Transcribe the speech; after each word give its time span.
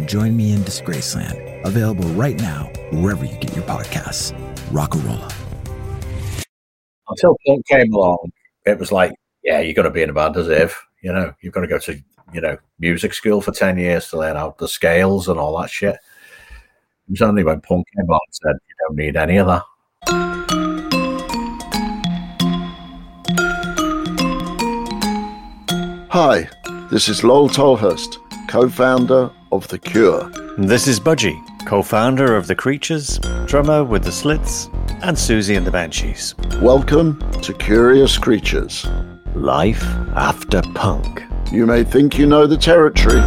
and 0.00 0.08
join 0.08 0.34
me 0.34 0.52
in 0.52 0.60
Disgraceland. 0.60 1.62
Available 1.64 2.08
right 2.10 2.38
now 2.40 2.70
wherever 2.90 3.22
you 3.22 3.36
get 3.36 3.54
your 3.54 3.64
podcasts. 3.66 4.32
Rockarola. 4.70 5.30
Until 7.08 7.36
punk 7.46 7.66
came 7.66 7.92
along, 7.92 8.32
it 8.64 8.78
was 8.78 8.92
like, 8.92 9.12
yeah, 9.44 9.60
you've 9.60 9.76
got 9.76 9.82
to 9.82 9.90
be 9.90 10.00
in 10.00 10.08
a 10.08 10.14
band 10.14 10.38
as 10.38 10.48
if, 10.48 10.82
you 11.02 11.12
know, 11.12 11.34
you've 11.42 11.52
got 11.52 11.60
to 11.60 11.66
go 11.66 11.78
to, 11.78 12.00
you 12.32 12.40
know, 12.40 12.56
music 12.78 13.12
school 13.12 13.42
for 13.42 13.52
10 13.52 13.76
years 13.76 14.08
to 14.08 14.18
learn 14.18 14.38
out 14.38 14.56
the 14.56 14.68
scales 14.68 15.28
and 15.28 15.38
all 15.38 15.60
that 15.60 15.68
shit. 15.68 15.96
It 15.96 17.10
was 17.10 17.20
only 17.22 17.44
when 17.44 17.60
punk 17.60 17.86
came 17.94 18.08
along 18.08 18.20
and 18.26 18.34
said, 18.34 18.54
you 18.68 18.74
don't 18.86 18.96
need 18.96 19.16
any 19.16 19.36
of 19.36 19.48
that. 19.48 19.64
Hi, 26.10 26.48
this 26.90 27.08
is 27.08 27.22
Lol 27.22 27.50
Tolhurst, 27.50 28.16
co 28.48 28.68
founder 28.68 29.30
of 29.52 29.66
The 29.68 29.78
Cure. 29.78 30.30
This 30.58 30.86
is 30.86 31.00
Budgie, 31.00 31.38
co 31.66 31.82
founder 31.82 32.36
of 32.36 32.46
The 32.46 32.54
Creatures, 32.54 33.18
drummer 33.46 33.84
with 33.84 34.04
The 34.04 34.12
Slits, 34.12 34.66
and 35.02 35.16
Siouxsie 35.16 35.56
and 35.56 35.66
the 35.66 35.70
Banshees. 35.70 36.34
Welcome 36.60 37.18
to 37.42 37.52
Curious 37.54 38.16
Creatures. 38.18 38.86
Life 39.34 39.82
after 40.14 40.62
punk. 40.74 41.22
You 41.50 41.66
may 41.66 41.82
think 41.84 42.18
you 42.18 42.26
know 42.26 42.46
the 42.46 42.56
territory, 42.56 43.20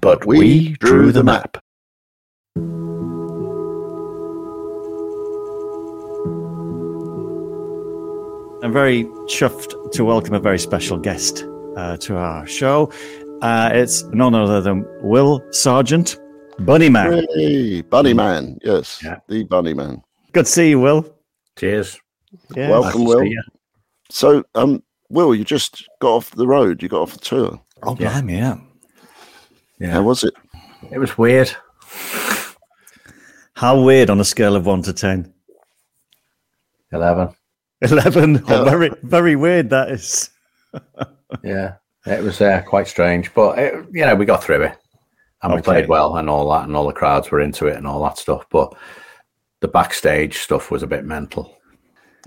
but 0.00 0.26
we, 0.26 0.38
We 0.38 0.68
drew 0.80 1.12
the 1.12 1.24
map. 1.24 1.58
I'm 8.62 8.72
very 8.72 9.04
chuffed 9.28 9.92
to 9.92 10.04
welcome 10.04 10.34
a 10.34 10.40
very 10.40 10.58
special 10.58 10.98
guest 10.98 11.46
uh, 11.76 11.96
to 11.98 12.16
our 12.16 12.46
show. 12.46 12.90
Uh, 13.42 13.70
it's 13.72 14.02
none 14.04 14.34
other 14.34 14.60
than 14.60 14.84
Will 15.02 15.40
Sergeant, 15.52 16.18
Bunny 16.60 16.88
Man. 16.88 17.24
Hey, 17.34 17.82
Bunny 17.82 18.12
Man. 18.14 18.58
Yes, 18.62 19.00
Yeah. 19.02 19.18
the 19.28 19.44
Bunny 19.44 19.74
Man. 19.74 20.02
Good 20.32 20.46
to 20.46 20.50
see 20.50 20.70
you, 20.70 20.80
Will. 20.80 21.14
Cheers. 21.58 21.98
Yeah. 22.56 22.70
Welcome, 22.70 23.04
Nice 23.04 23.08
Will. 23.14 23.30
So, 24.10 24.44
um, 24.54 24.82
Will, 25.10 25.34
you 25.34 25.44
just 25.44 25.88
got 26.00 26.10
off 26.16 26.30
the 26.32 26.46
road. 26.46 26.82
You 26.82 26.88
got 26.88 27.02
off 27.02 27.12
the 27.12 27.18
tour. 27.20 27.60
Oh, 27.82 27.96
Yeah. 27.98 28.10
blimey, 28.20 28.38
yeah. 28.38 28.56
Yeah. 29.78 29.92
How 29.92 30.02
was 30.02 30.24
it? 30.24 30.34
It 30.90 30.98
was 30.98 31.16
weird. 31.16 31.50
How 33.54 33.80
weird 33.80 34.10
on 34.10 34.20
a 34.20 34.24
scale 34.24 34.54
of 34.56 34.66
one 34.66 34.82
to 34.82 34.92
10? 34.92 35.32
11. 36.92 37.34
11. 37.82 38.44
Oh, 38.48 38.64
very, 38.64 38.90
very 39.02 39.36
weird 39.36 39.70
that 39.70 39.90
is. 39.90 40.30
Yeah. 41.44 41.74
It 42.08 42.22
was 42.22 42.40
uh, 42.40 42.62
quite 42.66 42.88
strange, 42.88 43.32
but, 43.34 43.58
it, 43.58 43.74
you 43.92 44.04
know, 44.04 44.14
we 44.14 44.24
got 44.24 44.42
through 44.42 44.62
it. 44.62 44.76
And 45.42 45.54
we 45.54 45.62
played 45.62 45.88
well 45.88 46.16
and 46.16 46.28
all 46.28 46.50
that, 46.50 46.64
and 46.64 46.74
all 46.74 46.86
the 46.88 46.92
crowds 46.92 47.30
were 47.30 47.40
into 47.40 47.68
it 47.68 47.76
and 47.76 47.86
all 47.86 48.02
that 48.02 48.18
stuff. 48.18 48.44
But 48.50 48.74
the 49.60 49.68
backstage 49.68 50.38
stuff 50.38 50.70
was 50.70 50.82
a 50.82 50.86
bit 50.88 51.04
mental. 51.04 51.56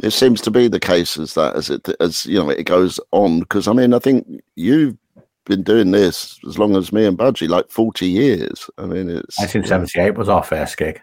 It 0.02 0.12
seems 0.12 0.40
to 0.42 0.52
be 0.52 0.70
the 0.70 0.80
case 0.80 1.18
as 1.18 1.34
that 1.34 1.56
as 1.58 1.70
it 1.70 1.90
as 2.00 2.26
you 2.26 2.40
know 2.40 2.50
it 2.50 2.64
goes 2.64 3.02
on. 3.12 3.42
Because 3.42 3.68
I 3.68 3.74
mean, 3.74 3.94
I 3.94 4.00
think 4.00 4.42
you've 4.56 4.96
been 5.46 5.62
doing 5.62 5.92
this 5.92 6.40
as 6.48 6.58
long 6.58 6.78
as 6.78 6.94
me 6.94 7.06
and 7.06 7.18
Budgie, 7.18 7.50
like 7.50 7.70
forty 7.70 8.08
years. 8.08 8.70
I 8.78 8.86
mean, 8.86 9.10
it's 9.10 9.38
1978 9.38 10.18
was 10.18 10.30
our 10.30 10.44
first 10.44 10.78
gig. 10.78 11.02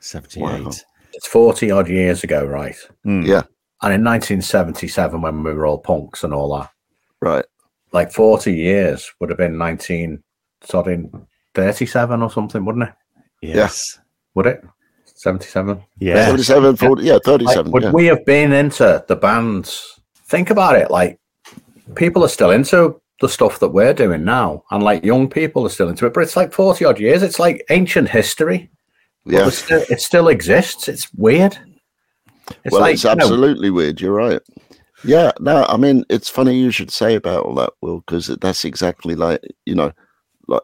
78. 0.00 0.42
Wow. 0.42 0.70
It's 1.14 1.26
40 1.28 1.70
odd 1.70 1.88
years 1.88 2.24
ago, 2.24 2.44
right? 2.44 2.76
Mm. 3.06 3.26
Yeah. 3.26 3.42
And 3.80 3.94
in 3.94 4.04
1977, 4.04 5.22
when 5.22 5.42
we 5.42 5.54
were 5.54 5.66
all 5.66 5.78
punks 5.78 6.24
and 6.24 6.34
all 6.34 6.54
that, 6.58 6.70
right. 7.22 7.44
Like 7.94 8.12
40 8.12 8.52
years 8.52 9.10
would 9.20 9.30
have 9.30 9.38
been 9.38 9.56
19, 9.56 10.22
sort 10.64 10.88
of 10.88 11.06
37 11.54 12.22
or 12.22 12.30
something, 12.30 12.64
wouldn't 12.64 12.88
it? 12.88 12.94
Yes. 13.40 13.98
Would 14.34 14.46
it? 14.46 14.64
77? 15.04 15.80
Yeah. 15.98 16.26
37, 16.26 16.76
40, 16.76 17.02
yeah, 17.04 17.12
Like, 17.14 17.22
37. 17.22 17.70
would 17.72 17.82
yeah. 17.84 17.92
we 17.92 18.06
have 18.06 18.24
been 18.26 18.52
into 18.52 19.02
the 19.06 19.14
bands? 19.14 20.00
Think 20.26 20.50
about 20.50 20.74
it. 20.74 20.90
Like, 20.90 21.20
people 21.94 22.24
are 22.24 22.28
still 22.28 22.50
into 22.50 23.00
the 23.20 23.28
stuff 23.28 23.60
that 23.60 23.68
we're 23.68 23.94
doing 23.94 24.24
now, 24.24 24.64
and 24.72 24.82
like 24.82 25.04
young 25.04 25.30
people 25.30 25.64
are 25.64 25.70
still 25.70 25.88
into 25.88 26.04
it, 26.04 26.12
but 26.12 26.24
it's 26.24 26.36
like 26.36 26.52
40 26.52 26.84
odd 26.84 26.98
years. 26.98 27.22
It's 27.22 27.38
like 27.38 27.64
ancient 27.70 28.08
history. 28.08 28.70
yeah. 29.24 29.48
still, 29.50 29.84
it 29.88 30.00
still 30.00 30.28
exists. 30.28 30.88
It's 30.88 31.12
weird. 31.14 31.56
It's 32.64 32.72
well, 32.72 32.80
like, 32.80 32.94
it's 32.94 33.04
you 33.04 33.14
know, 33.14 33.22
absolutely 33.22 33.70
weird. 33.70 34.00
You're 34.00 34.14
right. 34.14 34.40
Yeah, 35.04 35.32
no, 35.40 35.64
I 35.68 35.76
mean, 35.76 36.04
it's 36.08 36.28
funny 36.28 36.58
you 36.58 36.70
should 36.70 36.90
say 36.90 37.14
about 37.14 37.44
all 37.44 37.54
that, 37.56 37.70
Will, 37.82 38.00
because 38.00 38.26
that's 38.40 38.64
exactly 38.64 39.14
like, 39.14 39.40
you 39.66 39.74
know, 39.74 39.92
like 40.48 40.62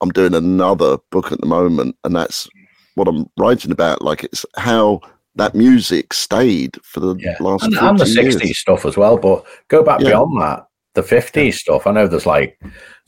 I'm 0.00 0.10
doing 0.10 0.34
another 0.34 0.98
book 1.10 1.32
at 1.32 1.40
the 1.40 1.46
moment, 1.46 1.96
and 2.04 2.14
that's 2.14 2.48
what 2.94 3.08
I'm 3.08 3.26
writing 3.38 3.72
about. 3.72 4.02
Like, 4.02 4.24
it's 4.24 4.44
how 4.56 5.00
that 5.36 5.54
music 5.54 6.12
stayed 6.12 6.76
for 6.82 7.00
the 7.00 7.14
Yeah. 7.16 7.36
last 7.40 7.64
and, 7.64 7.74
40 7.74 7.86
and 7.88 7.98
the 8.00 8.22
years. 8.22 8.36
60s 8.36 8.56
stuff 8.58 8.84
as 8.84 8.96
well. 8.96 9.16
But 9.16 9.44
go 9.68 9.82
back 9.82 10.00
Yeah. 10.00 10.08
beyond 10.08 10.40
that, 10.42 10.66
the 10.94 11.02
50s 11.02 11.58
stuff. 11.58 11.86
I 11.86 11.92
know 11.92 12.08
there's 12.08 12.26
like 12.26 12.58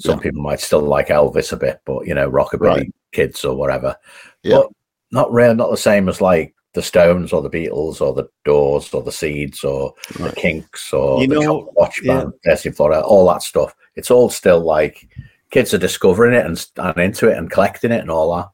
some 0.00 0.16
Yeah. 0.18 0.22
people 0.22 0.42
might 0.42 0.60
still 0.60 0.80
like 0.80 1.08
Elvis 1.08 1.52
a 1.52 1.56
bit, 1.56 1.80
but 1.84 2.06
you 2.06 2.14
know, 2.14 2.30
rockabilly 2.30 2.60
Right. 2.76 2.94
kids 3.12 3.44
or 3.44 3.56
whatever. 3.56 3.96
Yeah. 4.44 4.58
But 4.58 4.68
not 5.10 5.32
real, 5.32 5.54
not 5.54 5.70
the 5.72 5.76
same 5.76 6.08
as 6.08 6.20
like 6.20 6.54
the 6.74 6.82
Stones 6.82 7.32
or 7.32 7.42
the 7.42 7.50
Beatles 7.50 8.00
or 8.00 8.14
the 8.14 8.28
Doors 8.44 8.92
or 8.94 9.02
the 9.02 9.10
Seeds 9.12 9.64
or 9.64 9.92
the 10.18 10.32
Kinks 10.36 10.92
or 10.92 11.20
You 11.20 11.28
the 11.28 11.40
know, 11.40 11.70
Watch 11.74 12.00
yeah. 12.02 12.24
Band, 12.44 12.76
Florida, 12.76 13.02
all 13.02 13.26
that 13.28 13.42
stuff. 13.42 13.74
It's 13.96 14.10
all 14.10 14.30
still 14.30 14.60
like 14.60 15.08
kids 15.50 15.74
are 15.74 15.78
discovering 15.78 16.34
it 16.34 16.46
and, 16.46 16.64
and 16.76 16.96
into 16.98 17.28
it 17.28 17.36
and 17.36 17.50
collecting 17.50 17.90
it 17.90 18.00
and 18.00 18.10
all 18.10 18.36
that. 18.36 18.48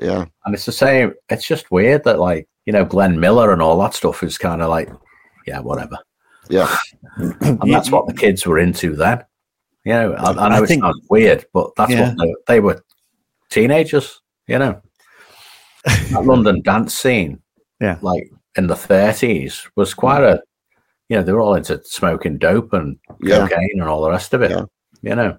Yeah, 0.00 0.24
And 0.44 0.54
it's 0.54 0.64
the 0.64 0.72
same. 0.72 1.12
It's 1.28 1.46
just 1.46 1.70
weird 1.70 2.04
that 2.04 2.18
like 2.20 2.48
you 2.66 2.72
know 2.72 2.84
Glenn 2.84 3.18
Miller 3.20 3.52
and 3.52 3.60
all 3.60 3.78
that 3.80 3.94
stuff 3.94 4.22
is 4.22 4.38
kind 4.38 4.62
of 4.62 4.70
like 4.70 4.88
yeah 5.46 5.58
whatever. 5.60 5.98
yeah, 6.48 6.74
And 7.18 7.72
that's 7.72 7.90
what 7.90 8.06
the 8.06 8.14
kids 8.14 8.46
were 8.46 8.58
into 8.58 8.94
then. 8.96 9.24
You 9.84 9.92
know, 9.92 10.12
I, 10.14 10.30
I 10.30 10.48
know 10.48 10.56
I 10.56 10.62
it 10.62 10.66
think- 10.66 10.82
sounds 10.82 11.04
weird, 11.10 11.44
but 11.52 11.70
that's 11.76 11.90
Yeah. 11.92 12.14
what 12.14 12.18
they, 12.18 12.54
they 12.54 12.60
were 12.60 12.82
teenagers. 13.50 14.20
You 14.46 14.58
know, 14.60 14.80
that 15.84 16.22
London 16.24 16.62
dance 16.62 16.94
scene, 16.94 17.42
Yeah. 17.80 17.98
like 18.00 18.30
in 18.56 18.66
the 18.66 18.76
thirties, 18.76 19.68
was 19.76 19.94
quite 19.94 20.22
a. 20.22 20.42
You 21.08 21.18
know, 21.18 21.22
they 21.22 21.32
were 21.32 21.40
all 21.40 21.54
into 21.54 21.80
smoking 21.84 22.36
dope 22.36 22.72
and 22.72 22.98
yeah, 23.22 23.46
cocaine 23.46 23.70
and 23.74 23.84
all 23.84 24.02
the 24.02 24.10
rest 24.10 24.34
of 24.34 24.42
it. 24.42 24.50
Yeah. 24.50 24.64
You 25.02 25.14
know, 25.14 25.38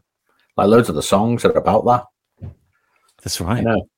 like 0.55 0.67
loads 0.67 0.87
of 0.87 0.95
the 0.95 1.03
songs 1.03 1.43
are 1.43 1.51
about 1.51 1.85
that. 1.85 2.51
That's 3.21 3.39
You 3.39 3.45
right. 3.45 3.63
know, 3.63 3.89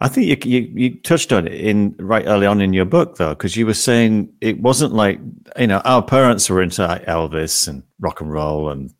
I 0.00 0.08
think 0.08 0.44
you, 0.44 0.50
you 0.50 0.72
you 0.74 1.00
touched 1.00 1.32
on 1.32 1.46
it 1.46 1.54
in 1.54 1.94
right 1.98 2.26
early 2.26 2.46
on 2.46 2.60
in 2.60 2.72
your 2.72 2.84
book 2.84 3.16
though, 3.16 3.30
because 3.30 3.56
you 3.56 3.64
were 3.64 3.74
saying 3.74 4.32
it 4.40 4.60
wasn't 4.60 4.92
like 4.92 5.18
you 5.58 5.66
know 5.66 5.80
our 5.84 6.02
parents 6.02 6.50
were 6.50 6.62
into 6.62 6.82
Elvis 7.08 7.68
and 7.68 7.82
rock 8.00 8.20
and 8.20 8.32
roll, 8.32 8.70
and 8.70 8.92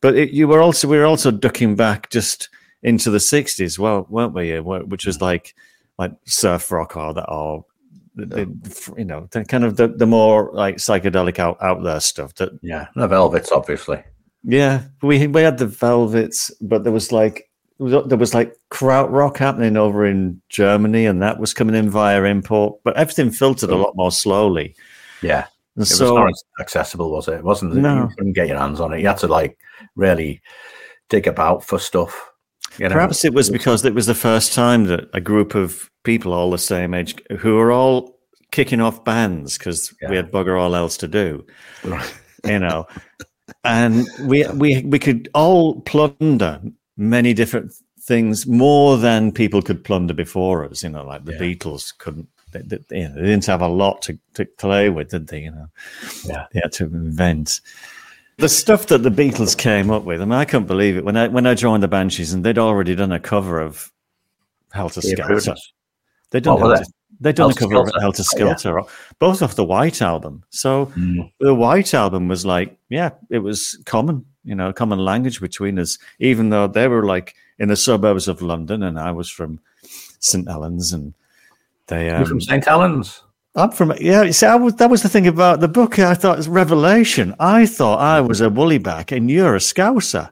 but 0.00 0.16
it, 0.16 0.30
you 0.30 0.48
were 0.48 0.60
also 0.60 0.88
we 0.88 0.98
were 0.98 1.04
also 1.04 1.30
ducking 1.30 1.76
back 1.76 2.10
just 2.10 2.48
into 2.82 3.10
the 3.10 3.18
'60s, 3.18 3.78
well, 3.78 4.06
weren't 4.08 4.34
we? 4.34 4.58
Which 4.58 5.06
was 5.06 5.18
mm. 5.18 5.22
like 5.22 5.54
like 5.98 6.12
surf 6.24 6.72
rock 6.72 6.96
or 6.96 7.14
that 7.14 7.30
or 7.30 7.64
the, 8.14 8.26
the, 8.26 8.94
you 8.96 9.04
know 9.04 9.28
the 9.30 9.44
kind 9.44 9.64
of 9.64 9.76
the, 9.76 9.88
the 9.88 10.06
more 10.06 10.50
like 10.52 10.76
psychedelic 10.76 11.38
out, 11.38 11.56
out 11.62 11.82
there 11.82 12.00
stuff 12.00 12.34
that 12.34 12.50
yeah, 12.62 12.88
the 12.94 13.08
Velvets, 13.08 13.52
obviously. 13.52 14.02
yeah, 14.44 14.82
we 15.02 15.26
we 15.26 15.42
had 15.42 15.58
the 15.58 15.66
Velvets, 15.66 16.50
but 16.60 16.84
there 16.84 16.92
was 16.92 17.12
like 17.12 17.48
there 17.78 18.18
was 18.18 18.34
like 18.34 18.56
krautrock 18.70 19.38
happening 19.38 19.76
over 19.76 20.06
in 20.06 20.40
Germany, 20.48 21.06
and 21.06 21.22
that 21.22 21.38
was 21.38 21.54
coming 21.54 21.74
in 21.74 21.90
via 21.90 22.22
import. 22.24 22.78
But 22.84 22.96
everything 22.96 23.30
filtered 23.30 23.70
a 23.70 23.76
lot 23.76 23.96
more 23.96 24.12
slowly. 24.12 24.76
Yeah. 25.22 25.46
And 25.74 25.84
It 25.84 25.88
so 25.88 26.14
was 26.14 26.44
not 26.58 26.62
accessible, 26.62 27.10
was 27.10 27.28
it? 27.28 27.34
It 27.34 27.44
wasn't. 27.44 27.74
No. 27.74 28.02
You 28.02 28.14
couldn't 28.16 28.34
get 28.34 28.48
your 28.48 28.58
hands 28.58 28.80
on 28.80 28.92
it. 28.92 29.00
You 29.00 29.08
had 29.08 29.18
to 29.18 29.26
like 29.26 29.58
really 29.96 30.42
dig 31.08 31.26
about 31.26 31.64
for 31.64 31.78
stuff. 31.78 32.30
You 32.78 32.88
know? 32.88 32.94
Perhaps 32.94 33.24
it 33.24 33.34
was 33.34 33.50
because 33.50 33.84
it 33.84 33.94
was 33.94 34.06
the 34.06 34.14
first 34.14 34.52
time 34.52 34.84
that 34.84 35.08
a 35.12 35.20
group 35.20 35.54
of 35.54 35.90
people 36.04 36.32
all 36.32 36.50
the 36.50 36.58
same 36.58 36.94
age 36.94 37.14
who 37.38 37.54
were 37.56 37.72
all 37.72 38.18
kicking 38.50 38.80
off 38.80 39.04
bands 39.04 39.56
because 39.58 39.92
we 40.02 40.08
Yeah. 40.16 40.22
had 40.22 40.32
bugger 40.32 40.60
all 40.60 40.74
else 40.74 40.96
to 40.98 41.08
do, 41.08 41.44
you 42.44 42.58
know, 42.58 42.86
and 43.64 44.06
we 44.22 44.46
we 44.54 44.82
we 44.82 44.98
could 44.98 45.28
all 45.34 45.80
plunder 45.82 46.60
many 46.96 47.32
different 47.34 47.72
things 48.00 48.46
more 48.46 48.98
than 48.98 49.32
people 49.32 49.62
could 49.62 49.84
plunder 49.84 50.12
before 50.14 50.64
us. 50.64 50.82
You 50.82 50.90
know, 50.90 51.04
like 51.04 51.24
the 51.24 51.32
Yeah. 51.32 51.38
Beatles 51.38 51.96
couldn't. 51.96 52.28
They, 52.50 52.60
they, 52.60 52.98
you 52.98 53.08
know, 53.08 53.14
they 53.14 53.22
didn't 53.22 53.46
have 53.46 53.62
a 53.62 53.68
lot 53.68 54.02
to, 54.02 54.18
to 54.34 54.44
play 54.44 54.90
with, 54.90 55.08
did 55.10 55.28
they? 55.28 55.40
You 55.42 55.52
know, 55.52 55.66
Yeah. 56.24 56.46
they 56.52 56.60
had 56.62 56.72
to 56.72 56.84
invent 56.84 57.60
the 58.36 58.48
stuff 58.48 58.86
that 58.88 59.02
the 59.02 59.10
Beatles 59.10 59.56
came 59.56 59.90
up 59.90 60.02
with. 60.04 60.20
I 60.20 60.24
mean, 60.26 60.34
I 60.34 60.44
couldn't 60.44 60.66
believe 60.66 60.96
it 60.98 61.04
when 61.04 61.16
I 61.16 61.28
when 61.28 61.46
I 61.46 61.54
joined 61.54 61.82
the 61.82 61.88
Banshees 61.88 62.32
and 62.34 62.44
they'd 62.44 62.58
already 62.58 62.94
done 62.94 63.12
a 63.12 63.20
cover 63.20 63.60
of 63.60 63.90
Helter 64.72 65.00
Skelter. 65.00 65.54
They'd 66.32 66.42
done 66.42 66.58
Helter, 66.58 66.84
they'd 67.20 67.34
done 67.36 67.50
a 67.50 67.54
Helter 67.54 67.60
cover 67.60 67.76
of 67.76 67.88
Skelter. 67.88 68.00
Helter 68.00 68.22
Oh, 68.22 68.46
yeah. 68.48 68.56
Skelter, 68.56 68.90
both 69.20 69.42
off 69.42 69.54
the 69.54 69.64
White 69.64 70.02
album. 70.02 70.42
So 70.50 70.86
Mm. 70.96 71.30
the 71.38 71.54
White 71.54 71.94
album 71.94 72.26
was 72.28 72.44
like, 72.44 72.76
yeah, 72.88 73.10
it 73.30 73.38
was 73.38 73.78
common, 73.86 74.24
you 74.44 74.54
know, 74.54 74.72
common 74.72 74.98
language 74.98 75.40
between 75.40 75.78
us, 75.78 75.98
even 76.18 76.50
though 76.50 76.66
they 76.66 76.88
were 76.88 77.04
like 77.04 77.34
in 77.58 77.68
the 77.68 77.76
suburbs 77.76 78.26
of 78.28 78.42
London 78.42 78.82
and 78.82 78.98
I 78.98 79.12
was 79.12 79.30
from 79.30 79.60
St 80.18 80.48
Helens 80.48 80.92
and 80.92 81.14
they 81.86 82.06
You're 82.06 82.16
um, 82.16 82.24
from 82.26 82.40
St. 82.40 82.64
Helens. 82.64 83.22
I'm 83.54 83.70
from 83.70 83.92
yeah. 84.00 84.22
You 84.22 84.32
see, 84.32 84.46
I 84.46 84.54
was, 84.54 84.74
that 84.76 84.88
was 84.88 85.02
the 85.02 85.10
thing 85.10 85.26
about 85.26 85.60
the 85.60 85.68
book. 85.68 85.98
I 85.98 86.14
thought 86.14 86.34
it 86.34 86.38
was 86.38 86.48
revelation. 86.48 87.34
I 87.38 87.66
thought 87.66 87.98
I 88.00 88.20
was 88.22 88.40
a 88.40 88.48
woollyback, 88.48 89.14
and 89.14 89.30
you're 89.30 89.54
a 89.54 89.58
scouser. 89.58 90.30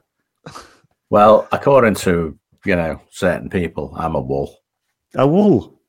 Well, 1.11 1.47
according 1.51 1.95
to 1.95 2.37
you 2.65 2.75
know 2.75 2.99
certain 3.11 3.49
people, 3.49 3.93
I'm 3.95 4.15
a 4.15 4.19
wool. 4.21 4.57
A 5.15 5.27
wool. 5.27 5.79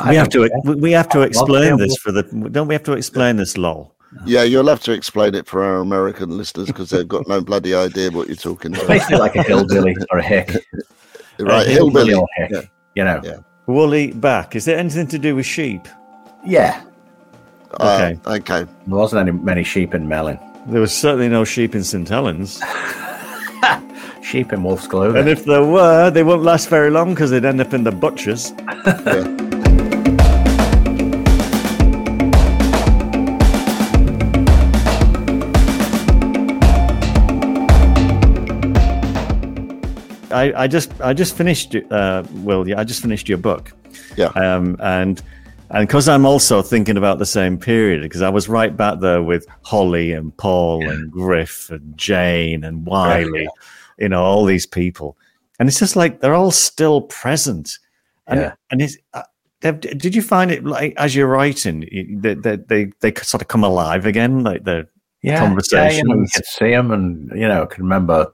I 0.00 0.10
we 0.10 0.16
have 0.16 0.28
to. 0.30 0.48
care. 0.48 0.58
We 0.64 0.74
we 0.76 0.92
have 0.92 1.08
to 1.10 1.20
explain 1.22 1.76
this 1.76 1.96
for 1.96 2.12
the. 2.12 2.22
Don't 2.52 2.68
we 2.68 2.74
have 2.74 2.84
to 2.84 2.92
explain 2.92 3.36
this, 3.36 3.56
lol? 3.56 3.94
Yeah, 4.26 4.42
you'll 4.42 4.66
have 4.68 4.80
to 4.82 4.92
explain 4.92 5.34
it 5.36 5.46
for 5.46 5.62
our 5.62 5.78
American 5.78 6.36
listeners 6.36 6.66
because 6.66 6.90
they've 6.90 7.06
got 7.06 7.28
no 7.28 7.40
bloody 7.40 7.74
idea 7.74 8.10
what 8.10 8.26
you're 8.26 8.36
talking 8.36 8.74
about. 8.74 8.88
basically 8.88 9.18
like 9.18 9.36
a 9.36 9.42
hillbilly 9.44 9.94
or 10.10 10.18
a 10.18 10.22
hick. 10.22 10.48
right, 11.38 11.66
A 11.66 11.70
hillbilly. 11.70 12.14
or 12.14 12.26
hick. 12.36 12.50
Yeah. 12.50 12.62
You 12.96 13.04
know. 13.04 13.20
Yeah. 13.22 13.36
Woolly 13.66 14.10
back. 14.12 14.56
Is 14.56 14.64
there 14.64 14.76
anything 14.78 15.06
to 15.08 15.18
do 15.18 15.36
with 15.36 15.46
sheep? 15.46 15.86
Yeah. 16.44 16.82
Uh, 17.78 18.10
Okay. 18.24 18.30
okay. 18.38 18.70
There 18.86 18.96
wasn't 18.96 19.28
any 19.28 19.30
many 19.38 19.62
sheep 19.62 19.94
in 19.94 20.08
Melling. 20.08 20.40
There 20.66 20.80
was 20.80 20.92
certainly 20.92 21.28
no 21.28 21.44
sheep 21.44 21.74
in 21.76 21.84
St 21.84 22.08
Helens, 22.08 22.60
Sheep 24.22 24.52
in 24.52 24.62
wolf's 24.64 24.86
clothing. 24.88 25.20
and 25.20 25.28
if 25.28 25.44
there 25.44 25.64
were, 25.64 26.10
they 26.10 26.22
won't 26.22 26.42
last 26.42 26.68
very 26.68 26.90
long 26.90 27.10
because 27.14 27.30
they'd 27.30 27.44
end 27.44 27.60
up 27.60 27.72
in 27.74 27.84
the 27.84 27.92
butchers. 27.92 28.52
Yeah. 28.86 29.59
I, 40.32 40.62
I 40.64 40.66
just 40.66 40.92
I 41.00 41.12
just 41.12 41.36
finished 41.36 41.74
uh, 41.90 42.22
Will 42.34 42.66
yeah 42.68 42.78
I 42.80 42.84
just 42.84 43.02
finished 43.02 43.28
your 43.28 43.38
book. 43.38 43.72
Yeah. 44.16 44.26
um, 44.28 44.76
and 44.80 45.22
and 45.70 45.86
because 45.86 46.08
I'm 46.08 46.26
also 46.26 46.62
thinking 46.62 46.96
about 46.96 47.18
the 47.18 47.26
same 47.26 47.58
period 47.58 48.02
because 48.02 48.22
I 48.22 48.28
was 48.28 48.48
right 48.48 48.76
back 48.76 49.00
there 49.00 49.22
with 49.22 49.46
Holly 49.62 50.12
and 50.12 50.36
Paul 50.36 50.88
and 50.88 51.10
Griff 51.10 51.70
and 51.70 51.96
Jane 51.96 52.64
and 52.64 52.86
Wylie 52.86 53.48
you 53.98 54.08
know 54.08 54.22
all 54.22 54.44
these 54.44 54.66
people. 54.66 55.16
And 55.58 55.68
it's 55.68 55.78
just 55.78 55.94
like 55.94 56.20
they're 56.20 56.34
all 56.34 56.50
still 56.50 57.02
present. 57.02 57.78
And 58.26 58.40
Yeah. 58.40 58.52
and 58.70 58.82
it's 58.82 58.96
uh, 59.12 59.22
did 59.60 60.14
you 60.14 60.22
find 60.22 60.50
it 60.50 60.64
like 60.64 60.94
as 60.96 61.14
you're 61.14 61.26
writing 61.28 61.86
you- 61.92 62.18
they, 62.20 62.56
they 62.56 62.92
they 63.00 63.12
sort 63.22 63.42
of 63.42 63.48
come 63.48 63.62
alive 63.64 64.06
again 64.06 64.42
like 64.42 64.64
they're 64.64 64.88
yeah, 65.22 65.54
Yeah, 65.70 65.90
you, 65.90 66.04
know, 66.04 66.14
you 66.14 66.26
could 66.34 66.46
see 66.46 66.70
them, 66.70 66.90
and 66.92 67.30
you 67.38 67.46
know, 67.46 67.64
I 67.64 67.66
can 67.66 67.84
remember, 67.84 68.32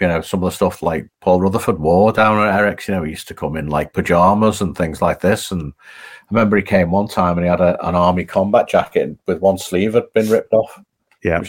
you 0.00 0.08
know, 0.08 0.20
some 0.20 0.42
of 0.42 0.50
the 0.50 0.54
stuff 0.56 0.82
like 0.82 1.08
Paul 1.20 1.40
Rutherford 1.40 1.78
wore 1.78 2.12
down 2.12 2.46
at 2.46 2.54
Eric's. 2.58 2.88
You 2.88 2.94
know, 2.94 3.04
he 3.04 3.10
used 3.10 3.28
to 3.28 3.34
come 3.34 3.56
in 3.56 3.68
like 3.68 3.92
pajamas 3.92 4.60
and 4.60 4.76
things 4.76 5.00
like 5.00 5.20
this. 5.20 5.50
And 5.50 5.72
I 5.78 6.24
remember 6.34 6.56
he 6.56 6.62
came 6.62 6.90
one 6.90 7.08
time 7.08 7.38
and 7.38 7.44
he 7.44 7.50
had 7.50 7.60
a, 7.60 7.86
an 7.86 7.94
army 7.94 8.24
combat 8.24 8.68
jacket 8.68 9.16
with 9.26 9.40
one 9.40 9.58
sleeve 9.58 9.94
had 9.94 10.12
been 10.12 10.28
ripped 10.28 10.52
off, 10.52 10.80
yeah 11.22 11.40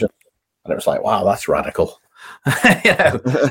and 0.66 0.72
it 0.72 0.76
was 0.76 0.86
like, 0.86 1.02
wow, 1.02 1.24
that's 1.24 1.48
radical. 1.48 2.00
you 2.84 2.92
know, 2.96 3.20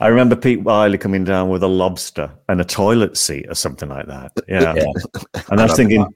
I 0.00 0.06
remember 0.08 0.34
Pete 0.34 0.62
Wylie 0.62 0.96
coming 0.98 1.24
down 1.24 1.50
with 1.50 1.62
a 1.62 1.68
lobster 1.68 2.30
and 2.48 2.60
a 2.60 2.64
toilet 2.64 3.16
seat 3.18 3.46
or 3.48 3.54
something 3.54 3.88
like 3.88 4.06
that. 4.06 4.32
Yeah. 4.48 4.74
Yeah. 4.74 5.42
And 5.50 5.60
I 5.60 5.64
was 5.64 5.76
thinking, 5.76 6.06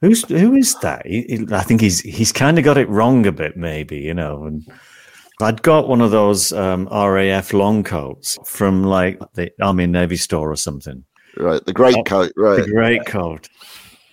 who's 0.00 0.24
who 0.24 0.54
is 0.54 0.74
that? 0.80 1.06
He, 1.06 1.22
he- 1.22 1.46
I 1.52 1.62
think 1.62 1.80
he's 1.82 2.00
he's 2.00 2.32
kind 2.32 2.58
of 2.58 2.64
got 2.64 2.78
it 2.78 2.88
wrong 2.88 3.26
a 3.26 3.32
bit, 3.32 3.56
maybe, 3.56 3.98
you 3.98 4.14
know. 4.14 4.44
And 4.44 4.66
I'd 5.42 5.62
got 5.62 5.88
one 5.88 6.00
of 6.00 6.10
those 6.10 6.52
um, 6.52 6.88
RAF 6.90 7.52
long 7.52 7.82
coats 7.84 8.38
from 8.44 8.84
like 8.84 9.20
the 9.34 9.50
Army 9.60 9.86
Navy 9.86 10.16
store 10.16 10.50
or 10.50 10.56
something. 10.56 11.04
Right. 11.36 11.64
The 11.64 11.72
great 11.72 12.04
coat. 12.06 12.32
Right. 12.36 12.64
The 12.64 12.70
great 12.70 13.06
coat. 13.06 13.48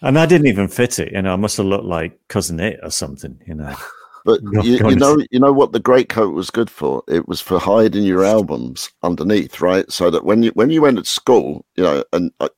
And 0.02 0.20
I 0.20 0.26
didn't 0.26 0.48
even 0.48 0.68
fit 0.68 1.00
it, 1.00 1.12
you 1.12 1.22
know. 1.22 1.34
I 1.34 1.38
must 1.38 1.58
have 1.58 1.66
looked 1.66 1.86
like 1.86 2.20
cousin 2.28 2.60
it 2.60 2.80
or 2.84 2.92
something, 2.92 3.40
you 3.46 3.56
know. 3.56 3.76
But 4.28 4.42
Oh, 4.46 4.62
you, 4.62 4.90
you 4.90 4.96
know, 4.98 5.18
you 5.32 5.40
know 5.40 5.54
what 5.54 5.72
the 5.72 5.80
great 5.80 6.10
coat 6.10 6.34
was 6.34 6.50
good 6.50 6.70
for. 6.70 7.02
It 7.08 7.30
was 7.30 7.40
for 7.40 7.60
hiding 7.60 8.04
your 8.04 8.26
albums 8.26 8.90
underneath, 9.02 9.62
right? 9.62 9.90
So 9.90 10.12
that 10.12 10.26
when 10.26 10.44
you 10.44 10.52
when 10.52 10.70
you 10.70 10.82
went 10.82 10.98
to 10.98 11.06
school, 11.06 11.66
you 11.78 11.84
know, 11.86 12.04
and 12.12 12.30
uh, 12.42 12.50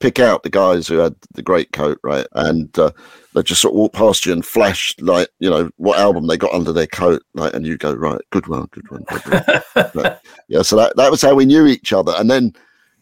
pick 0.00 0.18
out 0.18 0.42
the 0.42 0.50
guys 0.50 0.86
who 0.86 0.98
had 0.98 1.14
the 1.34 1.42
great 1.42 1.72
coat, 1.72 1.98
right? 2.02 2.26
And 2.32 2.76
uh, 2.78 2.90
they 3.34 3.42
just 3.42 3.60
sort 3.60 3.72
of 3.72 3.78
walk 3.78 3.92
past 3.92 4.26
you 4.26 4.32
and 4.32 4.44
flash 4.44 4.94
like 5.00 5.28
you 5.38 5.48
know 5.48 5.70
what 5.76 5.98
album 5.98 6.26
they 6.26 6.36
got 6.36 6.52
under 6.54 6.72
their 6.72 6.86
coat, 6.86 7.22
like, 7.34 7.54
and 7.54 7.66
you 7.66 7.76
go 7.76 7.94
right, 7.94 8.20
good 8.30 8.46
one, 8.46 8.66
good 8.70 8.90
one, 8.90 9.04
good 9.08 9.24
one. 9.26 9.62
Right. 9.94 10.18
Yeah, 10.48 10.62
so 10.62 10.76
that 10.76 10.96
that 10.96 11.10
was 11.10 11.22
how 11.22 11.34
we 11.34 11.44
knew 11.44 11.66
each 11.66 11.92
other. 11.92 12.14
And 12.16 12.30
then, 12.30 12.52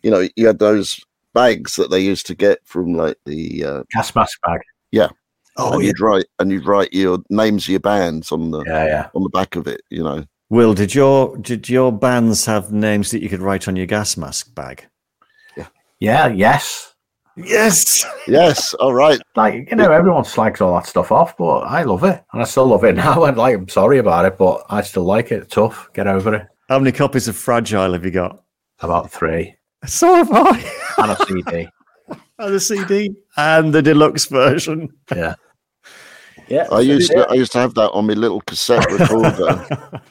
you 0.03 0.11
know, 0.11 0.29
you 0.37 0.47
had 0.47 0.59
those 0.59 1.01
bags 1.35 1.77
that 1.77 1.91
they 1.91 2.01
used 2.01 2.27
to 2.27 2.35
get 2.35 2.61
from 2.65 2.95
like 2.95 3.17
the 3.27 3.65
uh, 3.65 3.83
gas 3.93 4.15
mask 4.15 4.41
bag. 4.43 4.61
Yeah. 4.93 5.09
Oh, 5.57 5.75
and 5.75 5.85
you'd 5.85 6.01
write 6.01 6.27
and 6.39 6.51
you'd 6.51 6.67
write 6.67 6.93
your 6.93 7.19
names 7.31 7.65
of 7.65 7.69
your 7.69 7.81
bands 7.81 8.33
on 8.33 8.51
the 8.51 8.65
Yeah, 8.67 8.87
yeah. 8.87 9.09
on 9.15 9.23
the 9.23 9.29
back 9.31 9.57
of 9.57 9.67
it, 9.67 9.83
you 9.91 10.03
know. 10.03 10.25
Will, 10.51 10.75
did 10.75 10.95
your 10.95 11.37
did 11.39 11.69
your 11.69 11.93
bands 11.93 12.47
have 12.47 12.73
names 12.73 13.11
that 13.11 13.23
you 13.23 13.29
could 13.29 13.41
write 13.41 13.67
on 13.69 13.77
your 13.77 13.87
gas 13.87 14.17
mask 14.17 14.55
bag? 14.55 14.87
Yeah, 16.01 16.29
yes. 16.29 16.95
Yes. 17.37 18.05
Yes, 18.29 18.75
all 18.75 18.95
right. 18.95 19.21
Like, 19.35 19.69
you 19.71 19.77
know, 19.77 19.91
everyone 19.91 20.25
slags 20.25 20.61
all 20.61 20.75
that 20.75 20.87
stuff 20.87 21.11
off, 21.11 21.37
but 21.37 21.61
I 21.61 21.83
love 21.83 22.05
it. 22.05 22.23
And 22.33 22.43
I 22.43 22.45
still 22.45 22.67
love 22.67 22.85
it 22.85 22.95
now. 22.97 23.25
And 23.25 23.37
like, 23.37 23.57
I'm 23.57 23.69
sorry 23.69 23.99
about 23.99 24.25
it, 24.25 24.39
but 24.39 24.65
I 24.71 24.83
still 24.83 25.05
like 25.05 25.33
it. 25.33 25.51
Tough. 25.51 25.91
Get 25.95 26.07
over 26.07 26.35
it. 26.35 26.47
How 26.69 26.79
many 26.79 26.93
copies 26.93 27.29
of 27.29 27.37
Fragile 27.37 27.93
have 27.93 28.05
you 28.05 28.11
got? 28.11 28.43
About 28.81 29.11
three. 29.11 29.55
So 29.87 30.15
have 30.15 30.31
I. 30.33 30.71
And 30.99 31.11
a 31.11 31.27
CD. 31.27 31.69
and 32.39 32.55
the 32.55 32.61
CD 32.61 33.15
and 33.37 33.75
the 33.75 33.83
deluxe 33.83 34.27
version. 34.27 34.89
Yeah. 35.15 35.35
Yeah. 36.49 36.69
I 36.71 36.81
used 36.81 37.11
to 37.11 37.27
I 37.29 37.35
used 37.35 37.53
to 37.53 37.59
have 37.59 37.75
that 37.75 37.91
on 37.91 38.07
my 38.07 38.13
little 38.13 38.41
cassette 38.43 38.91
recorder 38.93 39.67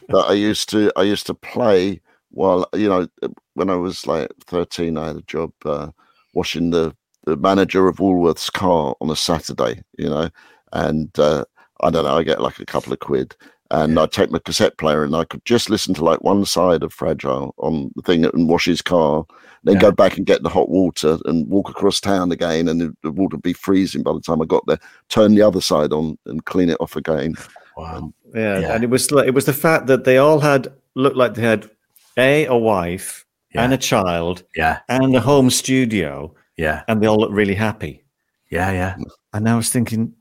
that 0.10 0.25
I 0.28 0.34
used 0.34 0.70
to 0.70 0.92
I 0.96 1.04
used 1.04 1.25
to 1.28 1.34
play 1.34 2.02
while 2.32 2.68
you 2.74 2.90
know 2.90 3.08
when 3.55 3.69
I 3.69 3.75
was 3.75 4.05
like 4.07 4.29
13 4.48 4.98
I 4.98 5.07
had 5.07 5.15
a 5.17 5.22
job 5.24 5.51
uh, 5.65 5.89
washing 6.33 6.72
the 6.72 6.95
the 7.25 7.38
manager 7.38 7.88
of 7.88 7.98
Woolworths 7.98 8.51
car 8.51 8.95
on 9.00 9.10
a 9.10 9.15
Saturday, 9.15 9.81
you 9.98 10.10
know, 10.10 10.29
and 10.74 11.17
uh, 11.17 11.45
I 11.81 11.89
don't 11.89 12.03
know, 12.03 12.17
I 12.17 12.24
get 12.24 12.41
like 12.41 12.60
a 12.60 12.65
couple 12.65 12.91
of 12.91 13.00
quid. 13.00 13.33
And 13.72 13.98
I'd 13.98 14.12
take 14.12 14.29
my 14.29 14.39
cassette 14.39 14.77
player 14.77 15.03
and 15.03 15.15
I 15.15 15.24
could 15.24 15.43
just 15.45 15.69
listen 15.69 15.93
to 15.95 16.03
like 16.03 16.22
one 16.22 16.45
side 16.45 16.83
of 16.83 16.93
Fragile 16.93 17.55
on 17.57 17.91
the 17.95 18.01
thing 18.03 18.24
and 18.25 18.48
wash 18.50 18.65
his 18.65 18.81
car, 18.83 19.25
then 19.63 19.75
Yeah. 19.75 19.81
go 19.81 19.91
back 19.93 20.17
and 20.17 20.25
get 20.27 20.43
the 20.43 20.50
hot 20.50 20.69
water 20.69 21.17
and 21.25 21.48
walk 21.50 21.69
across 21.69 22.00
town 22.01 22.31
again. 22.31 22.67
And 22.67 22.81
the- 22.81 22.95
the 23.03 23.12
water 23.12 23.38
would 23.38 23.41
be 23.41 23.53
freezing 23.53 24.03
by 24.03 24.12
the 24.13 24.19
time 24.19 24.41
I 24.41 24.45
got 24.45 24.63
there. 24.67 24.79
Turn 25.10 25.33
the 25.33 25.41
other 25.43 25.62
side 25.62 25.91
on 25.93 26.17
and 26.25 26.43
clean 26.45 26.69
it 26.69 26.77
off 26.81 26.95
again. 26.98 27.33
Wow. 27.77 28.13
Yeah, 28.36 28.60
Yeah. 28.60 28.75
and 28.75 28.83
it 28.83 28.89
was 28.89 29.10
it 29.12 29.33
was 29.33 29.45
the 29.45 29.53
fact 29.53 29.88
that 29.88 30.03
they 30.03 30.17
all 30.17 30.41
had 30.41 30.67
looked 30.93 31.17
like 31.17 31.33
they 31.36 31.41
had 31.41 31.69
a 32.17 32.45
a 32.45 32.55
wife 32.57 33.25
Yeah. 33.53 33.63
and 33.63 33.74
a 33.74 33.77
child 33.77 34.43
Yeah. 34.55 34.79
and 34.89 35.15
a 35.15 35.19
home 35.22 35.50
studio, 35.50 36.33
Yeah. 36.57 36.83
and 36.88 37.01
they 37.01 37.07
all 37.07 37.17
look 37.19 37.31
really 37.31 37.55
happy. 37.55 38.03
Yeah. 38.50 38.72
Yeah. 38.72 38.95
And 39.33 39.48
I 39.50 39.55
was 39.55 39.69
thinking, 39.69 40.13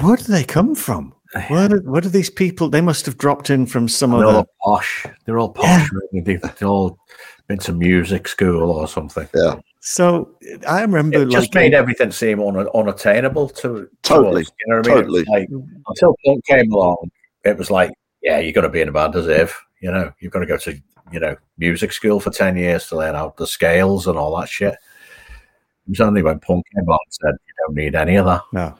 where 0.00 0.16
do 0.16 0.24
they 0.24 0.44
come 0.44 0.74
from? 0.74 1.14
Where 1.48 1.68
do, 1.68 1.76
where 1.84 2.00
do 2.00 2.08
these 2.08 2.30
people? 2.30 2.70
They 2.70 2.80
must 2.80 3.04
have 3.04 3.18
dropped 3.18 3.50
in 3.50 3.66
from 3.66 3.86
some 3.86 4.12
They're 4.12 4.24
other. 4.26 4.38
all 4.38 4.48
posh. 4.76 5.04
They're 5.26 5.38
all 5.38 5.50
posh. 5.50 5.86
really. 5.92 6.24
They've, 6.24 6.40
they've 6.40 6.62
all 6.68 6.98
been 7.48 7.58
to 7.58 7.72
music 7.74 8.26
school 8.28 8.70
or 8.70 8.88
something. 8.88 9.28
Yeah. 9.34 9.56
So 9.80 10.34
I 10.66 10.80
remember 10.80 11.22
It 11.22 11.28
just 11.30 11.54
like 11.54 11.62
made 11.62 11.74
everything 11.74 12.10
seem 12.12 12.40
un- 12.40 12.68
unattainable 12.74 13.50
to 13.50 13.68
to 13.84 13.88
Totally, 14.02 14.40
us, 14.42 14.50
you 14.66 14.72
know 14.72 14.78
what 14.78 14.86
I 14.88 14.94
mean? 14.94 15.02
totally. 15.02 15.24
Like, 15.24 15.48
until 15.88 16.16
punk 16.24 16.44
came 16.46 16.72
along, 16.72 17.10
it 17.44 17.58
was 17.58 17.70
like, 17.70 17.92
yeah, 18.22 18.38
you've 18.38 18.54
got 18.54 18.62
to 18.62 18.70
be 18.70 18.80
in 18.80 18.88
a 18.88 18.92
band 18.92 19.14
as 19.14 19.28
if 19.28 19.62
you 19.82 19.92
know 19.92 20.10
you've 20.20 20.32
got 20.32 20.40
to 20.40 20.46
go 20.46 20.56
to 20.56 20.80
you 21.12 21.20
know 21.20 21.36
music 21.58 21.92
school 21.92 22.20
for 22.20 22.30
ten 22.30 22.56
years 22.56 22.86
to 22.88 22.96
learn 22.96 23.14
out 23.14 23.36
the 23.36 23.46
scales 23.46 24.06
and 24.06 24.16
all 24.18 24.36
that 24.38 24.48
shit. 24.48 24.74
It 24.74 25.90
was 25.90 26.00
only 26.00 26.22
when 26.22 26.38
punk 26.40 26.66
came 26.74 26.86
along 26.86 26.98
and 27.06 27.14
said 27.14 27.34
you 27.46 27.54
don't 27.66 27.76
need 27.76 27.94
any 27.94 28.16
of 28.16 28.26
that. 28.26 28.42
no. 28.52 28.74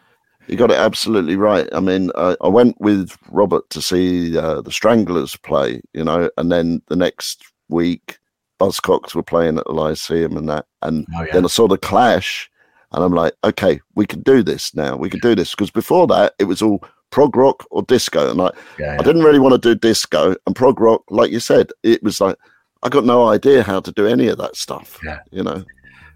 You 0.46 0.56
got 0.56 0.70
it 0.70 0.78
absolutely 0.78 1.36
right. 1.36 1.68
I 1.72 1.80
mean, 1.80 2.10
I, 2.14 2.34
I 2.40 2.48
went 2.48 2.80
with 2.80 3.14
Robert 3.30 3.68
to 3.68 3.82
see 3.82 4.38
uh, 4.38 4.62
the 4.62 4.72
Stranglers 4.72 5.36
play, 5.36 5.82
you 5.92 6.02
know, 6.02 6.30
and 6.38 6.50
then 6.50 6.80
the 6.86 6.96
next 6.96 7.44
week, 7.68 8.16
Buzzcocks 8.58 9.14
were 9.14 9.22
playing 9.22 9.58
at 9.58 9.64
the 9.66 9.72
Lyceum 9.72 10.38
and 10.38 10.48
that. 10.48 10.64
And 10.80 11.06
Oh, 11.14 11.22
yeah. 11.24 11.34
then 11.34 11.44
I 11.44 11.48
saw 11.48 11.68
the 11.68 11.76
Clash, 11.76 12.50
and 12.92 13.04
I'm 13.04 13.12
like, 13.12 13.34
okay, 13.44 13.78
we 13.94 14.06
can 14.06 14.22
do 14.22 14.42
this 14.42 14.74
now. 14.74 14.96
We 14.96 15.10
can 15.10 15.20
do 15.20 15.34
this 15.34 15.50
because 15.50 15.70
before 15.70 16.06
that, 16.06 16.32
it 16.38 16.44
was 16.44 16.62
all 16.62 16.82
prog 17.10 17.36
rock 17.36 17.66
or 17.70 17.82
disco, 17.82 18.30
and 18.30 18.40
I, 18.40 18.50
Yeah, 18.78 18.96
I 18.98 19.02
didn't 19.02 19.22
really 19.22 19.38
want 19.38 19.60
to 19.60 19.74
do 19.74 19.78
disco 19.78 20.34
and 20.46 20.54
prog 20.54 20.80
rock, 20.80 21.02
like 21.10 21.30
you 21.30 21.40
said. 21.40 21.70
It 21.82 22.02
was 22.02 22.20
like 22.20 22.36
I 22.82 22.88
got 22.88 23.04
no 23.04 23.28
idea 23.28 23.62
how 23.62 23.80
to 23.80 23.92
do 23.92 24.06
any 24.06 24.28
of 24.28 24.38
that 24.38 24.56
stuff. 24.56 24.98
Yeah. 25.04 25.20
you 25.30 25.42
know. 25.42 25.64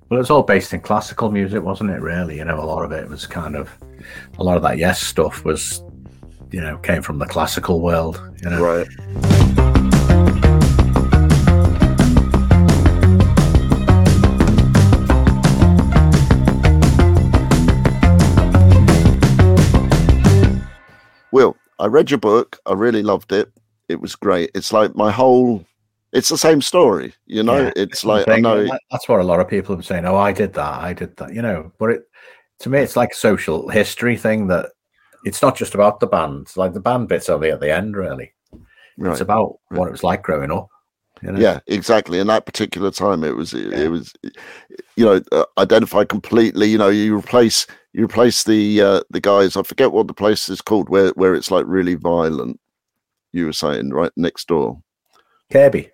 Well, 0.08 0.18
it 0.18 0.22
was 0.22 0.30
all 0.30 0.42
based 0.42 0.74
in 0.74 0.80
classical 0.80 1.30
music, 1.30 1.62
wasn't 1.62 1.90
it? 1.90 2.00
Really, 2.00 2.36
you 2.36 2.44
know, 2.44 2.60
a 2.60 2.66
lot 2.66 2.84
of 2.84 2.92
it 2.92 3.08
was 3.08 3.26
kind 3.26 3.56
of 3.56 3.70
a 4.38 4.44
lot 4.44 4.56
of 4.56 4.62
that 4.62 4.78
yes 4.78 5.00
stuff 5.00 5.44
was, 5.44 5.82
you 6.50 6.60
know, 6.60 6.76
came 6.78 7.02
from 7.02 7.18
the 7.18 7.26
classical 7.26 7.80
world. 7.80 8.20
You 8.42 8.50
know, 8.50 8.62
Right. 8.62 9.91
Will, 21.32 21.56
I 21.78 21.86
read 21.86 22.10
your 22.10 22.18
book. 22.18 22.58
I 22.66 22.74
really 22.74 23.02
loved 23.02 23.32
it. 23.32 23.50
It 23.88 24.00
was 24.00 24.14
great. 24.14 24.50
It's 24.54 24.72
like 24.72 24.94
my 24.94 25.10
whole. 25.10 25.64
It's 26.12 26.28
the 26.28 26.38
same 26.38 26.60
story, 26.60 27.14
you 27.26 27.42
know. 27.42 27.62
Yeah, 27.62 27.72
it's 27.74 28.04
like 28.04 28.28
I 28.28 28.38
know. 28.38 28.68
that's 28.90 29.08
what 29.08 29.20
a 29.20 29.24
lot 29.24 29.40
of 29.40 29.48
people 29.48 29.76
are 29.76 29.82
saying. 29.82 30.04
Oh, 30.04 30.16
I 30.16 30.32
did 30.32 30.52
that. 30.54 30.80
I 30.80 30.92
did 30.92 31.16
that. 31.16 31.34
You 31.34 31.42
know, 31.42 31.72
but 31.78 31.90
it 31.90 32.02
to 32.60 32.70
me, 32.70 32.78
it's 32.78 32.96
like 32.96 33.12
a 33.12 33.16
social 33.16 33.68
history 33.68 34.16
thing 34.16 34.46
that 34.48 34.70
it's 35.24 35.42
not 35.42 35.56
just 35.56 35.74
about 35.74 36.00
the 36.00 36.06
band. 36.06 36.48
Like 36.56 36.74
the 36.74 36.80
band 36.80 37.08
bits 37.08 37.28
only 37.28 37.50
at 37.50 37.60
the 37.60 37.74
end, 37.74 37.96
really. 37.96 38.32
Right. 38.98 39.12
It's 39.12 39.20
about 39.20 39.58
what 39.68 39.88
it 39.88 39.92
was 39.92 40.04
like 40.04 40.22
growing 40.22 40.52
up. 40.52 40.68
You 41.22 41.32
know? 41.32 41.38
Yeah, 41.40 41.60
exactly. 41.66 42.18
In 42.18 42.26
that 42.28 42.46
particular 42.46 42.90
time, 42.90 43.22
it 43.24 43.36
was 43.36 43.54
it, 43.54 43.70
Yeah. 43.70 43.78
it 43.84 43.88
was, 43.88 44.12
you 44.96 45.04
know, 45.04 45.20
uh, 45.30 45.44
identified 45.58 46.08
completely. 46.08 46.66
You 46.68 46.78
know, 46.78 46.88
you 46.88 47.16
replace 47.16 47.66
you 47.92 48.04
replace 48.04 48.44
the 48.44 48.80
uh, 48.82 49.00
the 49.10 49.20
guys. 49.20 49.56
I 49.56 49.62
forget 49.62 49.92
what 49.92 50.08
the 50.08 50.14
place 50.14 50.48
is 50.48 50.60
called 50.60 50.88
where 50.88 51.10
where 51.10 51.34
it's 51.34 51.50
like 51.50 51.64
really 51.66 51.94
violent. 51.94 52.58
You 53.32 53.46
were 53.46 53.52
saying 53.52 53.90
right 53.90 54.12
next 54.16 54.48
door, 54.48 54.82
Kirby. 55.50 55.90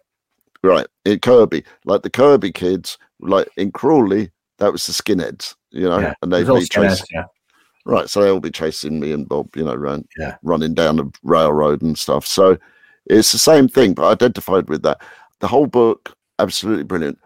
right? 0.63 0.87
In 1.05 1.21
Kirby, 1.21 1.65
like 1.85 2.03
the 2.03 2.11
Kirby 2.11 2.51
kids, 2.53 2.99
like 3.21 3.49
in 3.57 3.71
Crawley, 3.71 4.31
that 4.59 4.73
was 4.73 4.87
the 4.87 4.93
skinheads. 4.93 5.55
You 5.71 5.89
know, 5.89 5.99
Yeah. 5.99 6.15
and 6.23 6.33
they'd 6.33 6.47
be 6.47 6.65
chasing. 6.67 7.07
yeah. 7.13 7.25
Right, 7.85 8.09
so 8.11 8.21
they'll 8.23 8.41
be 8.41 8.51
chasing 8.51 9.01
me 9.01 9.13
and 9.13 9.27
Bob, 9.29 9.55
you 9.57 9.65
know, 9.65 9.75
run, 9.75 10.05
Yeah. 10.19 10.37
running 10.43 10.75
down 10.75 10.97
the 10.97 11.11
railroad 11.23 11.81
and 11.81 11.97
stuff. 11.99 12.27
So 12.27 12.59
it's 13.09 13.33
the 13.33 13.39
same 13.39 13.69
thing, 13.69 13.95
but 13.95 14.05
I 14.05 14.13
identified 14.13 14.69
with 14.69 14.83
that. 14.83 15.01
The 15.41 15.49
whole 15.49 15.67
book, 15.67 16.17
absolutely 16.39 16.85
brilliant. 16.85 17.19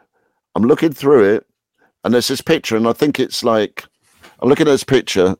I'm 0.54 0.64
looking 0.64 0.92
through 0.92 1.34
it, 1.34 1.46
and 2.04 2.12
there's 2.12 2.28
this 2.28 2.40
picture, 2.40 2.76
and 2.76 2.86
I 2.86 2.92
think 2.92 3.18
it's 3.18 3.42
like 3.42 3.84
I'm 4.40 4.48
looking 4.48 4.66
at 4.68 4.72
this 4.72 4.84
picture. 4.84 5.36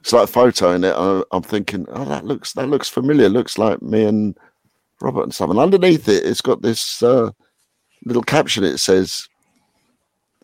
It's 0.00 0.12
like 0.12 0.24
a 0.24 0.32
photo 0.32 0.72
in 0.72 0.84
it. 0.84 0.94
and 0.96 1.24
I'm 1.32 1.42
thinking, 1.42 1.86
oh, 1.90 2.04
that 2.06 2.24
looks 2.24 2.52
that 2.54 2.68
looks 2.68 2.88
familiar. 2.88 3.28
Looks 3.28 3.58
like 3.58 3.82
me 3.82 4.04
and 4.04 4.36
Robert 5.00 5.24
and. 5.24 5.50
And 5.50 5.58
underneath 5.58 6.08
it, 6.08 6.24
it's 6.24 6.40
got 6.40 6.62
this 6.62 7.02
uh, 7.02 7.30
little 8.04 8.22
caption. 8.22 8.64
It 8.64 8.78
says, 8.78 9.28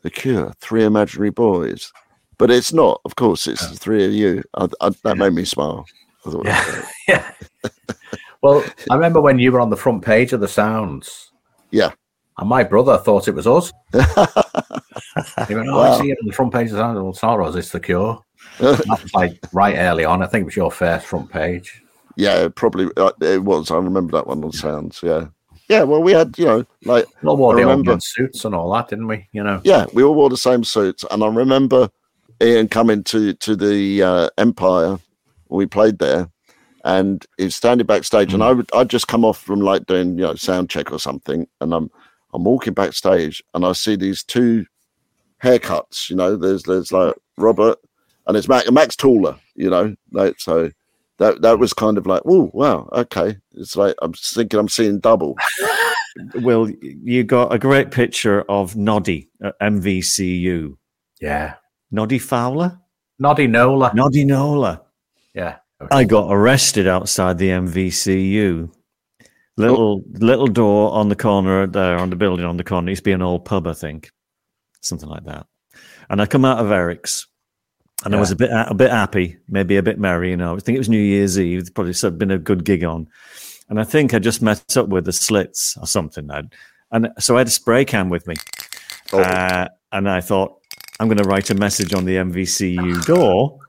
"The 0.02 0.10
Cure: 0.10 0.52
Three 0.60 0.84
Imaginary 0.84 1.30
Boys." 1.30 1.92
But 2.36 2.50
it's 2.50 2.72
not, 2.72 3.00
of 3.04 3.14
course. 3.16 3.46
It's 3.46 3.68
the 3.70 3.76
three 3.76 4.04
of 4.04 4.12
you. 4.12 4.42
I, 4.56 4.68
I, 4.80 4.90
that 5.04 5.16
made 5.16 5.32
me 5.34 5.44
smile. 5.44 5.86
I 6.26 6.30
thought, 6.30 6.44
Yeah. 6.44 6.86
yeah. 7.08 7.30
well, 8.44 8.64
I 8.90 8.94
remember 8.94 9.20
when 9.20 9.38
you 9.40 9.50
were 9.50 9.60
on 9.60 9.70
the 9.70 9.76
front 9.76 10.04
page 10.04 10.32
of 10.32 10.40
the 10.40 10.46
Sounds. 10.48 11.32
Yeah. 11.70 11.90
And 12.38 12.48
my 12.48 12.62
brother 12.62 12.98
thought 12.98 13.26
it 13.28 13.34
was 13.34 13.46
us. 13.46 13.72
He 15.48 15.54
went, 15.54 15.68
"Oh, 15.68 15.76
Wow. 15.78 15.92
I 15.94 16.00
see 16.00 16.10
it 16.10 16.18
on 16.20 16.26
the 16.26 16.32
front 16.32 16.52
page 16.52 16.66
of 16.68 16.72
the 16.72 16.78
Sounds." 16.78 16.96
Well, 16.98 17.10
it's 17.10 17.22
not 17.22 17.40
us. 17.40 17.54
It's 17.54 17.70
the 17.70 17.80
Cure. 17.80 18.20
that 18.58 18.84
was 18.86 19.14
like 19.14 19.38
right 19.52 19.76
early 19.76 20.04
on. 20.04 20.22
I 20.22 20.26
think 20.26 20.42
it 20.42 20.46
was 20.46 20.56
your 20.56 20.70
first 20.70 21.06
front 21.06 21.30
page. 21.30 21.82
yeah, 22.16 22.48
probably 22.54 22.88
uh, 22.96 23.12
it 23.20 23.42
was. 23.42 23.70
I 23.70 23.76
remember 23.76 24.12
that 24.12 24.26
one 24.26 24.42
on 24.44 24.52
Sounds. 24.52 25.00
Yeah, 25.02 25.26
yeah. 25.68 25.82
Well, 25.84 26.02
we 26.02 26.12
had, 26.12 26.36
you 26.38 26.46
know, 26.46 26.66
like 26.84 27.06
We 27.22 27.28
all 27.28 27.36
wore 27.36 27.54
I 27.54 27.56
the 27.56 27.62
old 27.62 27.70
remember. 27.70 27.90
man 27.92 28.00
suits 28.00 28.44
and 28.44 28.54
all 28.54 28.72
that, 28.72 28.88
didn't 28.88 29.06
we? 29.06 29.28
You 29.32 29.44
know. 29.44 29.60
yeah, 29.64 29.86
we 29.94 30.02
all 30.02 30.14
wore 30.14 30.30
the 30.30 30.36
same 30.36 30.64
suits, 30.64 31.04
and 31.10 31.22
I 31.22 31.28
remember 31.28 31.88
Ian 32.42 32.66
coming 32.68 33.04
to 33.04 33.34
to 33.34 33.54
the 33.56 34.02
uh, 34.02 34.28
Empire. 34.38 34.98
We 35.48 35.66
played 35.66 35.98
there, 36.00 36.28
and 36.84 37.26
he's 37.38 37.56
standing 37.56 37.86
backstage, 37.86 38.32
and 38.32 38.42
hmm. 38.42 38.48
I 38.48 38.52
would 38.52 38.70
I'd 38.74 38.90
just 38.90 39.08
come 39.08 39.24
off 39.24 39.40
from 39.40 39.60
like 39.60 39.86
doing 39.86 40.18
you 40.18 40.24
know 40.24 40.34
sound 40.34 40.70
check 40.70 40.92
or 40.92 40.98
something, 40.98 41.46
and 41.60 41.74
I'm 41.74 41.90
I'm 42.32 42.44
walking 42.44 42.74
backstage, 42.74 43.42
and 43.54 43.64
I 43.64 43.72
see 43.72 43.96
these 43.96 44.22
two 44.22 44.66
haircuts. 45.42 46.10
You 46.10 46.16
know, 46.16 46.36
there's 46.36 46.62
there's 46.64 46.92
like 46.92 47.14
Robert, 47.36 47.78
and 48.26 48.36
it's 48.36 48.48
Mac. 48.48 48.70
Mac's 48.70 48.96
taller. 48.96 49.36
You 49.54 49.70
know, 49.70 49.94
like 50.12 50.38
so. 50.38 50.70
That, 51.18 51.42
that 51.42 51.60
was 51.60 51.72
kind 51.72 51.96
of 51.96 52.08
like, 52.08 52.22
oh 52.26 52.50
wow, 52.52 52.88
okay. 52.92 53.36
It's 53.52 53.76
like 53.76 53.94
I'm 54.02 54.12
thinking 54.14 54.58
I'm 54.58 54.68
seeing 54.68 54.98
double. 54.98 55.36
Well, 56.36 56.70
you 56.80 57.24
got 57.24 57.52
a 57.52 57.58
great 57.58 57.90
picture 57.90 58.42
of 58.42 58.76
Noddy 58.76 59.30
at 59.42 59.58
MVCU. 59.58 60.76
Yeah. 61.20 61.54
Noddy 61.90 62.18
Fowler? 62.18 62.78
Noddy 63.18 63.46
Nola. 63.46 63.92
Noddy 63.94 64.24
Nola. 64.24 64.82
Yeah. 65.34 65.56
I 65.90 66.04
got 66.04 66.32
arrested 66.32 66.86
outside 66.86 67.38
the 67.38 67.48
MVCU. 67.50 68.70
Little 69.56 70.02
little 70.14 70.48
door 70.48 70.92
on 70.92 71.08
the 71.08 71.14
corner 71.16 71.66
there 71.68 71.96
on 71.98 72.10
the 72.10 72.16
building 72.16 72.44
on 72.44 72.56
the 72.56 72.64
corner. 72.64 72.88
It 72.88 72.92
used 72.92 73.00
to 73.00 73.04
be 73.04 73.12
an 73.12 73.22
old 73.22 73.44
pub, 73.44 73.68
I 73.68 73.72
think, 73.72 74.10
something 74.80 75.08
like 75.08 75.24
that. 75.26 75.46
And 76.10 76.20
I 76.20 76.26
come 76.26 76.44
out 76.44 76.58
of 76.58 76.72
Eric's, 76.72 77.28
and 78.04 78.16
I 78.16 78.18
was 78.18 78.32
a 78.32 78.36
bit 78.36 78.50
a 78.50 78.74
bit 78.74 78.90
happy, 78.90 79.36
maybe 79.48 79.76
a 79.76 79.82
bit 79.82 79.98
merry. 79.98 80.30
You 80.30 80.36
know, 80.36 80.56
I 80.56 80.58
think 80.58 80.74
it 80.74 80.80
was 80.80 80.88
New 80.88 80.98
Year's 80.98 81.38
Eve. 81.38 81.72
Probably 81.72 81.92
said 81.92 82.18
been 82.18 82.32
a 82.32 82.38
good 82.38 82.64
gig 82.64 82.82
on, 82.82 83.06
and 83.68 83.78
I 83.78 83.84
think 83.84 84.12
I 84.12 84.18
just 84.18 84.42
met 84.42 84.76
up 84.76 84.88
with 84.88 85.04
the 85.04 85.12
Slits 85.12 85.76
or 85.80 85.86
something. 85.86 86.28
I'd, 86.32 86.52
and 86.90 87.12
so 87.20 87.36
I 87.36 87.38
had 87.40 87.46
a 87.46 87.50
spray 87.50 87.84
can 87.84 88.08
with 88.08 88.26
me, 88.26 88.34
Oh. 89.12 89.20
uh, 89.20 89.68
and 89.92 90.10
I 90.10 90.20
thought 90.20 90.58
I'm 90.98 91.06
going 91.06 91.18
to 91.18 91.28
write 91.28 91.50
a 91.50 91.54
message 91.54 91.94
on 91.94 92.04
the 92.06 92.16
MVCU 92.16 93.06
door, 93.06 93.60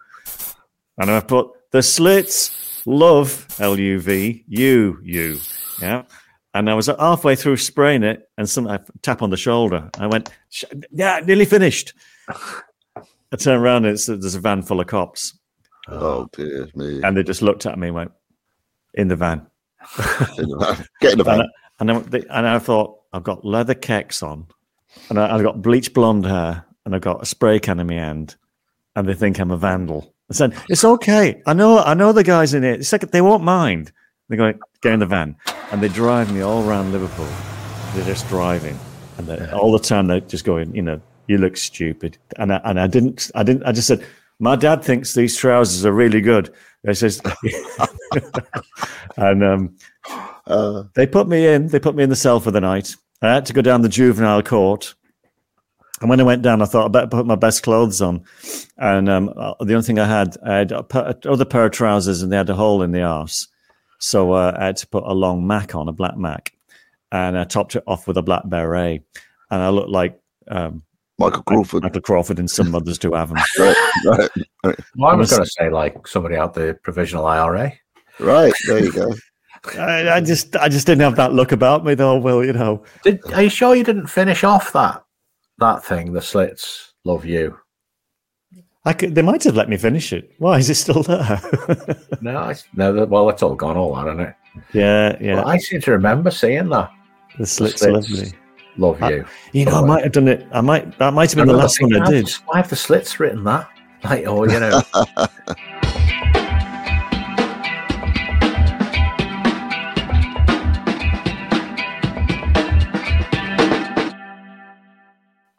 and 0.97 1.11
I 1.11 1.19
put 1.19 1.49
the 1.75 1.83
Slits 1.83 2.81
love 2.85 3.45
L 3.59 3.77
U 3.77 3.99
V 3.99 4.45
U 4.47 4.97
U, 5.03 5.39
yeah. 5.81 6.03
And 6.53 6.69
I 6.69 6.73
was 6.73 6.85
halfway 6.85 7.35
through 7.35 7.57
spraying 7.57 8.03
it, 8.03 8.29
and 8.37 8.49
some 8.49 8.65
I 8.65 8.79
tap 9.01 9.21
on 9.21 9.29
the 9.29 9.35
shoulder. 9.35 9.89
I 9.99 10.07
went, 10.07 10.31
"Yeah, 10.89 11.19
nearly 11.25 11.43
finished." 11.43 11.93
I 12.29 13.35
turned 13.37 13.61
around, 13.61 13.83
and 13.83 13.95
it's, 13.95 14.05
there's 14.05 14.35
a 14.35 14.39
van 14.39 14.61
full 14.61 14.79
of 14.79 14.87
cops, 14.87 15.37
Oh 15.89 16.29
dear 16.31 16.69
me! 16.75 17.01
and 17.03 17.17
they 17.17 17.23
just 17.23 17.41
looked 17.41 17.65
at 17.65 17.77
me 17.77 17.87
and 17.87 17.95
went, 17.95 18.11
"In 18.93 19.09
the 19.09 19.17
van." 19.17 19.45
Get 21.01 21.11
in 21.11 21.17
the 21.17 21.25
And 21.25 21.25
van. 21.25 21.41
I, 21.41 21.45
and, 21.79 21.91
I, 21.91 22.37
and 22.37 22.47
I 22.47 22.59
thought, 22.59 23.01
I've 23.11 23.23
got 23.23 23.43
leather 23.43 23.75
kecks 23.75 24.23
on, 24.23 24.47
and 25.09 25.19
I, 25.19 25.35
I've 25.35 25.43
got 25.43 25.61
bleach 25.61 25.93
blonde 25.93 26.25
hair, 26.25 26.63
and 26.85 26.95
I've 26.95 27.01
got 27.01 27.21
a 27.21 27.25
spray 27.25 27.59
can 27.59 27.81
in 27.81 27.87
my 27.87 27.95
hand, 27.95 28.37
and 28.95 29.09
they 29.09 29.13
think 29.13 29.39
I'm 29.39 29.51
a 29.51 29.57
vandal. 29.57 30.14
I 30.29 30.33
said, 30.33 30.55
"It's 30.69 30.83
okay. 30.83 31.41
I 31.45 31.53
know. 31.53 31.79
I 31.79 31.93
know 31.93 32.11
the 32.11 32.23
guys 32.23 32.53
in 32.53 32.63
it. 32.63 32.79
It's 32.79 32.91
like 32.91 33.11
they 33.11 33.21
won't 33.21 33.43
mind." 33.43 33.91
They're 34.27 34.37
going, 34.37 34.59
"Get 34.81 34.93
in 34.93 34.99
the 34.99 35.05
van," 35.05 35.35
and 35.71 35.81
they 35.81 35.89
drive 35.89 36.33
me 36.33 36.41
all 36.41 36.67
around 36.67 36.91
Liverpool. 36.91 37.27
They're 37.93 38.05
just 38.05 38.27
driving, 38.27 38.77
and 39.17 39.27
they, 39.27 39.37
all 39.51 39.71
the 39.71 39.79
time 39.79 40.07
they're 40.07 40.21
just 40.21 40.45
going, 40.45 40.73
"You 40.75 40.81
know, 40.81 41.01
you 41.27 41.37
look 41.37 41.57
stupid." 41.57 42.17
And 42.37 42.51
I, 42.51 42.61
and 42.65 42.79
I 42.79 42.87
didn't. 42.87 43.29
I 43.35 43.43
didn't. 43.43 43.63
I 43.63 43.71
just 43.71 43.87
said, 43.87 44.03
"My 44.39 44.55
dad 44.55 44.83
thinks 44.83 45.13
these 45.13 45.37
trousers 45.37 45.85
are 45.85 45.93
really 45.93 46.21
good." 46.21 46.51
They 46.83 46.93
says, 46.93 47.19
and 49.17 49.43
um, 49.43 49.75
Uh, 50.47 50.83
they 50.93 51.07
put 51.07 51.27
me 51.27 51.47
in. 51.47 51.67
They 51.67 51.79
put 51.79 51.95
me 51.95 52.03
in 52.03 52.09
the 52.11 52.15
cell 52.15 52.39
for 52.39 52.51
the 52.51 52.61
night. 52.61 52.95
I 53.21 53.33
had 53.33 53.45
to 53.47 53.53
go 53.53 53.61
down 53.61 53.81
the 53.81 53.89
juvenile 53.89 54.43
court. 54.43 54.93
And 56.01 56.09
when 56.09 56.19
I 56.19 56.23
went 56.23 56.41
down, 56.41 56.61
I 56.61 56.65
thought 56.65 56.85
I 56.85 56.87
better 56.89 57.07
put 57.07 57.25
my 57.25 57.35
best 57.35 57.63
clothes 57.63 58.01
on. 58.01 58.23
And 58.77 59.09
um, 59.09 59.33
uh, 59.35 59.53
the 59.61 59.73
only 59.73 59.85
thing 59.85 59.99
I 59.99 60.07
had, 60.07 60.35
I 60.45 60.55
had 60.55 60.71
a 60.71 60.83
pa- 60.83 61.13
other 61.25 61.45
pair 61.45 61.65
of 61.65 61.71
trousers, 61.71 62.21
and 62.21 62.31
they 62.31 62.37
had 62.37 62.49
a 62.49 62.55
hole 62.55 62.81
in 62.81 62.91
the 62.91 63.01
arse. 63.01 63.47
So 63.99 64.33
uh, 64.33 64.55
I 64.59 64.65
had 64.65 64.77
to 64.77 64.87
put 64.87 65.05
a 65.05 65.13
long 65.13 65.47
Mac 65.47 65.73
on, 65.73 65.87
a 65.87 65.93
black 65.93 66.17
Mac, 66.17 66.51
and 67.11 67.37
I 67.37 67.45
topped 67.45 67.77
it 67.77 67.83
off 67.87 68.07
with 68.07 68.17
a 68.17 68.21
black 68.21 68.43
beret. 68.45 69.03
And 69.49 69.61
I 69.61 69.69
looked 69.69 69.89
like 69.89 70.19
um, 70.49 70.83
Michael 71.17 71.43
Crawford. 71.43 71.83
Michael 71.83 72.01
Crawford 72.01 72.39
and 72.39 72.51
some 72.51 72.75
others 72.75 72.97
do 72.97 73.13
have 73.13 73.29
them. 73.29 73.37
right, 73.59 73.75
right, 74.05 74.29
right, 74.65 74.79
Well, 74.97 75.11
I 75.11 75.15
was 75.15 75.31
going 75.31 75.43
to 75.43 75.49
say 75.49 75.69
like 75.69 76.07
somebody 76.07 76.35
out 76.35 76.53
the 76.53 76.77
provisional 76.83 77.25
IRA. 77.25 77.71
right. 78.19 78.53
There 78.67 78.83
you 78.83 78.91
go. 78.91 79.13
I, 79.79 80.17
I 80.17 80.21
just, 80.21 80.55
I 80.57 80.67
just 80.67 80.85
didn't 80.85 81.01
have 81.01 81.15
that 81.15 81.33
look 81.33 81.51
about 81.51 81.85
me, 81.85 81.95
though. 81.95 82.17
Well, 82.17 82.43
you 82.43 82.53
know, 82.53 82.83
Did, 83.03 83.19
are 83.33 83.43
you 83.43 83.49
sure 83.49 83.73
you 83.75 83.83
didn't 83.83 84.07
finish 84.07 84.43
off 84.43 84.73
that 84.73 85.04
that 85.59 85.83
thing? 85.83 86.13
The 86.13 86.21
slits 86.21 86.93
love 87.03 87.25
you. 87.25 87.57
I 88.87 88.93
could, 88.93 89.15
they 89.15 89.21
might 89.23 89.43
have 89.45 89.55
let 89.55 89.67
me 89.67 89.77
finish 89.77 90.13
it. 90.13 90.31
Why 90.37 90.59
is 90.59 90.69
it 90.69 90.75
still 90.75 91.01
there? 91.03 91.41
No, 92.21 92.37
I, 92.37 92.55
no. 92.75 92.93
that- 92.93 93.09
Well, 93.09 93.29
it's 93.29 93.43
all 93.43 93.55
gone, 93.55 93.77
all 93.77 93.93
that, 93.95 94.07
isn't 94.07 94.19
it? 94.21 94.35
yeah, 94.73 95.17
yeah. 95.19 95.35
Well, 95.35 95.47
I 95.47 95.57
seem 95.57 95.81
to 95.81 95.91
remember 95.91 96.31
seeing 96.31 96.69
that. 96.69 96.91
the 97.33 97.39
The 97.39 97.45
slits, 97.45 97.81
slits 97.81 98.09
lovely. 98.09 98.31
Love 98.77 99.01
I- 99.03 99.09
you. 99.11 99.25
You 99.53 99.65
know, 99.65 99.83
I 99.83 99.85
might 99.85 100.03
have 100.03 100.11
done 100.13 100.27
it. 100.27 100.47
I 100.51 100.61
might. 100.61 100.97
That 100.99 101.13
might 101.13 101.29
have 101.31 101.37
been 101.37 101.47
the 101.47 101.53
last 101.53 101.81
one 101.81 101.95
I 102.01 102.09
did. 102.09 102.29
Why 102.45 102.57
have 102.57 102.69
the 102.69 102.75
slits 102.75 103.19
written 103.19 103.43
that? 103.43 103.69
Like, 104.03 104.25
oh, 104.27 104.43
you 104.47 104.59
know. 104.59 104.81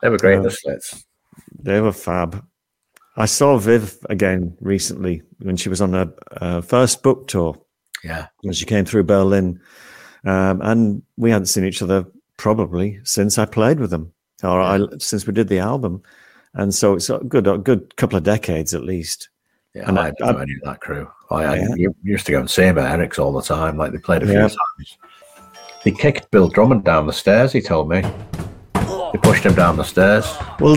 they 0.07 0.11
were 0.11 0.19
great, 0.19 0.43
the 0.43 0.51
slits. 0.51 1.05
They 1.59 1.81
were 1.81 1.93
fab. 1.93 2.45
I 3.17 3.27
saw 3.27 3.57
Viv 3.59 3.97
again 4.11 4.57
recently 4.61 5.23
when 5.41 5.57
she 5.57 5.69
was 5.69 5.81
on 5.81 5.93
her 5.95 6.13
uh, 6.41 6.61
first 6.61 7.03
book 7.03 7.29
tour. 7.29 7.57
Yeah. 8.05 8.27
when 8.43 8.53
she 8.55 8.67
came 8.67 8.85
through 8.85 9.05
Berlin, 9.05 9.59
um, 10.25 10.61
and 10.63 11.03
we 11.17 11.31
hadn't 11.31 11.47
seen 11.47 11.65
each 11.65 11.83
other 11.83 12.05
probably 12.37 13.01
since 13.05 13.37
I 13.39 13.47
played 13.47 13.81
with 13.81 13.91
them, 13.91 14.13
or 14.45 14.61
I, 14.61 14.81
since 14.99 15.27
we 15.27 15.33
did 15.33 15.49
the 15.49 15.59
album, 15.59 16.03
and 16.55 16.73
so 16.75 16.95
it's 16.95 17.11
a 17.11 17.19
good, 17.19 17.47
a 17.49 17.59
good 17.59 17.97
couple 17.97 18.17
of 18.19 18.23
decades 18.23 18.75
at 18.75 18.85
least. 18.85 19.31
Yeah, 19.75 19.89
And 19.89 19.99
I, 19.99 20.09
I- 20.09 20.11
don't 20.19 20.33
know 20.35 20.39
any 20.43 20.53
of 20.55 20.61
that 20.65 20.81
crew. 20.81 21.09
I, 21.31 21.45
I 21.45 21.55
Yeah. 21.57 21.69
u- 21.77 21.97
used 22.05 22.27
to 22.27 22.33
go 22.33 22.41
and 22.41 22.49
see 22.51 22.63
him 22.63 22.79
at 22.79 22.93
Eric's 22.93 23.19
all 23.19 23.33
the 23.33 23.43
time. 23.43 23.77
Like 23.77 23.91
they 23.93 23.99
played 23.99 24.23
a 24.23 24.27
few 24.27 24.35
Yeah. 24.35 24.49
times. 24.49 24.99
He 25.83 25.91
kicked 25.91 26.31
Bill 26.31 26.49
Drummond 26.49 26.85
down 26.85 27.07
the 27.07 27.13
stairs. 27.13 27.51
He 27.53 27.61
told 27.61 27.89
me. 27.89 28.03
He 29.13 29.19
pushed 29.19 29.45
him 29.45 29.55
down 29.55 29.77
the 29.77 29.85
stairs. 29.85 30.27
Well, 30.61 30.77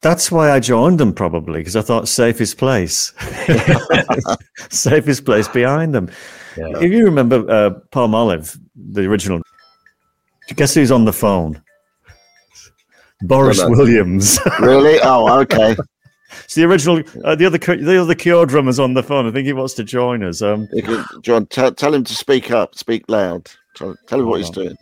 that's 0.00 0.30
why 0.30 0.50
I 0.50 0.60
joined 0.60 0.98
them 0.98 1.12
probably 1.12 1.60
because 1.60 1.76
I 1.76 1.82
thought 1.82 2.08
safest 2.08 2.56
place, 2.58 3.12
safest 4.70 5.24
place 5.24 5.48
behind 5.48 5.94
them. 5.94 6.10
Yeah. 6.56 6.78
If 6.80 6.92
you 6.92 7.04
remember 7.04 7.48
uh, 7.50 7.70
Palmolive, 7.90 8.58
the 8.76 9.02
original, 9.06 9.40
guess 10.56 10.74
who's 10.74 10.90
on 10.90 11.04
the 11.04 11.12
phone? 11.12 11.62
Boris 13.22 13.58
No, 13.58 13.68
no. 13.68 13.78
Williams. 13.78 14.38
Really? 14.60 14.98
Oh, 15.02 15.40
okay. 15.40 15.76
it's 16.44 16.54
the 16.54 16.64
original, 16.64 17.02
uh, 17.24 17.34
the 17.34 17.46
other, 17.46 17.58
Cu- 17.58 17.82
the 17.84 18.00
other 18.00 18.14
Cure 18.14 18.46
drummers 18.46 18.78
on 18.78 18.94
the 18.94 19.02
phone. 19.02 19.26
I 19.26 19.30
think 19.32 19.46
he 19.46 19.52
wants 19.52 19.74
to 19.74 19.84
join 19.84 20.22
us. 20.22 20.40
Um, 20.42 20.68
You 20.72 21.04
John, 21.22 21.46
tell 21.46 21.72
tell 21.72 21.92
him 21.94 22.04
to 22.04 22.14
speak 22.14 22.50
up, 22.50 22.74
speak 22.76 23.04
loud. 23.08 23.50
Tell, 23.76 23.96
tell 24.06 24.20
him 24.20 24.26
what 24.26 24.38
he's 24.40 24.48
on. 24.48 24.54
doing. 24.54 24.76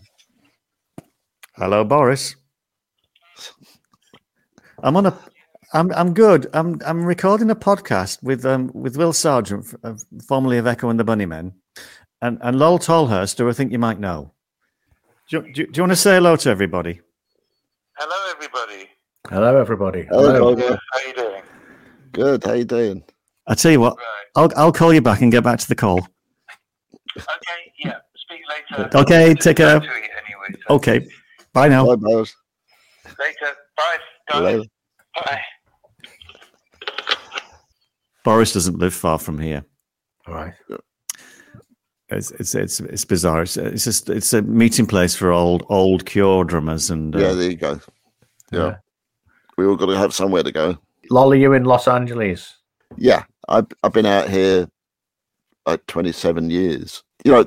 Hello, 1.57 1.85
Boris. 1.85 2.37
I'm 4.83 4.97
on 4.97 5.07
a. 5.07 5.19
I'm 5.73 5.93
I'm 5.93 6.15
good. 6.15 6.49
I'm 6.53 6.81
I'm 6.87 7.05
recording 7.05 7.51
a 7.51 7.57
podcast 7.57 8.23
with 8.23 8.45
um 8.47 8.71
with 8.75 8.97
Will 8.97 9.13
Sergeant, 9.13 9.75
uh, 9.83 9.95
formerly 10.29 10.59
of 10.59 10.67
Echo 10.67 10.89
and 10.91 10.99
the 11.01 11.05
Bunnymen, 11.05 11.53
and 12.23 12.39
and 12.41 12.59
Lol 12.59 12.79
Tolhurst, 12.79 13.39
who 13.39 13.49
I 13.49 13.53
think 13.53 13.73
you 13.73 13.79
might 13.79 13.99
know. 13.99 14.33
Do 15.29 15.39
you, 15.39 15.43
do, 15.53 15.61
you- 15.63 15.67
do 15.67 15.73
you 15.79 15.83
want 15.83 15.93
to 15.93 15.97
say 15.97 16.15
hello 16.15 16.37
to 16.37 16.51
everybody? 16.51 17.01
Hello, 17.97 18.31
everybody. 18.31 18.89
Hello, 19.29 19.59
everybody. 19.61 20.05
Hello, 20.05 20.53
Roger. 20.55 20.79
How 20.93 21.01
you 21.07 21.15
doing? 21.15 21.43
Good. 22.13 22.45
How 22.45 22.53
you 22.53 22.65
doing? 22.65 23.03
I 23.49 23.55
tell 23.55 23.73
you 23.73 23.81
what, 23.81 23.97
Right. 23.97 24.05
I'll 24.37 24.51
I'll 24.57 24.73
call 24.73 24.93
you 24.93 25.01
back 25.01 25.21
and 25.23 25.33
get 25.33 25.43
back 25.43 25.59
to 25.59 25.69
the 25.69 25.75
call. 25.75 26.07
Okay. 27.17 27.73
Yeah. 27.85 27.97
Speak 28.15 28.41
later. 28.71 28.91
Okay, 28.99 29.35
take 29.35 29.57
care. 29.57 29.81
To 29.81 29.87
it 29.87 29.93
anyway. 29.93 30.61
so 30.69 30.75
Okay, 30.77 31.09
bye 31.53 31.69
now. 31.69 31.87
Bye, 31.87 31.97
Bowers. 31.97 32.35
Later. 33.19 33.53
Bye. 33.77 33.97
Darling. 34.29 34.69
Hello. 35.15 35.25
Bye. 35.25 35.41
Boris 38.25 38.53
doesn't 38.53 38.79
live 38.79 38.95
far 38.95 39.19
from 39.19 39.39
here. 39.39 39.65
All 40.27 40.35
right. 40.35 40.53
It's 42.09 42.31
it's 42.33 42.55
it's, 42.55 42.81
it's 42.81 43.05
bizarre. 43.05 43.43
It's, 43.43 43.57
it's 43.57 43.85
just 43.85 44.11
it's 44.11 44.33
a 44.33 44.43
meeting 44.43 44.87
place 44.87 45.15
for 45.15 45.33
old 45.33 45.65
old 45.69 46.07
Cure 46.07 46.45
drummers 46.45 46.91
and 46.91 47.15
uh, 47.15 47.19
Yeah, 47.19 47.33
there 47.33 47.51
you 47.51 47.57
go. 47.57 47.81
Yeah. 48.53 48.59
Yeah. 48.59 48.77
We 49.57 49.67
all 49.67 49.77
got 49.77 49.87
to 49.87 49.97
have 49.97 50.13
somewhere 50.13 50.43
to 50.43 50.53
go. 50.53 50.77
Lolly, 51.11 51.41
you 51.41 51.53
in 51.53 51.65
Los 51.65 51.89
Angeles? 51.89 52.59
Yeah, 52.97 53.25
I've 53.49 53.67
I've 53.83 53.93
been 53.93 54.07
out 54.07 54.29
here 54.29 54.69
like 55.67 55.87
27 55.87 56.51
years. 56.51 57.03
You 57.25 57.33
know, 57.33 57.47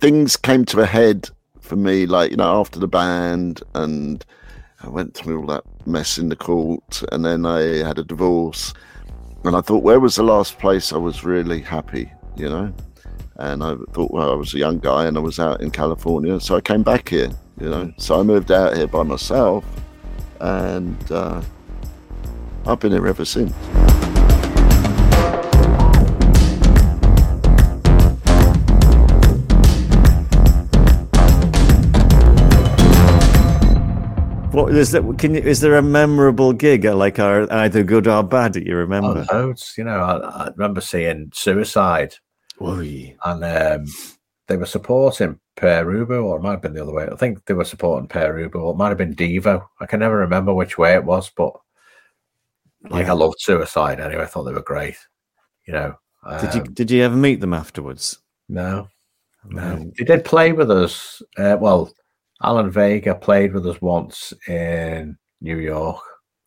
things 0.00 0.36
came 0.36 0.64
to 0.66 0.80
a 0.80 0.86
head 0.86 1.28
for 1.60 1.76
me, 1.76 2.06
like 2.06 2.30
you 2.30 2.36
know, 2.36 2.60
after 2.60 2.78
the 2.78 2.88
band, 2.88 3.62
and 3.74 4.24
I 4.80 4.88
went 4.88 5.14
through 5.14 5.40
all 5.40 5.46
that 5.46 5.64
mess 5.86 6.18
in 6.18 6.28
the 6.28 6.36
court, 6.36 7.02
and 7.10 7.24
then 7.24 7.44
I 7.44 7.78
had 7.78 7.98
a 7.98 8.04
divorce, 8.04 8.72
and 9.44 9.56
I 9.56 9.60
thought, 9.60 9.82
where 9.82 9.98
was 9.98 10.16
the 10.16 10.22
last 10.22 10.58
place 10.58 10.92
I 10.92 10.98
was 10.98 11.24
really 11.24 11.60
happy? 11.60 12.12
You 12.36 12.48
know, 12.48 12.72
and 13.36 13.64
I 13.64 13.74
thought, 13.92 14.12
well, 14.12 14.30
I 14.30 14.34
was 14.34 14.54
a 14.54 14.58
young 14.58 14.78
guy, 14.78 15.06
and 15.06 15.16
I 15.16 15.20
was 15.20 15.40
out 15.40 15.60
in 15.60 15.72
California, 15.72 16.38
so 16.38 16.54
I 16.54 16.60
came 16.60 16.84
back 16.84 17.08
here. 17.08 17.30
You 17.60 17.70
know, 17.70 17.92
so 17.96 18.20
I 18.20 18.22
moved 18.22 18.52
out 18.52 18.76
here 18.76 18.86
by 18.86 19.02
myself, 19.02 19.64
and 20.40 21.10
uh, 21.10 21.42
I've 22.64 22.78
been 22.78 22.92
here 22.92 23.06
ever 23.06 23.24
since. 23.24 23.52
What 34.64 34.74
is 34.74 34.90
that? 34.92 35.18
Can 35.18 35.34
you, 35.34 35.40
is 35.40 35.60
there 35.60 35.76
a 35.76 35.82
memorable 35.82 36.52
gig, 36.52 36.84
uh, 36.86 36.94
like 36.96 37.18
are 37.18 37.50
either 37.52 37.82
good 37.82 38.06
or 38.06 38.22
bad 38.22 38.52
that 38.54 38.66
you 38.66 38.74
Oh, 38.74 38.78
remember? 38.78 39.24
loads. 39.32 39.74
You 39.78 39.84
know, 39.84 40.00
I, 40.00 40.44
I 40.44 40.50
remember 40.50 40.80
seeing 40.80 41.30
Suicide, 41.32 42.14
Oy. 42.60 43.16
and 43.24 43.44
um, 43.44 43.86
they 44.48 44.56
were 44.56 44.66
supporting 44.66 45.38
Pere 45.56 45.84
Ubu, 45.86 46.24
or 46.24 46.36
it 46.38 46.42
might 46.42 46.52
have 46.52 46.62
been 46.62 46.74
the 46.74 46.82
other 46.82 46.92
way. 46.92 47.08
I 47.10 47.16
think 47.16 47.44
they 47.46 47.54
were 47.54 47.64
supporting 47.64 48.08
Pere 48.08 48.48
Ubu, 48.48 48.56
or 48.56 48.72
it 48.72 48.76
might 48.76 48.88
have 48.88 48.98
been 48.98 49.14
Devo. 49.14 49.64
I 49.80 49.86
can 49.86 50.00
never 50.00 50.16
remember 50.16 50.52
which 50.54 50.76
way 50.78 50.94
it 50.94 51.04
was, 51.04 51.30
but 51.30 51.52
like 52.90 53.06
Yeah. 53.06 53.12
I 53.12 53.14
loved 53.14 53.36
Suicide 53.40 54.00
anyway. 54.00 54.22
I 54.22 54.26
thought 54.26 54.44
they 54.44 54.52
were 54.52 54.62
great. 54.62 54.96
You 55.66 55.74
know, 55.74 55.94
Did 56.40 56.54
you 56.54 56.60
um, 56.62 56.72
did 56.72 56.90
you 56.90 57.02
ever 57.02 57.16
meet 57.16 57.40
them 57.40 57.52
afterwards? 57.54 58.18
No, 58.48 58.88
no. 59.44 59.76
No. 59.76 59.92
They 59.98 60.04
did 60.04 60.24
play 60.24 60.52
with 60.52 60.70
us. 60.70 61.22
Uh, 61.36 61.56
well, 61.60 61.92
Alan 62.42 62.70
Vega 62.70 63.14
played 63.14 63.52
with 63.52 63.66
us 63.66 63.80
once 63.80 64.32
in 64.48 65.16
New 65.40 65.58
York. 65.58 66.00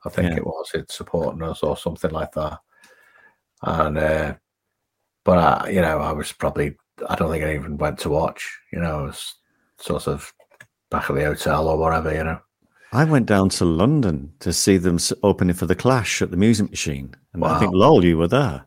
I 0.06 0.10
think 0.10 0.32
Yeah. 0.32 0.38
it 0.38 0.46
was. 0.46 0.72
It's 0.74 0.96
supporting 0.96 1.44
us 1.44 1.64
or 1.64 1.76
something 1.78 2.12
like 2.12 2.32
that. 2.34 2.60
And 3.64 3.98
uh, 3.98 4.36
but 5.24 5.38
I, 5.38 5.70
you 5.70 5.82
know, 5.82 6.00
I 6.00 6.12
was 6.12 6.32
probably. 6.32 6.76
I 7.10 7.16
don't 7.16 7.32
think 7.32 7.44
I 7.44 7.56
even 7.56 7.78
went 7.78 7.98
to 8.00 8.10
watch. 8.10 8.48
You 8.72 8.80
know, 8.80 9.00
I 9.00 9.02
was 9.04 9.36
sort 9.80 10.08
of 10.08 10.32
back 10.90 11.10
at 11.10 11.16
the 11.16 11.24
hotel 11.26 11.68
or 11.68 11.78
whatever. 11.78 12.14
You 12.14 12.24
know. 12.24 12.40
I 12.94 13.04
went 13.06 13.26
down 13.26 13.50
to 13.50 13.66
London 13.66 14.34
to 14.40 14.52
see 14.52 14.78
them 14.78 14.98
opening 15.24 15.56
for 15.56 15.66
the 15.66 15.76
Clash 15.76 16.22
at 16.22 16.32
the 16.32 16.38
Music 16.38 16.70
Machine, 16.70 17.16
and 17.34 17.44
I 17.46 17.60
think 17.60 17.72
Wow. 17.74 17.80
lol, 17.80 18.06
you 18.06 18.18
were 18.18 18.28
there. 18.28 18.66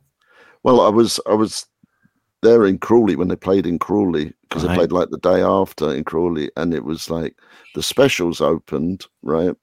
Well, 0.62 0.80
I 0.80 0.88
was 0.88 1.20
I 1.26 1.34
was 1.34 1.66
there 2.42 2.64
in 2.66 2.78
Crawley 2.78 3.16
when 3.16 3.28
they 3.28 3.36
played 3.36 3.66
in 3.66 3.78
Crawley 3.78 4.32
because 4.54 4.62
they 4.62 4.70
Right. 4.70 4.78
played 4.78 4.92
like 4.92 5.10
the 5.10 5.18
day 5.18 5.42
after 5.42 5.92
in 5.94 6.04
Crawley, 6.04 6.50
and 6.56 6.74
it 6.74 6.84
was 6.84 7.10
like 7.10 7.36
the 7.74 7.82
specials 7.82 8.40
opened, 8.40 9.06
right? 9.22 9.54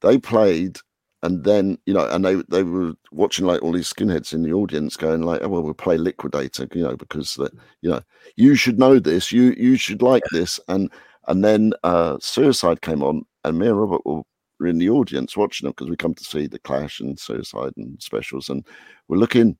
They 0.00 0.18
played, 0.18 0.78
and 1.22 1.44
then 1.44 1.78
you 1.86 1.94
know, 1.94 2.06
and 2.08 2.24
they 2.24 2.36
they 2.48 2.62
were 2.62 2.94
watching 3.10 3.46
like 3.46 3.62
all 3.62 3.72
these 3.72 3.92
skinheads 3.92 4.32
in 4.32 4.42
the 4.42 4.52
audience, 4.52 4.96
going 4.96 5.22
like, 5.22 5.42
"Oh 5.42 5.48
well, 5.48 5.62
we'll 5.62 5.74
play 5.74 5.98
Liquidator," 5.98 6.68
you 6.74 6.82
know, 6.82 6.96
because 6.96 7.34
the, 7.34 7.50
you 7.82 7.90
know 7.90 8.00
you 8.36 8.54
should 8.54 8.78
know 8.78 8.98
this, 8.98 9.32
you 9.32 9.54
you 9.58 9.76
should 9.76 10.02
like 10.02 10.28
this, 10.30 10.60
and 10.68 10.92
and 11.28 11.44
then 11.44 11.72
uh 11.84 12.18
Suicide 12.20 12.82
came 12.82 13.02
on, 13.02 13.24
and 13.44 13.58
me 13.58 13.66
and 13.68 13.80
Robert 13.80 14.02
were 14.06 14.22
were 14.60 14.66
in 14.66 14.78
the 14.78 14.90
audience 14.90 15.36
watching 15.36 15.66
them 15.66 15.72
because 15.76 15.90
we 15.90 15.96
come 15.96 16.14
to 16.14 16.24
see 16.24 16.46
the 16.46 16.58
Clash 16.60 17.00
and 17.00 17.18
Suicide 17.18 17.72
and 17.76 18.00
specials, 18.02 18.48
and 18.50 18.66
we're 19.08 19.18
looking 19.18 19.58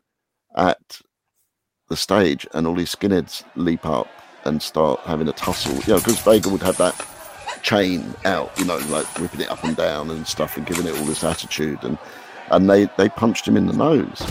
at 0.56 1.00
the 1.88 1.96
stage, 1.96 2.46
and 2.54 2.66
all 2.66 2.74
these 2.74 2.94
skinheads 2.94 3.44
leap 3.56 3.86
up 3.86 4.08
and 4.44 4.62
start 4.62 5.00
having 5.00 5.28
a 5.28 5.32
tussle. 5.32 5.74
You 5.86 5.94
know, 5.94 5.98
because 5.98 6.20
Vega 6.20 6.48
would 6.48 6.62
have 6.62 6.76
that 6.78 7.06
chain 7.62 8.14
out, 8.24 8.52
you 8.58 8.64
know, 8.64 8.78
like 8.88 9.06
whipping 9.18 9.40
it 9.40 9.50
up 9.50 9.64
and 9.64 9.76
down 9.76 10.10
and 10.10 10.26
stuff, 10.26 10.56
and 10.56 10.66
giving 10.66 10.86
it 10.86 10.98
all 10.98 11.04
this 11.04 11.24
attitude, 11.24 11.82
and 11.82 11.98
and 12.50 12.68
they 12.68 12.88
they 12.96 13.08
punched 13.08 13.46
him 13.46 13.56
in 13.56 13.66
the 13.66 13.72
nose. 13.72 14.30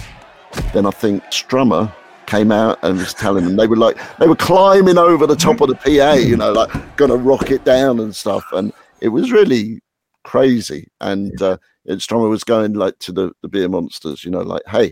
Then 0.74 0.86
I 0.86 0.92
think 0.92 1.24
Strummer 1.26 1.94
came 2.26 2.52
out 2.52 2.78
and 2.84 2.98
was 2.98 3.14
telling 3.14 3.46
them 3.46 3.56
they 3.56 3.68
were 3.68 3.78
like 3.78 3.98
they 4.20 4.28
were 4.28 4.36
climbing 4.36 4.98
over 4.98 5.26
the 5.26 5.36
top 5.36 5.62
of 5.62 5.70
the 5.70 5.76
PA, 5.76 6.14
you 6.14 6.38
know, 6.38 6.52
like 6.52 6.70
gonna 6.98 7.16
rock 7.16 7.52
it 7.52 7.64
down 7.64 8.00
and 8.00 8.16
stuff, 8.16 8.46
and 8.54 8.72
it 9.02 9.10
was 9.10 9.32
really 9.32 9.80
crazy. 10.24 10.88
And 11.00 11.42
uh, 11.42 11.58
was 11.86 12.44
going 12.44 12.74
like 12.74 13.00
to 13.00 13.12
the, 13.12 13.32
the 13.42 13.48
beer 13.48 13.70
monsters, 13.70 14.24
you 14.24 14.32
know, 14.32 14.42
like, 14.42 14.64
hey, 14.68 14.92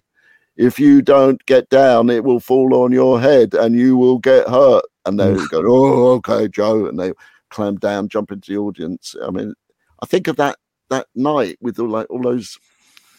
if 0.57 0.79
you 0.79 1.01
don't 1.01 1.45
get 1.45 1.69
down, 1.69 2.09
it 2.09 2.23
will 2.23 2.39
fall 2.39 2.73
on 2.75 2.91
your 2.91 3.19
head 3.19 3.53
and 3.53 3.75
you 3.75 3.97
will 3.97 4.17
get 4.19 4.47
hurt. 4.47 4.85
And 5.05 5.19
they 5.19 5.35
go, 5.51 5.63
oh, 5.67 6.11
okay, 6.13 6.47
Joe. 6.47 6.87
And 6.87 6.99
they 6.99 7.13
climb 7.49 7.75
down, 7.77 8.09
jump 8.09 8.31
into 8.31 8.51
the 8.51 8.57
audience. 8.57 9.15
I 9.21 9.29
mean, 9.29 9.53
I 10.01 10.05
think 10.05 10.27
of 10.27 10.35
that 10.37 10.57
that 10.89 11.07
night 11.15 11.57
with 11.61 11.79
all 11.79 11.89
like 11.89 12.07
all 12.09 12.21
those 12.21 12.57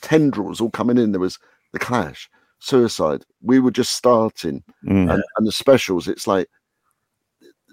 tendrils 0.01 0.61
all 0.61 0.71
coming 0.71 0.99
in. 0.99 1.13
There 1.13 1.21
was 1.21 1.39
the 1.73 1.79
Clash, 1.79 2.29
Suicide. 2.59 3.25
We 3.43 3.61
were 3.61 3.71
just 3.71 3.93
starting, 3.93 4.63
Mm. 4.85 5.13
and, 5.13 5.23
and 5.37 5.47
the 5.47 5.53
specials. 5.53 6.09
It's 6.09 6.27
like 6.27 6.49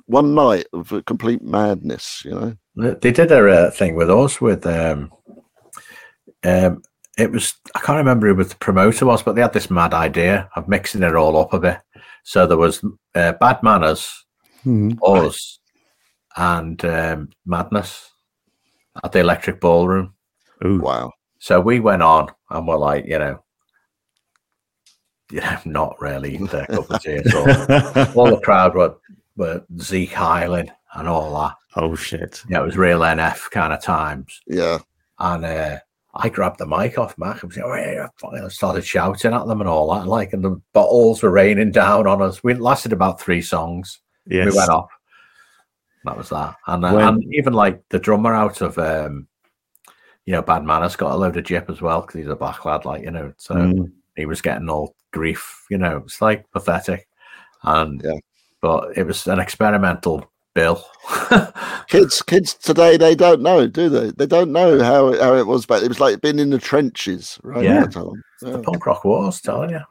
one 0.06 0.34
night 0.36 0.66
of 0.74 0.94
complete 1.06 1.42
madness. 1.42 2.24
You 2.26 2.32
know. 2.76 2.94
They 2.96 3.12
did 3.12 3.32
a 3.32 3.68
uh, 3.68 3.72
thing 3.72 3.96
with 3.96 4.10
us 4.10 4.42
with 4.42 4.66
um, 4.66 5.12
um, 6.44 6.82
it 7.18 7.32
was 7.32 7.54
I 7.76 7.80
can't 7.80 7.98
remember 7.98 8.28
who 8.34 8.44
the 8.44 8.56
promoter 8.56 9.06
was, 9.06 9.22
but 9.24 9.36
they 9.36 9.42
had 9.42 9.54
this 9.54 9.70
mad 9.70 9.94
idea 9.94 10.50
of 10.56 10.68
mixing 10.68 11.04
it 11.04 11.16
all 11.16 11.38
up 11.38 11.54
a 11.54 11.60
bit. 11.60 11.78
So 12.24 12.48
there 12.48 12.58
was 12.58 12.84
uh, 13.16 13.34
Bad 13.34 13.62
Manners, 13.64 14.26
Mhm. 14.66 14.98
us, 15.04 15.60
and 16.38 16.84
um, 16.86 17.30
Madness 17.46 18.10
at 19.04 19.12
the 19.12 19.20
Electric 19.20 19.60
Ballroom. 19.60 20.14
Ooh. 20.66 20.80
Wow. 20.80 21.12
So 21.40 21.60
we 21.60 21.80
went 21.80 22.02
on 22.02 22.30
and 22.50 22.68
we're 22.68 22.78
like, 22.78 23.06
you 23.06 23.20
know, 23.20 23.44
you 25.32 25.42
know, 25.42 25.58
not 25.66 26.00
really 26.00 26.38
their 26.38 26.66
cup 26.68 26.90
of 26.90 27.02
tea 27.02 27.16
at 27.26 27.34
all. 27.36 28.14
all 28.16 28.30
the 28.36 28.42
crowd 28.42 28.74
were, 28.76 28.96
were 29.36 29.64
Zeke 29.82 30.14
Highland 30.14 30.72
and 30.94 31.08
all 31.08 31.34
that. 31.42 31.56
oh 31.76 31.96
shit. 31.96 32.42
Yeah, 32.50 32.62
it 32.62 32.66
was 32.66 32.78
real 32.78 33.00
NF 33.00 33.50
kind 33.52 33.74
of 33.74 33.82
times. 33.82 34.42
Yeah. 34.48 34.80
And 35.20 35.44
uh, 35.46 35.80
I 36.16 36.30
grabbed 36.30 36.60
the 36.60 36.68
mic 36.68 36.98
off 37.00 37.18
Mac 37.18 37.42
and 37.42 37.50
was 37.52 37.58
like, 37.58 37.66
"Oh, 37.66 37.74
yeah," 37.76 38.08
I 38.46 38.48
started 38.50 38.86
shouting 38.86 39.34
at 39.34 39.48
them 39.48 39.62
and 39.62 39.70
all 39.70 39.94
that. 39.94 40.08
Like, 40.08 40.34
and 40.34 40.44
the 40.44 40.62
bottles 40.74 41.24
were 41.24 41.32
raining 41.32 41.72
down 41.72 42.06
on 42.06 42.22
us. 42.22 42.44
We 42.44 42.54
lasted 42.54 42.94
about 42.94 43.20
three 43.20 43.42
songs. 43.42 44.00
Yes. 44.28 44.52
We 44.52 44.58
went 44.58 44.70
off. 44.70 44.90
That 46.06 46.18
was 46.18 46.30
that. 46.30 46.56
And, 46.68 46.86
uh, 46.86 46.92
When- 46.92 47.08
and 47.08 47.34
even 47.34 47.54
like 47.54 47.82
the 47.90 47.98
drummer 48.00 48.34
out 48.34 48.62
of, 48.62 48.78
um, 48.78 49.28
you 50.26 50.34
know, 50.34 50.42
Bad 50.42 50.64
Manners 50.64 50.96
got 50.96 51.14
a 51.14 51.16
load 51.16 51.38
of 51.38 51.46
jip 51.46 51.70
as 51.70 51.82
well 51.82 52.02
because 52.02 52.16
he's 52.20 52.28
a 52.28 52.36
black 52.36 52.64
lad, 52.66 52.86
like, 52.86 53.04
you 53.04 53.12
know, 53.12 53.34
so 53.38 53.56
Mm. 53.56 53.92
he 54.16 54.26
was 54.26 54.42
getting 54.42 54.70
all 54.70 54.96
grief, 55.12 55.66
you 55.70 55.78
know, 55.78 55.98
it's 56.06 56.22
like 56.22 56.50
pathetic. 56.52 57.08
And, 57.64 58.02
Yeah. 58.04 58.20
but 58.62 58.98
it 58.98 59.08
was 59.08 59.26
an 59.28 59.40
experimental 59.40 60.30
bill. 60.54 60.84
Kids, 61.88 62.22
kids 62.22 62.54
today, 62.54 62.98
they 62.98 63.14
don't 63.14 63.42
know, 63.42 63.68
do 63.68 63.90
they? 63.90 64.12
They 64.12 64.26
don't 64.26 64.52
know 64.52 64.82
how 64.82 65.10
it, 65.10 65.22
how 65.22 65.36
it 65.36 65.46
was 65.46 65.66
back. 65.66 65.84
It 65.84 65.90
was 65.90 66.00
like 66.00 66.22
being 66.22 66.40
in 66.40 66.50
the 66.50 66.58
trenches, 66.58 67.38
right? 67.44 67.64
Yeah. 67.64 67.82
at 67.84 67.92
the 67.92 68.00
time. 68.02 68.24
the 68.54 68.60
punk 68.60 68.86
rock 68.86 69.04
wars, 69.04 69.42
telling 69.42 69.72
you. 69.72 69.82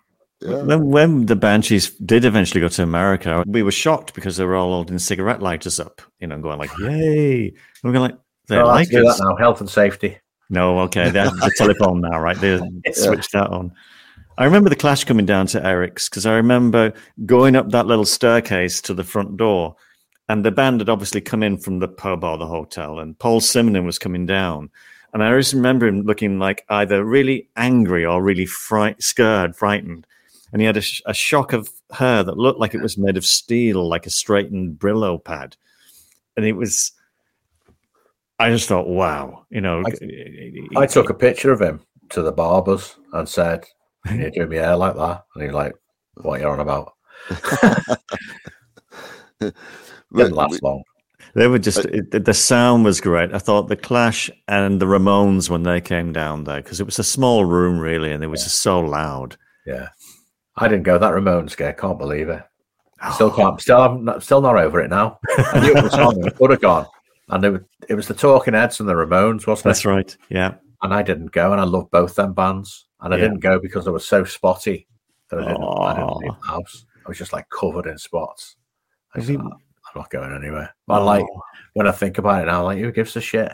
yeah. 0.40 0.62
When, 0.62 0.86
when 0.86 1.26
the 1.26 1.36
Banshees 1.36 1.90
did 1.90 2.24
eventually 2.24 2.60
go 2.60 2.68
to 2.68 2.82
America, 2.82 3.44
we 3.46 3.62
were 3.62 3.70
shocked 3.70 4.14
because 4.14 4.36
they 4.36 4.44
were 4.44 4.56
all 4.56 4.70
holding 4.72 4.98
cigarette 4.98 5.42
lighters 5.42 5.78
up, 5.78 6.00
you 6.18 6.26
know, 6.26 6.38
going 6.40 6.58
like, 6.58 6.76
yay. 6.78 7.48
And 7.48 7.56
we're 7.84 7.92
going 7.92 8.10
like, 8.10 8.18
they 8.48 8.56
Oh, 8.56 8.66
like 8.66 8.90
let's 8.92 9.18
that 9.18 9.24
now. 9.24 9.36
Health 9.36 9.60
and 9.60 9.70
safety. 9.70 10.18
No, 10.50 10.80
okay. 10.80 11.10
They 11.10 11.20
have 11.20 11.36
the 11.36 11.52
telephone 11.58 12.00
now, 12.00 12.18
right? 12.20 12.36
They 12.38 12.58
switched 12.92 13.32
that 13.32 13.50
on. 13.50 13.72
I 14.38 14.44
remember 14.44 14.70
the 14.70 14.76
clash 14.76 15.04
coming 15.04 15.26
down 15.26 15.46
to 15.48 15.64
Eric's 15.64 16.08
because 16.08 16.26
I 16.26 16.34
remember 16.34 16.94
going 17.26 17.54
up 17.54 17.68
that 17.70 17.86
little 17.86 18.06
staircase 18.06 18.80
to 18.82 18.94
the 18.94 19.04
front 19.04 19.36
door, 19.36 19.76
and 20.32 20.46
the 20.46 20.50
band 20.50 20.80
had 20.80 20.88
obviously 20.88 21.20
come 21.20 21.42
in 21.42 21.58
from 21.58 21.78
the 21.78 21.88
pub 21.88 22.24
or 22.24 22.38
the 22.38 22.46
hotel, 22.46 22.98
and 22.98 23.18
Paul 23.18 23.42
Simonon 23.42 23.84
was 23.84 23.98
coming 23.98 24.24
down. 24.24 24.70
And 25.12 25.22
I 25.22 25.36
just 25.36 25.52
remember 25.52 25.86
him 25.86 26.04
looking 26.04 26.38
like 26.38 26.64
either 26.70 27.04
really 27.04 27.50
angry 27.54 28.06
or 28.06 28.22
really 28.22 28.46
fright, 28.46 29.02
scared, 29.02 29.54
frightened. 29.54 30.06
And 30.50 30.62
he 30.62 30.66
had 30.66 30.78
a, 30.78 30.80
sh- 30.80 31.02
a 31.04 31.12
shock 31.12 31.52
of 31.52 31.68
hair 31.92 32.22
that 32.22 32.38
looked 32.38 32.58
like 32.58 32.72
it 32.72 32.80
was 32.80 32.96
made 32.96 33.18
of 33.18 33.26
steel, 33.26 33.86
like 33.86 34.06
a 34.06 34.10
straightened 34.10 34.78
Brillo 34.78 35.22
pad. 35.22 35.58
And 36.34 36.46
it 36.46 36.52
was, 36.52 36.92
I 38.38 38.48
just 38.48 38.68
thought, 38.68 38.88
wow, 38.88 39.44
you 39.50 39.60
know. 39.60 39.82
I 40.78 40.86
took 40.86 41.10
a 41.10 41.14
picture 41.14 41.52
of 41.52 41.60
him 41.60 41.82
to 42.08 42.22
the 42.22 42.32
barbers 42.32 42.96
and 43.12 43.28
said, 43.28 43.66
Can 44.06 44.18
you 44.18 44.30
do 44.30 44.46
me 44.46 44.56
hair 44.56 44.76
like 44.76 44.96
that? 44.96 45.26
And 45.34 45.44
he's 45.44 45.52
like, 45.52 45.74
What 46.14 46.40
are 46.40 46.42
you 46.42 46.48
on 46.48 46.60
about? 46.60 46.94
Didn't 50.14 50.34
last 50.34 50.62
long. 50.62 50.82
They 51.34 51.46
were 51.46 51.58
just 51.58 51.86
uh, 51.86 51.90
it, 51.92 52.24
the- 52.24 52.34
sound 52.34 52.84
was 52.84 53.00
great. 53.00 53.32
I 53.32 53.38
thought 53.38 53.68
the 53.68 53.76
Clash 53.76 54.30
and 54.48 54.80
the 54.80 54.86
Ramones 54.86 55.48
when 55.48 55.62
they 55.62 55.80
came 55.80 56.12
down 56.12 56.44
there 56.44 56.62
because 56.62 56.80
it 56.80 56.86
was 56.86 56.98
a 56.98 57.04
small 57.04 57.44
room 57.44 57.78
really, 57.78 58.12
and 58.12 58.22
it 58.22 58.26
was 58.26 58.44
just 58.44 58.60
so 58.60 58.80
loud. 58.80 59.36
Yeah. 59.66 59.88
I 60.56 60.68
didn't 60.68 60.82
go 60.82 60.98
that 60.98 61.12
Ramones 61.12 61.50
scare. 61.50 61.72
Can't 61.72 61.98
believe 61.98 62.28
it. 62.28 62.42
Still 63.14 63.28
oh. 63.28 63.36
can't. 63.36 63.60
Still, 63.60 63.80
I'm 63.80 64.04
not, 64.04 64.22
still 64.22 64.42
not 64.42 64.56
over 64.56 64.80
it 64.80 64.90
now. 64.90 65.18
I 65.38 65.60
knew 65.60 65.74
it 65.74 65.82
was 65.82 65.94
on. 65.94 66.24
I 66.26 66.30
could 66.30 66.50
have 66.50 66.60
gone. 66.60 66.86
And 67.28 67.44
it 67.44 67.50
was, 67.50 67.60
it 67.88 67.94
was 67.94 68.08
the 68.08 68.14
Talking 68.14 68.54
Heads 68.54 68.78
and 68.80 68.88
the 68.88 68.92
Ramones, 68.92 69.46
wasn't 69.46 69.64
That's 69.64 69.84
it? 69.84 69.88
right. 69.88 70.16
Yeah. 70.28 70.54
And 70.82 70.92
I 70.92 71.02
didn't 71.02 71.32
go. 71.32 71.52
And 71.52 71.60
I 71.60 71.64
love 71.64 71.90
both 71.90 72.14
them 72.14 72.34
bands. 72.34 72.86
And 73.00 73.14
I 73.14 73.16
Yeah. 73.16 73.24
didn't 73.24 73.40
go 73.40 73.58
because 73.58 73.88
I 73.88 73.90
was 73.90 74.06
so 74.06 74.24
spotty 74.24 74.86
that 75.30 75.40
I 75.40 75.46
didn't, 75.48 75.62
I 75.62 75.94
didn't 75.94 76.16
leave 76.18 76.32
the 76.42 76.46
house. 76.46 76.84
I 77.04 77.08
was 77.08 77.18
just 77.18 77.32
like 77.32 77.48
covered 77.48 77.86
in 77.86 77.96
spots. 77.96 78.56
I 79.14 79.20
Have 79.94 80.06
said, 80.10 80.18
you- 80.18 80.20
"Oh, 80.24 80.24
I'm 80.26 80.26
not 80.26 80.32
going 80.32 80.44
anywhere. 80.44 80.74
But 80.86 81.04
like 81.04 81.26
when 81.74 81.86
I 81.86 81.92
think 81.92 82.18
about 82.18 82.42
it 82.42 82.46
now, 82.46 82.64
like 82.64 82.78
who 82.78 82.92
gives 82.92 83.16
a 83.16 83.20
shit? 83.20 83.52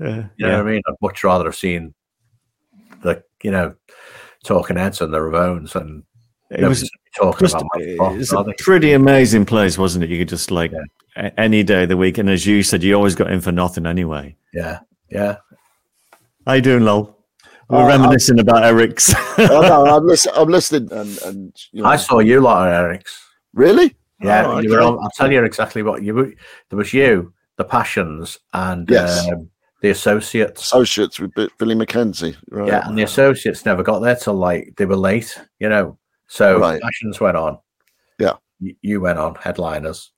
Uh, 0.00 0.04
You 0.04 0.06
know 0.10 0.28
yeah. 0.38 0.56
what 0.58 0.66
I 0.66 0.70
mean? 0.70 0.82
I'd 0.88 0.94
much 1.02 1.24
rather 1.24 1.44
have 1.44 1.56
seen 1.56 1.94
the 3.02 3.22
you 3.42 3.50
know 3.50 3.74
Talking 4.44 4.76
Heads 4.76 5.00
and 5.00 5.12
the 5.12 5.18
Ramones 5.18 5.74
and 5.74 6.02
It 6.50 6.66
was 6.66 6.90
talking 7.16 7.46
just 7.46 7.54
about 7.54 7.68
my 7.74 8.14
it's 8.14 8.32
a 8.32 8.44
pretty 8.58 8.92
amazing 8.92 9.44
place, 9.44 9.76
wasn't 9.78 10.04
it? 10.04 10.10
You 10.10 10.18
could 10.18 10.28
just 10.28 10.50
like 10.50 10.72
Yeah. 11.16 11.30
any 11.36 11.62
day 11.62 11.82
of 11.84 11.88
the 11.90 11.96
week, 11.96 12.18
and 12.18 12.28
as 12.30 12.46
you 12.46 12.62
said, 12.62 12.82
you 12.82 12.94
always 12.94 13.14
got 13.14 13.30
in 13.30 13.40
for 13.40 13.52
nothing 13.52 13.84
anyway. 13.86 14.36
Yeah, 14.54 14.80
yeah. 15.10 15.36
How 16.46 16.54
you 16.54 16.62
doing, 16.62 16.84
lol? 16.84 17.16
We're 17.68 17.82
Oh, 17.84 17.86
reminiscing 17.86 18.40
about 18.40 18.64
Eric's. 18.64 19.14
oh, 19.38 19.60
no, 19.60 19.86
I'm, 19.86 20.04
listen, 20.12 20.32
I'm 20.34 20.48
listening, 20.48 20.90
and 20.92 21.18
and 21.22 21.56
you 21.72 21.82
know, 21.82 21.88
I 21.88 21.96
saw 21.96 22.18
you 22.18 22.40
lot 22.40 22.66
at 22.68 22.74
Eric's. 22.80 23.22
really, 23.54 23.94
Yeah, 24.22 24.46
Oh, 24.46 24.58
you 24.60 24.70
were 24.70 24.80
okay. 24.80 24.86
on, 24.86 24.98
I'll 25.02 25.10
tell 25.10 25.32
you 25.32 25.42
exactly 25.44 25.82
what 25.82 26.02
you 26.02 26.14
were. 26.14 26.32
There 26.68 26.76
was 26.76 26.92
you, 26.92 27.32
the 27.56 27.64
Passions, 27.64 28.38
and 28.52 28.88
Yes. 28.90 29.26
um, 29.28 29.48
the 29.80 29.90
Associates. 29.90 30.62
associates 30.62 31.18
with 31.18 31.32
Bi- 31.34 31.48
Billy 31.58 31.74
Mackenzie, 31.74 32.36
right? 32.50 32.68
Yeah, 32.68 32.86
and 32.86 32.98
the 32.98 33.02
Associates 33.04 33.64
never 33.64 33.82
got 33.82 34.00
there 34.00 34.16
till 34.16 34.34
like 34.34 34.74
they 34.76 34.84
were 34.86 34.96
late, 34.96 35.38
you 35.58 35.68
know. 35.68 35.98
So 36.26 36.58
Right. 36.60 36.80
Passions 36.82 37.18
went 37.20 37.36
on. 37.36 37.58
Yeah. 38.18 38.34
Y- 38.60 38.76
you 38.82 39.00
went 39.00 39.18
on 39.18 39.34
headliners, 39.36 40.12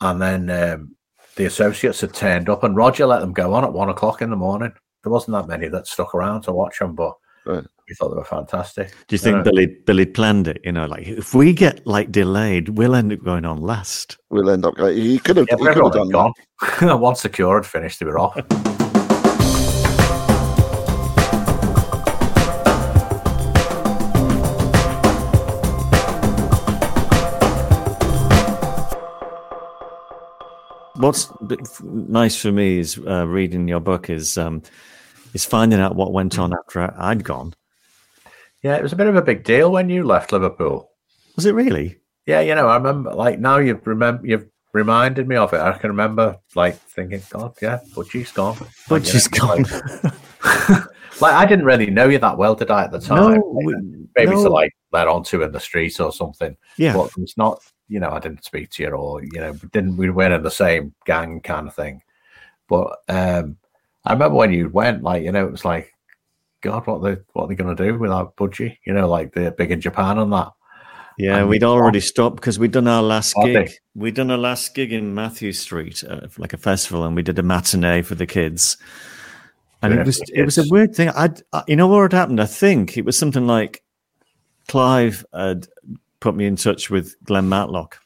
and 0.00 0.20
then 0.22 0.48
um, 0.50 0.96
the 1.36 1.44
Associates 1.44 2.00
had 2.00 2.14
turned 2.14 2.48
up, 2.48 2.64
and 2.64 2.76
Roger 2.76 3.06
let 3.06 3.20
them 3.20 3.32
go 3.34 3.52
on 3.54 3.64
at 3.64 3.72
one 3.72 3.90
o'clock 3.90 4.22
in 4.22 4.30
the 4.30 4.36
morning. 4.36 4.72
There 5.04 5.12
wasn't 5.12 5.36
that 5.36 5.46
many 5.48 5.68
that 5.68 5.86
stuck 5.86 6.14
around 6.14 6.42
to 6.42 6.52
watch 6.52 6.78
them, 6.78 6.94
but 6.94 7.12
Right. 7.44 7.64
We 7.88 7.94
thought 7.94 8.10
they 8.10 8.16
were 8.16 8.24
fantastic. 8.24 8.90
Do 9.06 9.14
you 9.14 9.18
think 9.18 9.38
Uh, 9.38 9.42
Billy 9.42 9.66
Billy 9.66 10.06
planned 10.06 10.46
it? 10.46 10.60
You 10.64 10.72
know, 10.72 10.86
like 10.86 11.06
if 11.06 11.34
we 11.34 11.52
get 11.52 11.86
like 11.86 12.12
delayed, 12.12 12.70
we'll 12.70 12.94
end 12.94 13.12
up 13.12 13.24
going 13.24 13.44
on 13.44 13.60
last. 13.60 14.18
We'll 14.30 14.50
end 14.50 14.66
up. 14.66 14.76
He 14.78 15.18
could 15.18 15.38
have. 15.38 15.46
Yeah, 15.50 15.56
he 15.58 15.64
could 15.64 15.84
have 15.84 15.92
done 15.92 16.06
had 16.08 16.82
gone. 16.82 17.00
Once 17.00 17.22
the 17.22 17.28
cure 17.28 17.56
had 17.56 17.66
finished, 17.66 18.00
they 18.00 18.06
were 18.06 18.18
off. 18.18 18.36
What's 30.96 31.30
nice 31.80 32.34
for 32.36 32.50
me 32.50 32.80
is 32.80 32.98
uh, 33.06 33.24
reading 33.26 33.68
your 33.68 33.78
book 33.78 34.10
is 34.10 34.36
um, 34.36 34.62
is 35.32 35.44
finding 35.44 35.78
out 35.78 35.94
what 35.94 36.12
went 36.12 36.38
on 36.40 36.52
after 36.52 36.92
I'd 36.98 37.22
gone. 37.22 37.54
Yeah, 38.62 38.76
it 38.76 38.82
was 38.82 38.92
a 38.92 38.96
bit 38.96 39.06
of 39.06 39.16
a 39.16 39.22
big 39.22 39.44
deal 39.44 39.70
when 39.70 39.88
you 39.88 40.02
left 40.04 40.32
Liverpool. 40.32 40.90
Was 41.36 41.46
it 41.46 41.54
really? 41.54 42.00
Yeah, 42.26 42.40
you 42.40 42.54
know, 42.54 42.68
I 42.68 42.76
remember. 42.76 43.14
Like 43.14 43.38
now, 43.38 43.58
you've 43.58 43.86
remember 43.86 44.26
you've 44.26 44.48
reminded 44.72 45.28
me 45.28 45.36
of 45.36 45.52
it. 45.52 45.60
I 45.60 45.76
can 45.78 45.90
remember 45.90 46.36
like 46.54 46.76
thinking, 46.76 47.22
God, 47.30 47.54
yeah, 47.62 47.80
Budgie's 47.94 48.32
gone. 48.32 48.56
But 48.88 49.02
Like, 49.02 49.14
you 49.14 49.20
know, 49.20 49.38
gone. 49.38 49.62
Like, 49.62 50.84
like, 51.20 51.34
I 51.34 51.46
didn't 51.46 51.64
really 51.64 51.90
know 51.90 52.08
you 52.08 52.18
that 52.18 52.36
well, 52.36 52.54
did 52.54 52.70
I? 52.70 52.84
At 52.84 52.92
the 52.92 53.00
time, 53.00 53.34
no, 53.34 53.60
we, 53.64 53.74
maybe 54.16 54.32
no. 54.32 54.42
to 54.42 54.48
like 54.50 54.74
let 54.92 55.08
on 55.08 55.22
to 55.24 55.42
in 55.42 55.52
the 55.52 55.60
street 55.60 55.98
or 56.00 56.12
something. 56.12 56.56
yeah, 56.76 56.94
But 56.94 57.10
it's 57.18 57.36
not. 57.36 57.62
You 57.90 58.00
know, 58.00 58.10
I 58.10 58.18
didn't 58.18 58.44
speak 58.44 58.70
to 58.72 58.82
you 58.82 58.90
or 58.90 59.22
you 59.22 59.40
know, 59.40 59.52
we 59.52 59.68
didn't 59.72 59.96
we 59.96 60.10
weren't 60.10 60.34
in 60.34 60.42
the 60.42 60.50
same 60.50 60.94
gang 61.06 61.40
kind 61.40 61.66
of 61.68 61.74
thing. 61.74 62.02
But 62.68 62.98
um 63.08 63.56
I 64.04 64.12
remember 64.12 64.36
when 64.36 64.52
you 64.52 64.68
went, 64.68 65.02
like 65.02 65.22
you 65.22 65.32
know, 65.32 65.46
it 65.46 65.50
was 65.50 65.64
like, 65.64 65.94
God, 66.62 66.86
what 66.86 67.02
they 67.02 67.16
what 67.32 67.44
are 67.44 67.48
they 67.48 67.54
going 67.54 67.74
to 67.76 67.84
do 67.90 67.98
without 67.98 68.36
Budgie? 68.36 68.76
You 68.86 68.92
know, 68.94 69.08
like 69.08 69.32
they're 69.32 69.50
big 69.50 69.70
in 69.70 69.80
Japan 69.80 70.18
and 70.18 70.32
that. 70.32 70.48
yeah. 71.18 71.38
and 71.38 71.48
We'd 71.48 71.62
we- 71.62 71.68
already 71.68 72.00
stopped 72.00 72.36
because 72.36 72.58
we'd 72.58 72.72
done 72.72 72.88
our 72.88 73.02
last 73.02 73.34
gig. 73.44 73.54
they? 73.68 73.72
We'd 73.94 74.14
done 74.14 74.30
our 74.30 74.38
last 74.38 74.74
gig 74.74 74.92
in 74.92 75.14
Mathew 75.14 75.52
Street, 75.52 76.02
uh, 76.08 76.28
like 76.36 76.52
a 76.52 76.58
festival, 76.58 77.04
and 77.04 77.14
we 77.16 77.22
did 77.22 77.38
a 77.38 77.42
matinee 77.42 78.02
for 78.02 78.14
the 78.16 78.26
kids. 78.26 78.76
and 79.82 79.90
Doing 79.92 80.00
it 80.00 80.06
was 80.06 80.22
it 80.34 80.42
was 80.44 80.58
a 80.58 80.64
weird 80.68 80.94
thing. 80.94 81.10
I, 81.10 81.30
I 81.52 81.62
you 81.68 81.76
know 81.76 81.86
what 81.86 82.02
had 82.02 82.12
happened? 82.18 82.40
I 82.40 82.46
think 82.46 82.96
it 82.96 83.04
was 83.04 83.16
something 83.18 83.46
like 83.46 83.82
Clive 84.68 85.24
had 85.32 85.66
put 86.20 86.34
me 86.34 86.44
in 86.46 86.56
touch 86.56 86.90
with 86.90 87.14
Glenn 87.24 87.48
Matlock, 87.48 87.98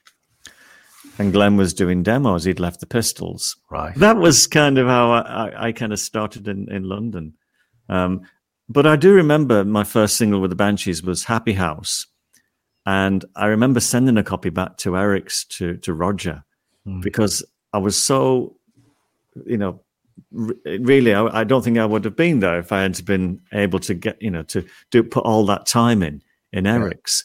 and 1.18 1.32
Glenn 1.32 1.56
was 1.56 1.74
doing 1.74 2.02
demos. 2.02 2.44
He'd 2.44 2.60
left 2.60 2.80
the 2.80 2.86
Pistols. 2.86 3.56
right. 3.70 3.94
That 3.96 4.16
was 4.16 4.46
kind 4.46 4.78
of 4.78 4.86
how 4.86 5.10
I, 5.12 5.20
I, 5.20 5.66
I 5.68 5.72
kind 5.72 5.92
of 5.92 5.98
started 5.98 6.48
in 6.48 6.70
in 6.70 6.84
London. 6.84 7.34
Um, 7.88 8.22
but 8.72 8.86
I 8.86 8.96
do 8.96 9.12
remember 9.12 9.64
my 9.64 9.84
first 9.84 10.16
single 10.16 10.40
with 10.40 10.50
the 10.50 10.56
Banshees 10.56 11.02
was 11.02 11.24
Happy 11.24 11.52
House, 11.52 12.06
and 12.86 13.24
I 13.36 13.46
remember 13.46 13.80
sending 13.80 14.16
a 14.16 14.22
copy 14.24 14.50
back 14.50 14.76
to 14.78 14.96
Eric's 14.96 15.44
to 15.44 15.76
to 15.78 15.92
Roger 15.92 16.44
Hmm. 16.84 17.00
because 17.00 17.44
I 17.72 17.78
was 17.78 17.96
so, 17.96 18.56
you 19.46 19.56
know, 19.56 19.80
re- 20.30 20.78
really, 20.78 21.14
I, 21.14 21.40
I 21.40 21.44
don't 21.44 21.62
think 21.62 21.78
I 21.78 21.86
would 21.86 22.04
have 22.04 22.16
been 22.16 22.40
there 22.40 22.58
if 22.58 22.72
I 22.72 22.82
had 22.82 23.04
been 23.04 23.40
able 23.52 23.78
to 23.80 23.94
get, 23.94 24.20
you 24.20 24.30
know, 24.30 24.42
to 24.44 24.64
do 24.90 25.02
put 25.02 25.24
all 25.24 25.46
that 25.46 25.66
time 25.66 26.02
in 26.02 26.22
in 26.52 26.66
Eric's. 26.66 27.24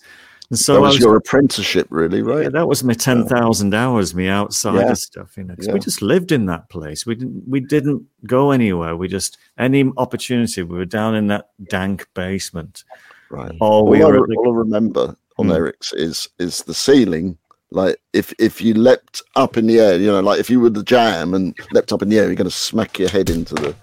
And 0.50 0.58
so 0.58 0.74
that 0.76 0.80
I 0.80 0.82
was 0.82 0.96
was, 0.96 1.04
your 1.04 1.16
apprenticeship, 1.18 1.88
really, 1.90 2.22
right? 2.22 2.44
yeah, 2.44 2.50
that 2.50 2.68
was 2.70 2.82
my 2.84 2.94
ten 2.94 3.28
thousand 3.28 3.74
hours, 3.74 4.16
me 4.16 4.30
outside 4.30 4.76
Yeah. 4.76 4.92
of 4.92 4.98
stuff, 4.98 5.36
you 5.38 5.44
know, 5.44 5.56
Yeah. 5.60 5.74
we 5.74 5.80
just 5.80 6.02
lived 6.02 6.32
in 6.32 6.46
that 6.46 6.70
place. 6.70 7.06
We 7.06 7.16
didn't, 7.16 7.44
we 7.48 7.60
didn't 7.60 8.04
go 8.26 8.52
anywhere. 8.52 8.96
We 8.96 9.10
just 9.10 9.38
any 9.58 9.92
opportunity. 9.98 10.64
We 10.64 10.78
were 10.78 10.86
down 10.86 11.16
in 11.16 11.28
that 11.28 11.50
dank 11.70 12.08
basement. 12.14 12.86
Right. 13.30 13.52
Or 13.60 13.86
we 13.86 14.02
all, 14.02 14.14
I, 14.14 14.20
were 14.20 14.28
the- 14.28 14.36
all 14.38 14.54
I 14.54 14.58
remember 14.58 15.18
on 15.38 15.48
Hmm. 15.48 15.52
Eric's 15.52 15.92
is 15.94 16.30
is 16.40 16.64
the 16.64 16.74
ceiling. 16.74 17.38
Like 17.72 17.98
if 18.14 18.34
if 18.40 18.62
you 18.62 18.74
leapt 18.74 19.22
up 19.36 19.58
in 19.58 19.68
the 19.68 19.82
air, 19.82 19.98
you 20.00 20.08
know, 20.08 20.22
like 20.22 20.40
if 20.40 20.50
you 20.50 20.62
were 20.62 20.70
the 20.70 20.84
jam 20.84 21.34
and 21.34 21.54
leapt 21.74 21.92
up 21.92 22.02
in 22.02 22.08
the 22.08 22.18
air, 22.20 22.28
you're 22.28 22.36
going 22.36 22.50
to 22.50 22.56
smack 22.56 22.98
your 22.98 23.10
head 23.10 23.30
into 23.30 23.54
the, 23.56 23.76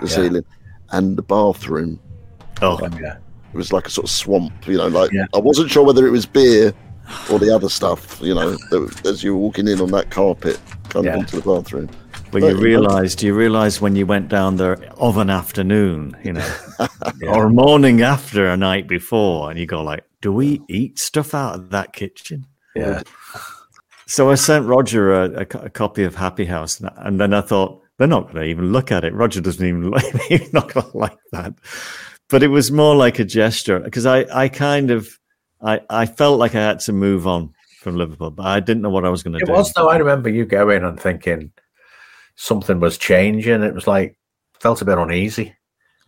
the 0.00 0.06
Yeah. 0.06 0.06
ceiling. 0.08 0.44
And 0.92 1.18
the 1.18 1.22
bathroom, 1.22 2.00
oh, 2.62 2.78
Yeah. 2.98 3.18
It 3.56 3.58
was 3.58 3.72
like 3.72 3.86
a 3.86 3.90
sort 3.90 4.04
of 4.04 4.10
swamp. 4.10 4.52
You 4.68 4.76
know, 4.76 4.88
like 4.88 5.10
Yeah. 5.12 5.26
I 5.34 5.38
wasn't 5.38 5.70
sure 5.70 5.82
whether 5.84 6.06
it 6.06 6.10
was 6.10 6.26
beer 6.26 6.74
or 7.30 7.38
the 7.38 7.54
other 7.54 7.68
stuff. 7.70 8.20
You 8.20 8.34
know, 8.34 8.50
that, 8.70 9.06
as 9.06 9.22
you 9.24 9.32
were 9.34 9.40
walking 9.40 9.66
in 9.66 9.80
on 9.80 9.90
that 9.92 10.10
carpet, 10.10 10.60
kind 10.90 11.06
Yeah. 11.06 11.14
of 11.14 11.20
into 11.20 11.40
the 11.40 11.54
bathroom. 11.54 11.88
But 12.32 12.32
But, 12.32 12.42
you 12.42 12.48
you 12.48 12.54
know- 12.54 12.60
realised, 12.60 13.22
you 13.22 13.32
realised 13.34 13.80
when 13.80 13.96
you 13.96 14.04
went 14.04 14.28
down 14.28 14.56
there 14.56 14.76
of 14.98 15.16
an 15.16 15.30
afternoon, 15.30 16.16
you 16.22 16.34
know, 16.34 16.48
Yeah. 17.22 17.30
or 17.34 17.48
morning 17.48 18.02
after 18.02 18.46
a 18.46 18.56
night 18.56 18.86
before, 18.88 19.48
and 19.50 19.58
you 19.58 19.64
go 19.64 19.82
like, 19.82 20.04
"Do 20.20 20.32
we 20.32 20.60
eat 20.68 20.98
stuff 20.98 21.34
out 21.34 21.54
of 21.54 21.70
that 21.70 21.92
kitchen?" 21.94 22.46
Yeah. 22.74 23.02
So 24.06 24.30
I 24.30 24.34
sent 24.34 24.66
Roger 24.66 25.12
a, 25.14 25.30
a 25.40 25.46
a 25.66 25.70
copy 25.70 26.04
of 26.04 26.14
Happy 26.16 26.44
House, 26.44 26.78
and- 26.80 26.90
and 26.96 27.18
then 27.20 27.32
I 27.32 27.40
thought 27.40 27.80
they're 27.98 28.06
not 28.06 28.24
going 28.24 28.36
to 28.44 28.50
even 28.50 28.72
look 28.72 28.92
at 28.92 29.04
it. 29.04 29.14
Roger 29.14 29.40
doesn't 29.40 29.66
even 29.66 29.90
like, 29.90 30.04
he's 30.28 30.52
not 30.52 30.72
going 30.74 30.90
to 30.90 30.98
like 30.98 31.16
that. 31.32 31.54
But 32.28 32.42
it 32.42 32.48
was 32.48 32.72
more 32.72 32.96
like 32.96 33.18
a 33.18 33.24
gesture 33.24 33.78
because 33.78 34.06
I, 34.06 34.26
I 34.32 34.48
kind 34.48 34.90
of, 34.90 35.08
I, 35.62 35.80
I 35.88 36.06
felt 36.06 36.38
like 36.38 36.54
I 36.54 36.60
had 36.60 36.80
to 36.80 36.92
move 36.92 37.26
on 37.26 37.54
from 37.80 37.96
Liverpool, 37.96 38.30
but 38.30 38.46
I 38.46 38.60
didn't 38.60 38.82
know 38.82 38.90
what 38.90 39.04
I 39.04 39.10
was 39.10 39.22
going 39.22 39.38
to 39.38 39.44
do. 39.44 39.52
It 39.52 39.54
was 39.54 39.72
though. 39.72 39.88
I 39.88 39.96
remember 39.96 40.28
you 40.28 40.44
going 40.44 40.82
and 40.82 40.98
thinking 40.98 41.52
something 42.34 42.80
was 42.80 42.98
changing. 42.98 43.62
It 43.62 43.74
was 43.74 43.86
like 43.86 44.18
felt 44.60 44.82
a 44.82 44.84
bit 44.84 44.98
uneasy, 44.98 45.54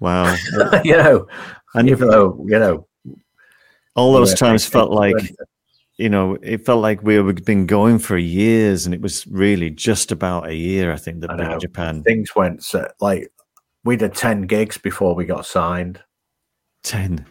Wow, 0.01 0.35
you 0.85 0.97
know. 0.97 1.27
and 1.75 1.89
Even 1.89 2.09
though 2.09 2.45
you 2.47 2.59
know, 2.59 2.87
all 3.95 4.13
those 4.13 4.35
times 4.35 4.67
felt 4.67 4.91
like 4.91 5.35
you 5.97 6.09
know, 6.09 6.39
it 6.43 6.65
felt 6.65 6.81
like 6.81 7.03
we 7.03 7.17
had 7.17 7.45
been 7.45 7.67
going 7.67 7.99
for 7.99 8.17
years, 8.17 8.87
and 8.87 8.95
it 8.95 9.01
was 9.01 9.27
really 9.27 9.71
just 9.71 10.13
about 10.13 10.49
a 10.49 10.55
year. 10.55 10.93
I 10.93 10.97
think 10.97 11.21
that 11.21 11.59
Japan 11.61 12.03
things 12.03 12.35
went 12.37 12.63
so, 12.63 12.89
like 13.01 13.29
we 13.85 13.97
did 13.97 14.15
ten 14.15 14.43
gigs 14.43 14.79
before 14.79 15.15
we 15.15 15.25
got 15.25 15.47
signed. 15.47 16.01
Ten. 16.89 17.25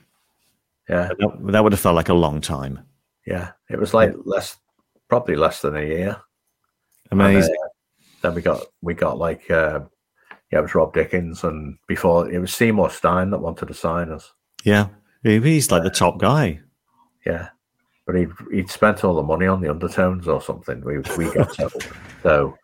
Yeah, 0.89 1.10
That, 1.20 1.38
that 1.52 1.63
would 1.63 1.74
have 1.74 1.82
felt 1.82 1.96
like 1.96 2.10
a 2.10 2.13
long 2.13 2.39
time. 2.41 2.80
yeah. 3.26 3.52
It 3.70 3.78
was 3.80 3.93
like 3.93 4.13
less, 4.24 4.58
probably 5.10 5.36
less 5.36 5.62
than 5.62 5.76
a 5.76 5.82
year. 5.82 6.15
And, 7.12 7.22
Amazing. 7.22 7.56
uh, 7.63 7.67
then 8.22 8.34
we 8.36 8.41
got 8.41 8.62
we 8.82 8.93
got 8.93 9.17
like 9.17 9.50
uh, 9.52 9.82
yeah, 10.52 10.60
it 10.60 10.62
was 10.62 10.76
Rob 10.76 10.93
Dickens, 10.93 11.43
and 11.43 11.78
before 11.88 12.30
it 12.32 12.39
was 12.39 12.54
Seymour 12.54 12.89
Stein 12.89 13.30
that 13.32 13.39
wanted 13.39 13.67
to 13.67 13.74
sign 13.74 14.12
us. 14.12 14.32
Yeah, 14.63 14.88
He- 15.24 15.39
he's 15.41 15.72
like 15.72 15.84
the 15.84 15.89
top 15.89 16.20
guy. 16.20 16.62
Yeah, 17.26 17.50
but 18.06 18.15
he'd 18.15 18.32
he'd 18.52 18.70
spent 18.70 19.04
all 19.04 19.15
the 19.15 19.24
money 19.24 19.46
on 19.48 19.60
the 19.62 19.70
undertones 19.70 20.28
or 20.28 20.41
something. 20.41 20.80
We 20.86 21.00
we 21.17 21.34
got 21.34 21.54
so 22.24 22.58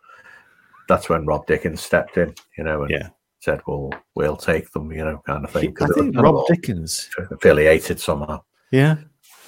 that's 0.87 1.09
when 1.09 1.25
Rob 1.25 1.45
Dickens 1.45 1.81
stepped 1.81 2.17
in, 2.17 2.33
you 2.57 2.63
know, 2.63 2.83
and 2.83 2.91
Yeah. 2.91 3.09
Said, 3.43 3.61
"Well, 3.67 3.91
we'll 4.15 4.37
take 4.37 4.71
them," 4.71 4.91
you 4.91 5.03
know, 5.03 5.21
kind 5.25 5.43
of 5.43 5.51
thing. 5.51 5.75
I 5.81 5.87
think 5.87 6.17
Rob 6.17 6.47
Dickens. 6.47 7.09
affiliated 7.31 7.99
somehow. 7.99 8.41
Yeah, 8.71 8.97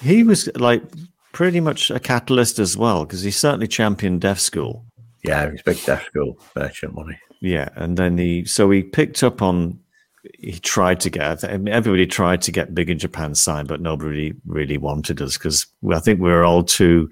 he 0.02 0.24
was 0.24 0.50
like 0.56 0.84
pretty 1.32 1.60
much 1.60 1.92
a 1.92 2.00
catalyst 2.00 2.60
as 2.60 2.78
well 2.78 3.06
because 3.06 3.24
he 3.24 3.32
certainly 3.32 3.68
championed 3.68 4.22
Deaf 4.22 4.40
School. 4.40 4.86
Yeah, 5.24 5.50
he's 5.50 5.62
big 5.62 5.84
deaf 5.86 6.06
school 6.06 6.38
merchant 6.56 6.94
money. 6.94 7.18
Yeah, 7.42 7.70
and 7.76 7.98
then 7.98 8.18
he 8.18 8.46
so 8.46 8.70
he 8.70 8.84
picked 8.84 9.24
up 9.24 9.42
on. 9.42 9.80
He 10.40 10.54
tried 10.60 11.00
to 11.02 11.10
get. 11.10 11.44
Everybody 11.44 12.08
tried 12.08 12.42
to 12.44 12.52
get 12.52 12.74
Big 12.74 12.90
in 12.90 12.98
Japan 12.98 13.36
signed, 13.36 13.68
but 13.68 13.82
nobody 13.82 14.34
really 14.46 14.78
wanted 14.78 15.22
us 15.22 15.38
because 15.38 15.68
I 15.92 16.00
think 16.00 16.20
we 16.20 16.30
were 16.30 16.44
all 16.44 16.64
too 16.64 17.10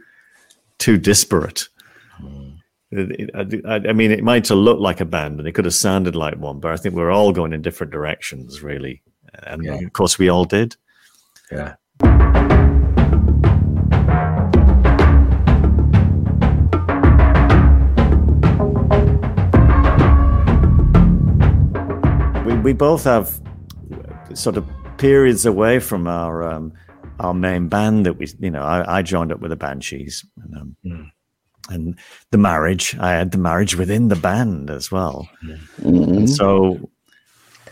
too 0.80 0.98
disparate. 0.98 1.70
I, 2.96 3.90
I 3.90 3.94
mean, 3.94 4.12
it 4.12 4.24
might 4.24 4.48
have 4.50 4.58
looked 4.58 4.82
like 4.82 5.02
a 5.02 5.06
band, 5.06 5.40
and 5.40 5.48
it 5.48 5.54
could 5.54 5.66
have 5.66 5.74
sounded 5.74 6.16
like 6.16 6.36
one, 6.38 6.60
but 6.60 6.72
I 6.72 6.78
think 6.78 6.96
we're 6.96 7.12
all 7.12 7.32
going 7.32 7.54
in 7.54 7.62
different 7.62 7.92
directions, 7.92 8.62
really. 8.62 9.02
And 9.44 9.64
Yeah. 9.64 9.76
of 9.80 9.94
course, 9.94 10.20
we 10.20 10.30
all 10.30 10.46
did. 10.46 10.76
Yeah, 11.52 11.76
we, 22.46 22.54
we 22.56 22.74
both 22.74 23.04
have 23.06 23.40
sort 24.34 24.58
of 24.58 24.68
periods 24.98 25.46
away 25.46 25.80
from 25.80 26.08
our 26.08 26.44
um, 26.44 26.74
our 27.20 27.34
main 27.34 27.68
band 27.70 28.06
that 28.06 28.14
we 28.18 28.28
you 28.40 28.52
know 28.52 28.62
I, 28.62 28.98
I 28.98 29.02
joined 29.02 29.32
up 29.32 29.40
with 29.40 29.52
the 29.52 29.56
Banshees 29.56 30.26
and, 30.44 30.56
um, 30.56 30.76
Mm. 30.86 31.12
And 31.70 31.98
the 32.32 32.38
marriage 32.38 32.96
I 33.00 33.12
had 33.12 33.32
the 33.32 33.38
marriage 33.38 33.76
within 33.76 34.08
the 34.10 34.16
band 34.16 34.70
as 34.70 34.92
well 34.92 35.30
Mhm. 35.44 36.18
and 36.18 36.30
so 36.30 36.90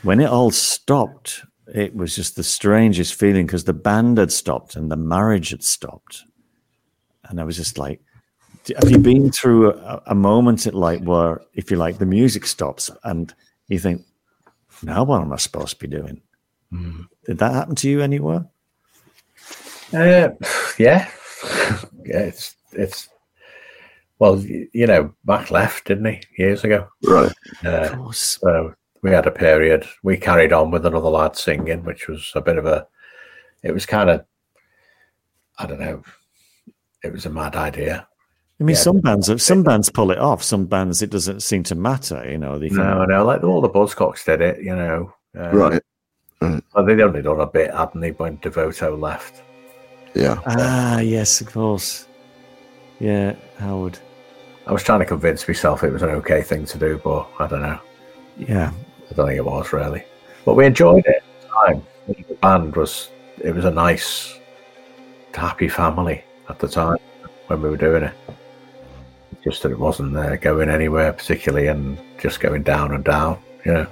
when 0.04 0.20
it 0.20 0.30
all 0.30 0.52
stopped 0.52 1.44
it 1.74 1.96
was 1.96 2.16
just 2.16 2.36
the 2.36 2.44
strangest 2.44 3.14
feeling 3.16 3.46
because 3.46 3.64
the 3.66 3.74
band 3.74 4.18
had 4.18 4.32
stopped 4.32 4.76
and 4.76 4.92
the 4.92 4.98
marriage 4.98 5.50
had 5.50 5.64
stopped 5.64 6.24
and 7.26 7.40
I 7.40 7.44
was 7.44 7.56
just 7.58 7.78
like 7.78 8.02
have 8.80 8.90
you 8.92 9.00
been 9.00 9.32
through 9.32 9.72
a, 9.74 10.02
a 10.08 10.16
moment 10.16 10.68
at 10.68 10.74
like 10.76 11.02
where 11.04 11.42
if 11.54 11.72
you 11.72 11.78
like 11.78 11.98
the 11.98 12.06
music 12.06 12.46
stops 12.46 12.90
and 13.04 13.34
you 13.68 13.80
think 13.80 14.04
now 14.84 15.04
what 15.04 15.22
am 15.22 15.34
I 15.34 15.38
supposed 15.38 15.80
to 15.80 15.88
be 15.88 15.96
doing? 15.98 16.22
Did 17.26 17.38
that 17.40 17.54
happen 17.54 17.76
to 17.76 17.90
you 17.90 18.02
anywhere? 18.02 18.46
uh, 19.94 20.30
yeah, 20.78 21.10
yeah. 22.06 22.20
It's 22.30 22.56
it's 22.72 23.10
well, 24.22 24.40
you 24.40 24.86
know, 24.86 25.12
Mac 25.26 25.50
left, 25.50 25.88
didn't 25.88 26.06
he, 26.06 26.22
years 26.38 26.64
ago? 26.64 26.88
Right. 27.04 27.34
Uh, 27.66 27.70
Of 27.70 27.94
course. 27.94 28.38
So 28.40 28.76
we 29.02 29.10
had 29.10 29.26
a 29.26 29.32
period. 29.32 29.84
We 30.04 30.16
carried 30.16 30.54
on 30.54 30.70
with 30.70 30.86
another 30.86 31.10
lad 31.10 31.36
singing, 31.36 31.84
which 31.84 32.08
was 32.08 32.32
a 32.36 32.42
bit 32.42 32.60
of 32.60 32.68
a. 32.68 32.86
It 33.64 33.74
was 33.74 33.88
kind 33.88 34.12
of, 34.12 34.24
I 35.58 35.66
don't 35.66 35.80
know. 35.80 36.04
It 37.04 37.12
was 37.12 37.26
a 37.26 37.32
mad 37.32 37.56
idea. 37.56 38.08
I 38.60 38.64
mean, 38.64 38.76
yeah. 38.76 38.82
some 38.82 39.02
bands 39.02 39.44
some 39.44 39.64
bands 39.64 39.90
pull 39.90 40.12
it 40.12 40.20
off. 40.20 40.44
Some 40.44 40.68
bands 40.68 41.02
it 41.02 41.10
doesn't 41.10 41.40
seem 41.40 41.64
to 41.64 41.74
matter. 41.74 42.24
You 42.30 42.38
know, 42.38 42.60
they 42.60 42.70
can, 42.70 42.78
No, 42.78 43.04
no, 43.06 43.26
like 43.26 43.44
all 43.44 43.60
the 43.60 43.70
Buzzcocks 43.70 44.24
did 44.24 44.42
it. 44.42 44.62
You 44.62 44.76
know, 44.76 45.14
uh, 45.36 45.50
Right. 45.50 45.82
Well, 46.42 46.86
they'd 46.86 47.02
only 47.02 47.24
done 47.24 47.40
a 47.40 47.48
bit, 47.48 47.74
hadn't 47.74 48.02
they? 48.02 48.12
When 48.12 48.38
Devoto 48.38 49.00
left. 49.00 49.42
Yeah. 50.14 50.40
ah 50.46 51.00
yes, 51.00 51.42
of 51.42 51.52
course. 51.52 52.06
Yeah, 53.00 53.34
Howard. 53.58 53.98
I 54.68 54.72
was 54.72 54.84
trying 54.84 55.00
to 55.00 55.06
convince 55.06 55.48
myself 55.48 55.84
it 55.84 55.92
was 55.92 56.04
an 56.04 56.10
okay 56.10 56.42
thing 56.42 56.66
to 56.66 56.78
do, 56.78 57.02
but 57.04 57.28
I 57.40 57.48
don't 57.48 57.62
know. 57.62 57.80
Yeah, 58.38 58.72
I 59.10 59.14
don't 59.14 59.28
think 59.28 59.38
it 59.38 59.46
was 59.46 59.74
really. 59.74 60.04
But 60.46 60.56
we 60.56 60.66
enjoyed 60.66 61.06
it. 61.06 61.24
at 61.24 61.42
the 61.42 61.48
Time 61.48 61.84
the 62.08 62.36
band 62.36 62.76
was. 62.76 63.10
It 63.44 63.56
was 63.56 63.66
a 63.66 63.72
nice, 63.72 64.38
happy 65.34 65.68
family 65.68 66.24
at 66.48 66.60
the 66.60 66.68
time 66.68 66.98
when 67.48 67.62
we 67.62 67.70
were 67.70 67.78
doing 67.78 68.04
it. 68.04 68.14
Just 69.44 69.64
that 69.64 69.72
it 69.72 69.80
wasn't 69.80 70.16
uh, 70.16 70.36
going 70.36 70.70
anywhere 70.70 71.12
particularly, 71.12 71.68
and 71.68 71.98
just 72.20 72.40
going 72.40 72.64
down 72.64 72.94
and 72.94 73.04
down. 73.04 73.40
You 73.66 73.74
know. 73.74 73.88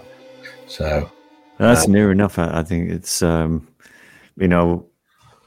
So 0.67 1.09
that's 1.57 1.87
Uh, 1.87 1.91
near 1.91 2.11
enough. 2.11 2.37
I, 2.37 2.59
I 2.59 2.63
think 2.63 2.91
it's 2.91 3.23
um, 3.23 3.67
you 4.37 4.47
know, 4.47 4.85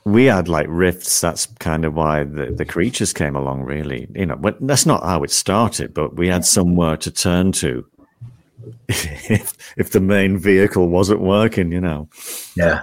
we 0.04 0.24
had 0.24 0.48
like 0.48 0.66
rifts. 0.68 1.20
That's 1.20 1.46
kind 1.58 1.84
of 1.84 1.94
why 1.94 2.24
the, 2.24 2.46
the 2.46 2.64
creatures 2.64 3.12
came 3.12 3.36
along. 3.36 3.62
Really, 3.62 4.08
you 4.14 4.26
know, 4.26 4.36
but 4.36 4.56
that's 4.66 4.86
not 4.86 5.02
how 5.02 5.22
it 5.22 5.30
started. 5.30 5.94
But 5.94 6.16
we 6.16 6.28
had 6.28 6.44
somewhere 6.44 6.96
to 6.98 7.10
turn 7.10 7.52
to 7.52 7.86
if, 8.88 9.56
if 9.76 9.90
the 9.90 10.00
main 10.00 10.38
vehicle 10.38 10.88
wasn't 10.88 11.20
working, 11.20 11.72
you 11.72 11.80
know. 11.80 12.08
Yeah. 12.56 12.82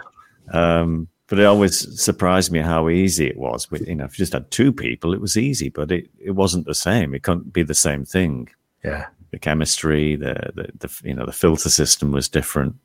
Um, 0.52 1.08
but 1.28 1.40
it 1.40 1.46
always 1.46 2.02
surprised 2.02 2.52
me 2.52 2.60
how 2.60 2.90
easy 2.90 3.28
it 3.28 3.38
was. 3.38 3.70
With 3.70 3.88
you 3.88 3.96
know, 3.96 4.06
if 4.06 4.18
you 4.18 4.24
just 4.24 4.34
had 4.34 4.50
two 4.50 4.74
people, 4.74 5.14
it 5.14 5.22
was 5.22 5.38
easy, 5.38 5.70
but 5.70 5.92
it, 5.92 6.10
it 6.20 6.32
wasn't 6.32 6.66
the 6.66 6.74
same. 6.74 7.14
It 7.14 7.24
couldn't 7.24 7.54
be 7.54 7.64
the 7.64 7.76
same 7.76 8.04
thing. 8.04 8.50
Yeah. 8.84 9.08
The 9.32 9.38
chemistry, 9.38 10.16
the 10.16 10.52
the, 10.56 10.70
the 10.80 11.02
you 11.04 11.14
know, 11.14 11.26
the 11.26 11.32
filter 11.32 11.70
system 11.70 12.12
was 12.12 12.28
different. 12.28 12.76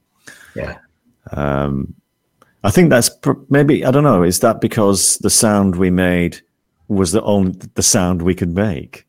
Yeah. 0.55 0.79
Um, 1.33 1.95
I 2.65 2.71
think 2.71 2.89
that's 2.89 3.11
pr- 3.11 3.33
maybe 3.51 3.85
I 3.85 3.91
don't 3.91 4.05
know. 4.05 4.23
Is 4.23 4.41
that 4.41 4.61
because 4.61 5.19
the 5.19 5.31
sound 5.31 5.77
we 5.77 5.91
made 5.91 6.41
was 6.89 7.13
the 7.13 7.23
only 7.23 7.59
the 7.75 7.83
sound 7.83 8.23
we 8.23 8.35
could 8.35 8.55
make? 8.55 9.07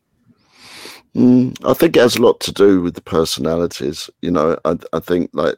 Mm, 1.14 1.56
I 1.64 1.72
think 1.72 1.96
it 1.96 2.00
has 2.00 2.16
a 2.16 2.22
lot 2.22 2.38
to 2.40 2.52
do 2.52 2.82
with 2.82 2.94
the 2.94 3.00
personalities. 3.00 4.10
You 4.20 4.30
know, 4.30 4.58
I, 4.66 4.76
I 4.92 5.00
think 5.00 5.30
like 5.32 5.56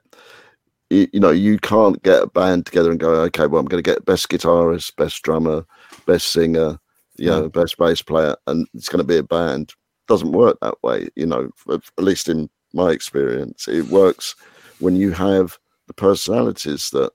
you, 0.90 1.08
you 1.12 1.18
know 1.18 1.32
you 1.32 1.58
can't 1.58 2.00
get 2.04 2.22
a 2.22 2.28
band 2.28 2.66
together 2.66 2.92
and 2.92 3.00
go, 3.00 3.10
okay, 3.22 3.48
well 3.48 3.60
I'm 3.60 3.66
going 3.66 3.82
to 3.82 3.90
get 3.90 4.06
best 4.06 4.28
guitarist, 4.28 4.94
best 4.94 5.20
drummer, 5.22 5.66
best 6.06 6.30
singer, 6.30 6.78
you 7.16 7.26
know, 7.26 7.48
best 7.48 7.78
bass 7.78 8.00
player, 8.00 8.36
and 8.46 8.68
it's 8.74 8.88
going 8.88 9.00
to 9.00 9.04
be 9.04 9.18
a 9.18 9.24
band. 9.24 9.74
Doesn't 10.06 10.32
work 10.32 10.56
that 10.62 10.80
way. 10.84 11.08
You 11.16 11.26
know, 11.26 11.50
at 11.68 11.82
least 11.98 12.28
in 12.28 12.48
my 12.72 12.90
experience, 12.90 13.66
it 13.66 13.86
works 13.86 14.36
when 14.78 14.94
you 14.94 15.10
have 15.10 15.58
the 15.88 15.94
personalities 15.94 16.90
that 16.90 17.10
that 17.10 17.12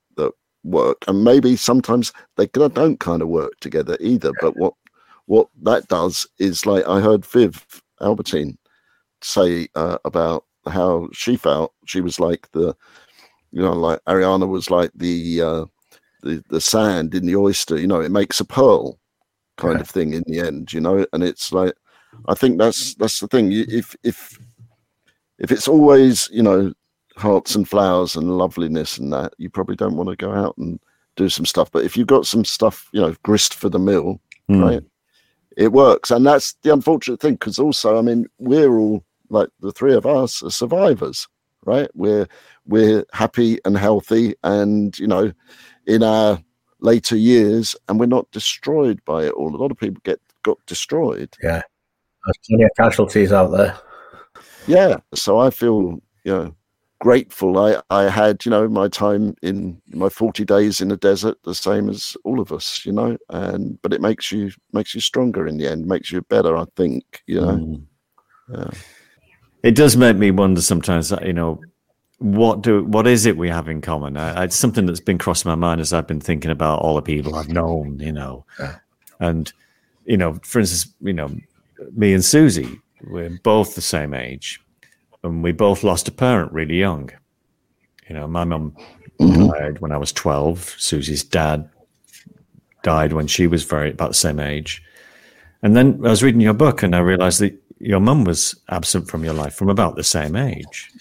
work, 0.64 1.04
and 1.08 1.24
maybe 1.24 1.56
sometimes 1.56 2.14
they 2.38 2.48
don't 2.48 3.00
kind 3.00 3.22
of 3.22 3.28
work 3.28 3.60
together 3.60 3.98
either. 4.00 4.32
But 4.42 4.58
what 4.58 4.74
what 5.26 5.48
that 5.64 5.88
does 5.88 6.28
is 6.40 6.66
like 6.66 6.88
I 6.88 7.00
heard 7.00 7.26
Viv 7.26 7.66
Albertine 8.02 8.58
say 9.22 9.68
uh, 9.76 9.98
about 10.06 10.46
how 10.68 11.10
she 11.14 11.36
felt. 11.36 11.74
She 11.86 12.02
was 12.02 12.20
like 12.20 12.52
the, 12.52 12.76
you 13.52 13.62
know, 13.62 13.74
like 13.74 14.00
Ariana 14.06 14.48
was 14.48 14.70
like 14.70 14.92
the 14.96 15.42
uh, 15.42 15.66
the 16.22 16.44
the 16.50 16.62
sand 16.62 17.16
in 17.16 17.26
the 17.26 17.36
oyster. 17.36 17.78
You 17.78 17.88
know, 17.88 18.02
it 18.02 18.12
makes 18.12 18.40
a 18.40 18.46
pearl 18.46 19.00
kind 19.58 19.80
of 19.80 19.90
thing 19.90 20.14
in 20.14 20.24
the 20.28 20.40
end. 20.40 20.74
You 20.74 20.82
know, 20.82 21.06
and 21.14 21.24
it's 21.24 21.52
like 21.52 21.74
I 22.28 22.34
think 22.34 22.58
that's 22.58 22.96
that's 22.96 23.20
the 23.20 23.28
thing. 23.28 23.52
If 23.52 23.96
if 24.04 24.40
if 25.40 25.52
it's 25.52 25.68
always 25.68 26.30
you 26.32 26.44
know 26.44 26.74
hearts 27.16 27.56
and 27.56 27.68
flowers 27.68 28.16
and 28.16 28.38
loveliness 28.38 28.98
and 28.98 29.12
that, 29.14 29.34
you 29.38 29.50
probably 29.50 29.76
don't 29.76 29.96
want 29.96 30.10
to 30.10 30.16
go 30.16 30.32
out 30.32 30.58
and 30.58 30.80
do 31.16 31.30
some 31.30 31.46
stuff. 31.46 31.72
But 31.72 31.86
if 31.86 31.96
you've 31.96 32.08
got 32.08 32.26
some 32.26 32.44
stuff, 32.46 32.90
you 32.92 33.02
know, 33.02 33.16
grist 33.24 33.54
for 33.54 33.70
the 33.70 33.80
mill, 33.80 34.20
Hmm. 34.48 34.62
right? 34.62 34.84
It 35.56 35.72
works, 35.72 36.10
and 36.12 36.26
that's 36.26 36.56
the 36.64 36.74
unfortunate 36.74 37.20
thing. 37.20 37.34
Because 37.36 37.60
also, 37.60 37.98
I 37.98 38.02
mean, 38.02 38.26
we're 38.40 38.76
all 38.78 39.04
like 39.30 39.50
the 39.60 39.72
three 39.72 39.94
of 39.94 40.06
us 40.06 40.42
are 40.42 40.50
survivors, 40.50 41.28
right? 41.66 41.90
We're 41.94 42.28
we're 42.66 43.06
happy 43.14 43.60
and 43.64 43.78
healthy, 43.78 44.34
and 44.44 44.98
you 44.98 45.06
know, 45.08 45.32
in 45.86 46.02
our 46.02 46.40
later 46.80 47.16
years, 47.16 47.76
and 47.88 48.00
we're 48.00 48.08
not 48.08 48.30
destroyed 48.32 49.00
by 49.06 49.26
it 49.26 49.34
all. 49.34 49.56
A 49.56 49.58
lot 49.58 49.72
of 49.72 49.78
people 49.78 50.02
get 50.04 50.20
got 50.42 50.58
destroyed. 50.66 51.30
Yeah. 51.44 51.62
There's 52.26 52.38
plenty 52.48 52.64
of 52.64 52.72
casualties 52.76 53.32
out 53.32 53.52
there. 53.52 53.78
Yeah, 54.66 54.98
so 55.14 55.40
I 55.40 55.52
feel 55.52 56.02
you 56.24 56.32
know 56.32 56.56
grateful. 57.04 57.58
I 57.60 57.82
I 57.90 58.04
had 58.10 58.46
you 58.46 58.50
know 58.50 58.70
my 58.70 58.88
time 58.88 59.36
in 59.42 59.82
my 59.90 60.08
forty 60.08 60.46
days 60.46 60.80
in 60.80 60.88
the 60.88 60.96
desert, 60.98 61.38
the 61.44 61.54
same 61.54 61.90
as 61.90 62.16
all 62.24 62.40
of 62.40 62.54
us, 62.54 62.86
you 62.86 62.94
know. 62.94 63.18
And 63.30 63.78
but 63.82 63.92
it 63.94 64.00
makes 64.00 64.32
you 64.32 64.52
makes 64.72 64.96
you 64.96 65.02
stronger 65.02 65.46
in 65.46 65.58
the 65.58 65.68
end, 65.68 65.86
makes 65.86 66.12
you 66.12 66.22
better. 66.22 66.56
I 66.56 66.66
think 66.78 67.04
you 67.28 67.42
know. 67.42 67.58
Mm. 67.58 67.84
Yeah. 68.56 68.70
It 69.64 69.76
does 69.76 69.98
make 69.98 70.16
me 70.18 70.32
wonder 70.32 70.62
sometimes. 70.62 71.12
You 71.12 71.34
know, 71.34 71.62
what 72.20 72.62
do 72.62 72.86
what 72.86 73.06
is 73.06 73.26
it 73.26 73.36
we 73.38 73.50
have 73.50 73.68
in 73.68 73.82
common? 73.82 74.16
I, 74.16 74.46
it's 74.46 74.56
something 74.56 74.86
that's 74.86 75.02
been 75.02 75.18
crossing 75.18 75.50
my 75.50 75.56
mind 75.56 75.82
as 75.82 75.92
I've 75.92 76.08
been 76.08 76.22
thinking 76.22 76.52
about 76.52 76.80
all 76.80 76.96
the 76.96 77.02
people 77.02 77.36
I've 77.36 77.50
known. 77.50 78.00
You 78.00 78.14
know, 78.14 78.46
Yeah. 78.60 78.78
and 79.20 79.52
you 80.06 80.16
know, 80.18 80.40
for 80.44 80.60
instance, 80.60 80.94
you 81.02 81.14
know, 81.14 81.30
me 81.96 82.14
and 82.14 82.24
Siouxsie, 82.24 82.80
we're 83.10 83.38
both 83.44 83.76
the 83.76 83.82
same 83.82 84.14
age, 84.14 84.62
and 85.24 85.44
we 85.44 85.52
both 85.52 85.84
lost 85.84 86.08
a 86.08 86.12
parent 86.12 86.52
really 86.52 86.78
young. 86.78 87.10
You 88.10 88.16
know, 88.16 88.28
my 88.28 88.44
mum 88.44 88.76
Mhm. 89.20 89.52
died 89.52 89.80
when 89.80 89.92
I 89.92 89.98
was 89.98 90.12
twelve. 90.12 90.76
Siouxsie's 90.78 91.24
dad 91.24 91.70
died 92.84 93.14
when 93.14 93.28
she 93.28 93.48
was 93.48 93.64
very 93.64 93.92
about 93.92 94.10
the 94.10 94.16
same 94.16 94.40
age. 94.40 94.84
And 95.62 95.76
then 95.76 96.02
I 96.04 96.10
was 96.10 96.22
reading 96.24 96.42
your 96.42 96.54
book, 96.54 96.84
and 96.84 96.94
I 96.96 97.00
realized 97.00 97.40
that 97.40 97.56
your 97.80 98.02
mum 98.02 98.26
was 98.26 98.56
absent 98.70 99.08
from 99.08 99.24
your 99.24 99.34
life 99.34 99.54
from 99.56 99.70
about 99.70 99.96
the 99.96 100.04
same 100.04 100.36
age. 100.36 100.92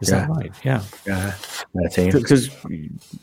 Is 0.00 0.08
that 0.08 0.28
Yeah. 0.28 0.36
right? 0.36 0.52
Yeah. 0.64 0.82
Yeah. 1.06 1.30
13. 1.90 2.10
Because 2.12 2.50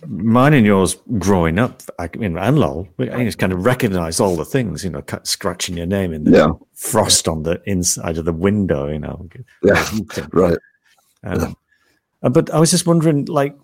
mine 0.08 0.54
and 0.54 0.66
yours 0.66 0.96
growing 1.20 1.60
up, 1.60 1.82
I 2.00 2.10
mean, 2.18 2.38
and 2.38 2.60
Lol, 2.60 2.88
we 2.98 3.10
I 3.10 3.24
just 3.24 3.38
kind 3.38 3.54
of 3.54 3.66
recognize 3.66 4.20
all 4.20 4.36
the 4.36 4.46
things, 4.46 4.84
you 4.84 4.90
know, 4.90 5.04
scratching 5.24 5.78
your 5.78 5.86
name 5.86 6.14
in 6.14 6.24
the 6.24 6.32
Yeah. 6.32 6.52
frost 6.74 7.28
on 7.28 7.44
the 7.44 7.62
inside 7.66 8.18
of 8.18 8.26
the 8.26 8.34
window, 8.34 8.88
you 8.88 9.00
know. 9.00 9.28
Yeah. 9.64 9.86
Right. 10.34 10.58
Um, 11.24 11.56
uh, 12.24 12.30
but 12.30 12.50
I 12.54 12.60
was 12.60 12.72
just 12.72 12.88
wondering, 12.88 13.26
like, 13.26 13.56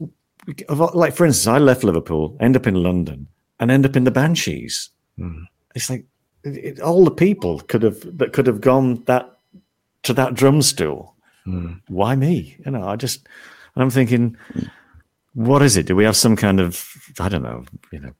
like 0.94 1.16
for 1.16 1.26
instance, 1.26 1.48
I 1.48 1.58
left 1.58 1.84
Liverpool, 1.84 2.38
end 2.40 2.56
up 2.56 2.68
in 2.68 2.76
London, 2.76 3.28
and 3.60 3.72
end 3.72 3.86
up 3.86 3.96
in 3.96 4.04
the 4.04 4.12
Banshees. 4.12 4.90
Hmm. 5.18 5.44
It's 5.76 5.90
like 5.90 6.06
it- 6.44 6.80
all 6.82 7.04
the 7.04 7.12
people 7.12 7.60
could 7.62 7.84
have 7.84 8.00
that 8.18 8.32
could 8.34 8.48
have 8.48 8.62
gone 8.62 9.04
that 9.06 9.40
to 10.04 10.14
that 10.14 10.36
drum 10.36 10.62
stool. 10.62 11.16
Hmm. 11.48 11.74
Why 11.88 12.16
me? 12.16 12.58
You 12.66 12.72
know, 12.72 12.86
I 12.86 12.98
just 12.98 13.26
and 13.74 13.82
I'm 13.82 13.90
thinking, 13.90 14.36
what 15.34 15.62
is 15.62 15.78
it? 15.78 15.86
Do 15.86 15.96
we 15.96 16.04
have 16.04 16.18
some 16.18 16.36
kind 16.36 16.60
of 16.60 16.86
I 17.22 17.30
don't 17.30 17.44
know, 17.44 17.64
you 17.94 18.00
know, 18.00 18.12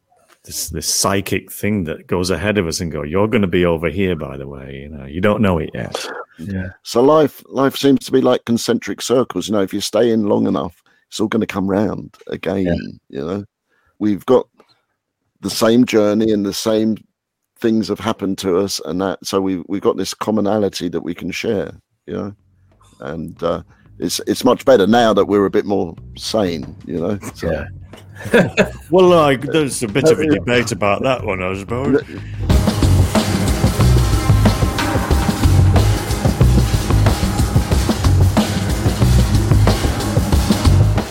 this 0.46 0.70
this 0.70 0.88
psychic 0.88 1.52
thing 1.52 1.84
that 1.84 2.08
goes 2.08 2.30
ahead 2.30 2.58
of 2.58 2.68
us 2.68 2.80
and 2.80 2.90
go, 2.90 3.04
you're 3.04 3.28
going 3.28 3.42
to 3.42 3.48
be 3.48 3.66
over 3.66 3.90
here, 3.90 4.16
by 4.16 4.38
the 4.38 4.48
way. 4.48 4.80
You 4.84 4.88
know, 4.88 5.06
you 5.06 5.20
don't 5.20 5.42
know 5.42 5.58
it 5.58 5.72
yet. 5.74 6.08
Yeah. 6.40 6.70
So 6.84 7.04
life 7.04 7.44
life 7.50 7.76
seems 7.76 8.06
to 8.06 8.14
be 8.14 8.22
like 8.22 8.46
concentric 8.46 9.02
circles. 9.02 9.50
You 9.50 9.56
know, 9.56 9.62
if 9.62 9.74
you 9.74 9.82
stay 9.82 10.10
in 10.10 10.30
long 10.30 10.48
enough, 10.48 10.82
it's 11.10 11.20
all 11.20 11.28
going 11.28 11.42
to 11.42 11.48
come 11.48 11.68
round 11.68 12.16
again. 12.28 13.00
You 13.10 13.26
know, 13.26 13.46
we've 14.00 14.26
got 14.26 14.48
the 15.42 15.50
same 15.50 15.86
journey 15.86 16.32
and 16.32 16.46
the 16.46 16.54
same 16.54 16.96
things 17.60 17.90
have 17.90 18.00
happened 18.00 18.38
to 18.38 18.58
us, 18.60 18.80
and 18.86 19.02
that 19.02 19.20
so 19.26 19.42
we 19.42 19.64
we've 19.68 19.82
got 19.82 19.98
this 19.98 20.14
commonality 20.14 20.88
that 20.88 21.02
we 21.02 21.14
can 21.14 21.32
share. 21.32 21.74
You 22.06 22.14
know, 22.14 22.36
and 23.00 23.42
uh, 23.44 23.62
it's 24.00 24.20
it's 24.28 24.44
much 24.44 24.66
better 24.66 24.88
now 24.88 25.14
that 25.14 25.26
we're 25.26 25.46
a 25.46 25.50
bit 25.50 25.66
more 25.66 25.96
sane. 26.18 26.76
You 26.86 27.00
know, 27.00 27.20
so, 27.34 27.52
Yeah. 27.52 27.68
Well, 28.90 29.08
like, 29.10 29.42
there's 29.42 29.84
a 29.84 29.88
bit 29.88 30.10
of 30.10 30.20
a 30.20 30.26
debate 30.26 30.72
about 30.72 31.04
that 31.04 31.24
one, 31.24 31.42
I 31.44 31.54
suppose. 31.56 32.02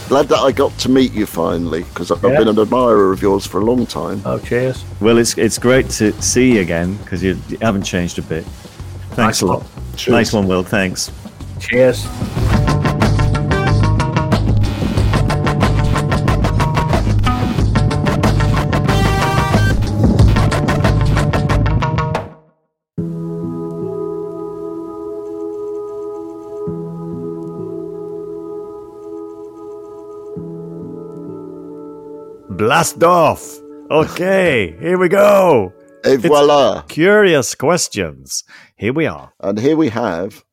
glad 0.09 0.29
that 0.29 0.39
I 0.39 0.53
got 0.53 0.77
to 0.79 0.89
meet 0.89 1.13
you 1.13 1.27
finally 1.27 1.83
because 1.83 2.11
I've 2.11 2.23
Yeah. 2.23 2.39
been 2.39 2.49
an 2.49 2.59
admirer 2.59 3.13
of 3.13 3.21
yours 3.21 3.45
for 3.45 3.61
a 3.61 3.65
long 3.65 3.87
time. 3.87 4.23
Oh, 4.25 4.39
cheers. 4.39 4.85
Well, 5.01 5.19
it's 5.19 5.37
it's 5.37 5.59
great 5.59 5.91
to 5.99 6.13
see 6.23 6.55
you 6.55 6.61
again 6.61 6.97
because 6.99 7.23
you, 7.23 7.37
you 7.49 7.59
haven't 7.61 7.83
changed 7.83 8.19
a 8.19 8.23
bit. 8.23 8.45
Thanks 9.11 9.19
Nice 9.19 9.41
a 9.43 9.47
lot. 9.47 9.67
Cheers. 9.97 10.13
Nice 10.13 10.33
one, 10.33 10.47
Will. 10.47 10.63
Thanks. 10.63 11.11
Cheers. 11.61 12.07
Blast 32.49 33.03
off. 33.03 33.61
Okay, 33.91 34.77
here 34.81 34.99
we 34.99 35.09
go. 35.09 35.73
Et 36.05 36.17
voila! 36.17 36.83
Curious 36.89 37.55
questions. 37.55 38.45
Here 38.77 38.93
we 38.93 39.07
are. 39.07 39.33
And 39.41 39.59
here 39.59 39.77
we 39.77 39.89
have, 39.91 40.45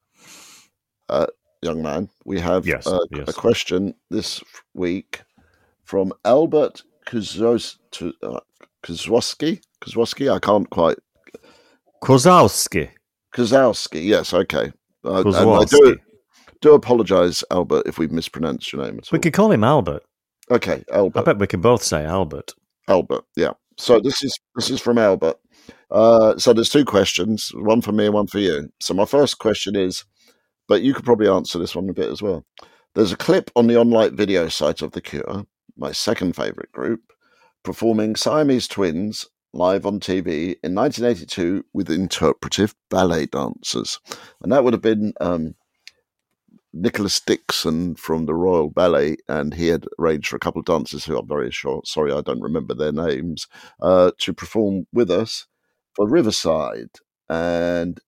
uh, 1.13 1.27
young 1.61 1.81
man, 1.81 2.09
we 2.25 2.39
have 2.39 2.65
Yes, 2.67 2.87
uh, 2.87 2.99
yes. 3.11 3.27
a 3.27 3.33
question 3.33 3.93
this 4.09 4.43
week 4.73 5.21
from 5.83 6.13
Albert 6.25 6.83
to- 7.05 8.13
uh. 8.23 8.39
Kozłowski, 8.83 10.29
I 10.29 10.39
can't 10.39 10.69
quite. 10.69 10.97
Kozowski. 12.03 12.89
Kozowski, 13.33 14.03
yes, 14.03 14.33
okay. 14.33 14.71
Uh, 15.05 15.19
I 15.19 15.65
do, 15.65 15.97
do 16.61 16.73
apologize, 16.73 17.43
Albert, 17.49 17.83
if 17.85 17.97
we've 17.97 18.11
mispronounced 18.11 18.71
your 18.73 18.83
name 18.83 18.97
at 18.97 19.11
We 19.11 19.19
could 19.19 19.33
call 19.33 19.51
him 19.51 19.63
Albert. 19.63 20.03
Okay, 20.51 20.83
Albert. 20.91 21.19
I 21.19 21.23
bet 21.23 21.39
we 21.39 21.47
can 21.47 21.61
both 21.61 21.83
say 21.83 22.03
Albert. 22.05 22.51
Albert, 22.87 23.23
yeah. 23.37 23.51
So 23.77 23.99
this 23.99 24.21
is 24.23 24.37
this 24.55 24.69
is 24.69 24.81
from 24.81 24.97
Albert. 24.97 25.37
Uh, 25.89 26.37
so 26.37 26.53
there's 26.53 26.69
two 26.69 26.85
questions, 26.85 27.51
one 27.55 27.81
for 27.81 27.91
me 27.91 28.05
and 28.05 28.13
one 28.13 28.27
for 28.27 28.39
you. 28.39 28.69
So 28.81 28.93
my 28.93 29.05
first 29.05 29.39
question 29.39 29.75
is, 29.75 30.03
but 30.67 30.81
you 30.81 30.93
could 30.93 31.05
probably 31.05 31.27
answer 31.27 31.59
this 31.59 31.75
one 31.75 31.89
a 31.89 31.93
bit 31.93 32.09
as 32.09 32.21
well. 32.21 32.45
There's 32.95 33.11
a 33.11 33.17
clip 33.17 33.49
on 33.55 33.67
the 33.67 33.77
online 33.77 34.15
video 34.15 34.47
site 34.49 34.81
of 34.81 34.91
The 34.91 35.01
Cure, 35.01 35.45
my 35.75 35.91
second 35.91 36.35
favourite 36.35 36.71
group, 36.71 37.01
performing 37.63 38.15
Siamese 38.15 38.67
twins 38.67 39.25
live 39.53 39.85
on 39.85 39.99
TV 39.99 40.55
in 40.63 40.75
1982 40.75 41.63
with 41.73 41.89
interpretive 41.89 42.75
ballet 42.89 43.25
dancers. 43.27 43.99
And 44.41 44.51
that 44.51 44.63
would 44.63 44.73
have 44.73 44.81
been 44.81 45.13
um, 45.21 45.55
Nicholas 46.73 47.19
Dixon 47.19 47.95
from 47.95 48.25
the 48.25 48.33
Royal 48.33 48.69
Ballet, 48.69 49.17
and 49.27 49.53
he 49.53 49.67
had 49.67 49.85
arranged 49.99 50.27
for 50.27 50.35
a 50.35 50.39
couple 50.39 50.59
of 50.59 50.65
dancers 50.65 51.05
who 51.05 51.17
I'm 51.17 51.27
very 51.27 51.51
short, 51.51 51.87
sorry, 51.87 52.11
I 52.11 52.21
don't 52.21 52.41
remember 52.41 52.73
their 52.73 52.91
names, 52.91 53.47
uh, 53.81 54.11
to 54.19 54.33
perform 54.33 54.87
with 54.91 55.11
us 55.11 55.45
for 55.95 56.09
Riverside. 56.09 56.89
And 57.29 57.99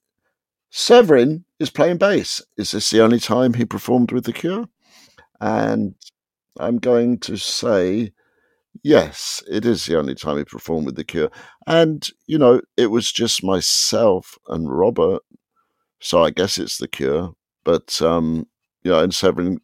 Severin 0.77 1.45
is 1.57 1.69
playing 1.69 1.99
bass. 1.99 2.41
Is 2.57 2.71
this 2.71 2.89
the 2.89 3.01
only 3.01 3.17
time 3.17 3.53
he 3.53 3.63
performed 3.63 4.11
with 4.11 4.25
The 4.25 4.33
Cure? 4.33 4.67
And 5.39 5.95
I'm 6.59 6.79
going 6.79 7.19
to 7.19 7.37
say 7.37 8.11
Yes, 8.83 9.41
it 9.49 9.65
is 9.65 9.85
the 9.85 9.97
only 9.97 10.15
time 10.15 10.37
he 10.37 10.43
performed 10.43 10.87
with 10.87 10.97
The 10.97 11.05
Cure. 11.05 11.31
And, 11.65 12.05
you 12.27 12.37
know, 12.37 12.59
it 12.75 12.87
was 12.87 13.09
just 13.09 13.41
myself 13.41 14.37
and 14.49 14.69
Robert. 14.69 15.21
So 16.01 16.25
I 16.25 16.29
guess 16.29 16.57
it's 16.57 16.77
The 16.77 16.89
Cure. 16.89 17.31
But, 17.63 18.01
um, 18.01 18.45
you 18.83 18.91
know, 18.91 19.01
and 19.01 19.15
Severin 19.15 19.61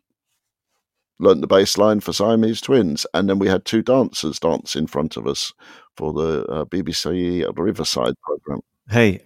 learnt 1.20 1.42
the 1.42 1.48
bass 1.48 1.78
line 1.78 2.00
for 2.00 2.14
Siamese 2.14 2.62
Twins. 2.62 3.06
And 3.14 3.30
then 3.30 3.38
we 3.38 3.50
had 3.50 3.66
two 3.66 3.82
dancers 3.82 4.40
dance 4.40 4.78
in 4.78 4.88
front 4.88 5.18
of 5.18 5.28
us 5.28 5.52
for 5.98 6.14
the 6.14 6.46
uh, 6.46 6.66
BBC 6.66 7.46
Riverside 7.58 8.14
program. 8.24 8.62
Hey, 8.90 9.26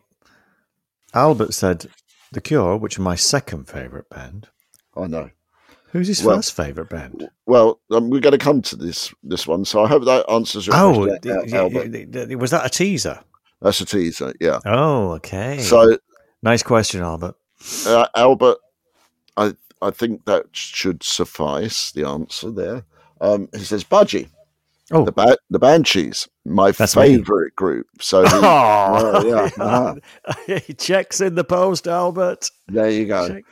Albert 1.15 1.53
said 1.53 1.87
The 2.31 2.41
Cure, 2.41 2.77
which 2.77 2.99
are 2.99 3.01
my 3.01 3.15
second 3.15 3.69
favourite 3.69 4.09
band. 4.09 4.49
I 4.95 5.07
know. 5.07 5.29
Who's 5.91 6.09
his 6.09 6.21
well, 6.21 6.35
first 6.35 6.53
favourite 6.53 6.89
band? 6.89 7.29
Well, 7.45 7.79
um, 7.89 8.09
we're 8.09 8.19
going 8.19 8.37
to 8.37 8.37
come 8.37 8.61
to 8.63 8.75
this 8.75 9.13
this 9.23 9.47
one, 9.47 9.63
so 9.63 9.81
I 9.83 9.87
hope 9.87 10.03
that 10.03 10.29
answers 10.29 10.67
your 10.67 10.75
oh, 10.75 11.05
question. 11.05 11.55
Oh, 11.55 12.37
was 12.37 12.51
that 12.51 12.65
a 12.65 12.69
teaser? 12.69 13.21
That's 13.61 13.79
a 13.79 13.85
teaser, 13.85 14.33
yeah. 14.41 14.59
Oh, 14.65 15.11
okay. 15.13 15.59
So, 15.59 15.97
nice 16.43 16.63
question, 16.63 17.01
Albert. 17.01 17.35
Uh, 17.85 18.07
Albert, 18.13 18.57
I 19.37 19.53
I 19.81 19.91
think 19.91 20.25
that 20.25 20.47
should 20.51 21.01
suffice 21.01 21.93
the 21.93 22.05
answer 22.05 22.51
there. 22.51 22.83
Um, 23.21 23.47
he 23.53 23.63
says 23.63 23.85
Budgie. 23.85 24.27
Oh, 24.91 25.03
the 25.03 25.11
ba- 25.11 25.37
the 25.49 25.57
Banshees, 25.57 26.27
my 26.45 26.71
That's 26.71 26.93
favorite 26.93 27.45
me. 27.45 27.55
group. 27.55 27.87
So, 28.01 28.21
he, 28.27 28.29
oh, 28.33 29.25
yeah, 29.25 29.63
uh-huh. 29.63 30.57
he 30.59 30.73
checks 30.77 31.21
in 31.21 31.35
the 31.35 31.43
post, 31.43 31.87
Albert. 31.87 32.49
There 32.67 32.89
you 32.89 33.05
go. 33.05 33.27
Check. 33.27 33.43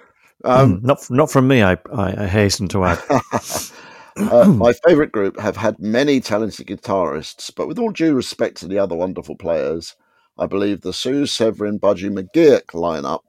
Um, 0.43 0.81
mm, 0.81 0.83
not 0.83 1.09
not 1.09 1.31
from 1.31 1.47
me. 1.47 1.63
I, 1.63 1.77
I, 1.91 2.23
I 2.23 2.27
hasten 2.27 2.67
to 2.69 2.83
add. 2.83 2.99
uh, 4.17 4.45
my 4.45 4.73
favourite 4.85 5.11
group 5.11 5.39
have 5.39 5.57
had 5.57 5.79
many 5.79 6.19
talented 6.19 6.67
guitarists, 6.67 7.51
but 7.55 7.67
with 7.67 7.79
all 7.79 7.91
due 7.91 8.13
respect 8.13 8.57
to 8.57 8.67
the 8.67 8.77
other 8.77 8.95
wonderful 8.95 9.35
players, 9.35 9.95
I 10.37 10.45
believe 10.45 10.81
the 10.81 10.93
Sioux 10.93 11.25
Severin 11.25 11.79
Budgie 11.79 12.11
McGeoch 12.11 12.67
lineup 12.73 13.21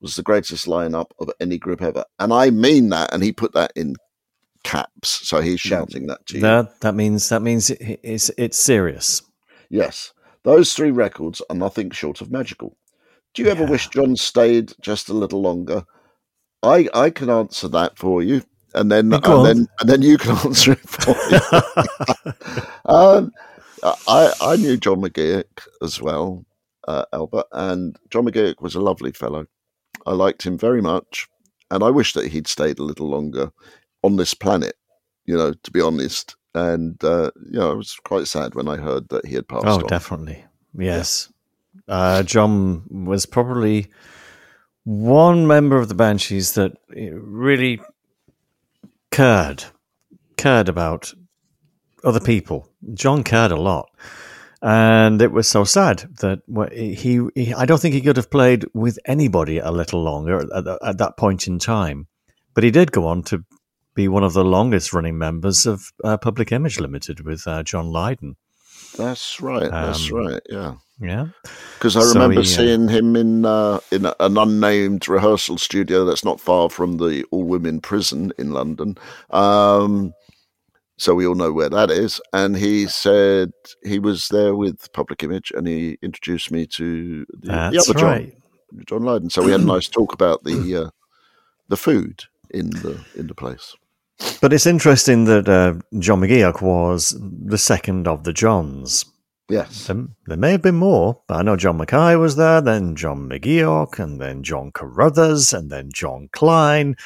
was 0.00 0.14
the 0.14 0.22
greatest 0.22 0.66
lineup 0.66 1.10
of 1.18 1.30
any 1.40 1.58
group 1.58 1.82
ever, 1.82 2.04
and 2.20 2.32
I 2.32 2.50
mean 2.50 2.90
that. 2.90 3.12
And 3.12 3.24
he 3.24 3.32
put 3.32 3.52
that 3.54 3.72
in 3.74 3.96
caps, 4.68 5.26
so 5.26 5.40
he's 5.40 5.60
shouting 5.60 6.06
that 6.08 6.26
to 6.26 6.34
you. 6.34 6.40
That 6.40 6.80
that 6.80 6.94
means 6.94 7.30
that 7.30 7.40
means 7.40 7.70
it's 7.70 8.30
it's 8.36 8.58
serious. 8.58 9.22
Yes, 9.70 10.12
those 10.44 10.74
three 10.74 10.90
records 10.90 11.40
are 11.48 11.56
nothing 11.56 11.90
short 11.90 12.20
of 12.20 12.30
magical. 12.30 12.76
Do 13.34 13.42
you 13.42 13.48
ever 13.48 13.64
wish 13.64 13.88
John 13.88 14.14
stayed 14.16 14.72
just 14.80 15.08
a 15.08 15.14
little 15.14 15.40
longer? 15.40 15.84
I 16.62 16.88
I 16.92 17.10
can 17.10 17.30
answer 17.30 17.68
that 17.68 17.96
for 17.96 18.22
you, 18.22 18.42
and 18.74 18.92
then 18.92 19.12
and 19.12 19.46
then 19.46 19.66
and 19.80 19.88
then 19.88 20.02
you 20.02 20.18
can 20.18 20.36
answer 20.44 20.72
it 20.72 20.80
for 20.80 21.14
me. 21.30 22.62
um, 22.84 23.32
I 24.06 24.32
I 24.40 24.56
knew 24.56 24.76
John 24.76 25.00
McGeoch 25.00 25.66
as 25.82 26.00
well, 26.02 26.44
uh, 26.86 27.06
Albert, 27.14 27.46
and 27.52 27.98
John 28.10 28.26
McGeoch 28.26 28.60
was 28.60 28.74
a 28.74 28.80
lovely 28.80 29.12
fellow. 29.12 29.46
I 30.04 30.12
liked 30.12 30.44
him 30.44 30.58
very 30.58 30.82
much, 30.82 31.26
and 31.70 31.82
I 31.82 31.90
wish 31.90 32.12
that 32.12 32.28
he'd 32.28 32.46
stayed 32.46 32.78
a 32.78 32.84
little 32.84 33.08
longer 33.08 33.50
on 34.02 34.16
this 34.16 34.34
planet. 34.34 34.74
You 35.24 35.36
know, 35.36 35.52
to 35.52 35.70
be 35.70 35.80
honest, 35.80 36.36
and 36.54 37.02
uh, 37.04 37.30
you 37.44 37.58
know, 37.58 37.72
I 37.72 37.74
was 37.74 37.96
quite 38.04 38.26
sad 38.26 38.54
when 38.54 38.68
I 38.68 38.76
heard 38.76 39.08
that 39.10 39.26
he 39.26 39.34
had 39.34 39.48
passed. 39.48 39.66
Oh, 39.66 39.80
on. 39.80 39.86
definitely, 39.86 40.44
yes. 40.76 41.30
Yeah. 41.86 41.94
Uh, 41.94 42.22
John 42.22 42.84
was 42.90 43.26
probably 43.26 43.88
one 44.84 45.46
member 45.46 45.76
of 45.76 45.88
the 45.88 45.94
Banshees 45.94 46.54
that 46.54 46.72
really 46.88 47.80
cared, 49.10 49.64
cared 50.36 50.68
about 50.68 51.12
other 52.04 52.20
people. 52.20 52.68
John 52.94 53.22
cared 53.22 53.52
a 53.52 53.60
lot. 53.60 53.90
And 54.60 55.22
it 55.22 55.30
was 55.30 55.46
so 55.46 55.62
sad 55.62 56.08
that 56.20 56.40
he, 56.72 57.20
he 57.34 57.54
I 57.54 57.64
don't 57.64 57.80
think 57.80 57.94
he 57.94 58.00
could 58.00 58.16
have 58.16 58.30
played 58.30 58.64
with 58.74 58.98
anybody 59.04 59.58
a 59.58 59.70
little 59.70 60.02
longer 60.02 60.40
at, 60.52 60.66
at 60.82 60.98
that 60.98 61.16
point 61.16 61.46
in 61.46 61.58
time. 61.58 62.08
But 62.54 62.64
he 62.64 62.72
did 62.72 62.90
go 62.90 63.06
on 63.06 63.22
to 63.24 63.44
be 63.98 64.06
one 64.06 64.22
of 64.22 64.32
the 64.32 64.44
longest 64.44 64.92
running 64.92 65.18
members 65.18 65.66
of 65.66 65.92
uh, 66.04 66.16
Public 66.16 66.52
Image 66.52 66.78
Limited 66.78 67.18
with 67.26 67.48
uh, 67.48 67.64
John 67.64 67.90
Lydon. 67.90 68.36
That's 68.96 69.40
right. 69.40 69.68
That's 69.68 70.12
um, 70.12 70.16
right. 70.16 70.42
Yeah. 70.48 70.74
Yeah, 71.00 71.28
because 71.74 71.96
I 71.96 72.00
remember 72.00 72.42
so 72.42 72.60
he, 72.60 72.66
uh, 72.70 72.76
seeing 72.76 72.88
him 72.88 73.14
in 73.14 73.44
uh, 73.44 73.78
in 73.92 74.04
an 74.06 74.36
unnamed 74.36 75.08
rehearsal 75.08 75.56
studio 75.56 76.04
that's 76.04 76.24
not 76.24 76.40
far 76.40 76.68
from 76.68 76.96
the 76.96 77.24
all 77.30 77.44
women 77.44 77.80
prison 77.80 78.32
in 78.36 78.50
London. 78.50 78.98
Um, 79.30 80.12
so 80.96 81.14
we 81.14 81.24
all 81.24 81.36
know 81.36 81.52
where 81.52 81.68
that 81.68 81.92
is. 81.92 82.20
And 82.32 82.56
he 82.56 82.88
said 82.88 83.52
he 83.84 84.00
was 84.00 84.26
there 84.26 84.56
with 84.56 84.92
Public 84.92 85.22
Image, 85.22 85.52
and 85.54 85.68
he 85.68 85.98
introduced 86.02 86.50
me 86.50 86.66
to 86.66 87.24
the, 87.30 87.70
the 87.70 87.78
other 87.78 88.04
right. 88.04 88.32
John, 88.32 88.84
John 88.88 89.02
Lydon. 89.04 89.30
So 89.30 89.44
we 89.44 89.52
had 89.52 89.60
a 89.60 89.64
nice 89.64 89.86
talk 89.86 90.12
about 90.12 90.42
the 90.42 90.86
uh, 90.86 90.90
the 91.68 91.76
food 91.76 92.24
in 92.50 92.70
the 92.70 93.00
in 93.14 93.28
the 93.28 93.36
place. 93.36 93.76
But 94.40 94.52
it's 94.52 94.66
interesting 94.66 95.24
that 95.24 95.48
uh, 95.48 95.74
John 95.98 96.20
McGeoch 96.20 96.60
was 96.60 97.16
the 97.20 97.58
second 97.58 98.08
of 98.08 98.24
the 98.24 98.32
Johns. 98.32 99.04
Yes. 99.48 99.86
There, 99.86 100.06
there, 100.26 100.36
may 100.36 100.52
have 100.52 100.62
been 100.62 100.74
more, 100.74 101.22
but 101.26 101.36
I 101.36 101.42
know 101.42 101.56
John 101.56 101.78
McKay 101.78 102.18
was 102.20 102.36
there, 102.36 102.60
then 102.60 102.96
John 102.96 103.28
McGeoch, 103.28 103.98
and 103.98 104.20
then 104.20 104.42
John 104.42 104.72
Carruthers, 104.72 105.52
and 105.52 105.70
then 105.70 105.90
John 105.92 106.28
Klein. 106.32 106.96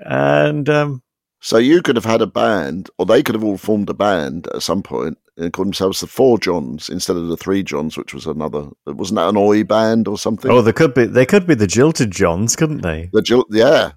And 0.00 0.68
um, 0.68 1.02
so 1.40 1.58
you 1.58 1.80
could 1.80 1.96
have 1.96 2.04
had 2.04 2.22
a 2.22 2.26
band, 2.26 2.90
or 2.98 3.06
they 3.06 3.22
could 3.22 3.34
have 3.34 3.44
all 3.44 3.56
formed 3.56 3.88
a 3.88 3.94
band 3.94 4.48
at 4.54 4.62
some 4.62 4.82
point 4.82 5.16
and 5.38 5.52
called 5.52 5.68
themselves 5.68 6.00
the 6.00 6.06
Four 6.06 6.38
Johns 6.38 6.88
instead 6.88 7.16
of 7.16 7.28
the 7.28 7.36
Three 7.36 7.62
Johns, 7.62 7.96
which 7.96 8.12
was 8.12 8.26
another. 8.26 8.68
Wasn't 8.86 9.16
that 9.16 9.28
an 9.28 9.36
Oi 9.36 9.64
band 9.64 10.08
or 10.08 10.18
something? 10.18 10.50
Oh, 10.50 10.60
they 10.60 10.72
could 10.72 10.92
be. 10.92 11.06
They 11.06 11.24
could 11.24 11.46
be 11.46 11.54
the 11.54 11.66
Jilted 11.66 12.10
Johns, 12.10 12.56
couldn't 12.56 12.82
they? 12.82 13.10
The 13.12 13.22
Jilt, 13.22 13.44
yeah. 13.50 13.92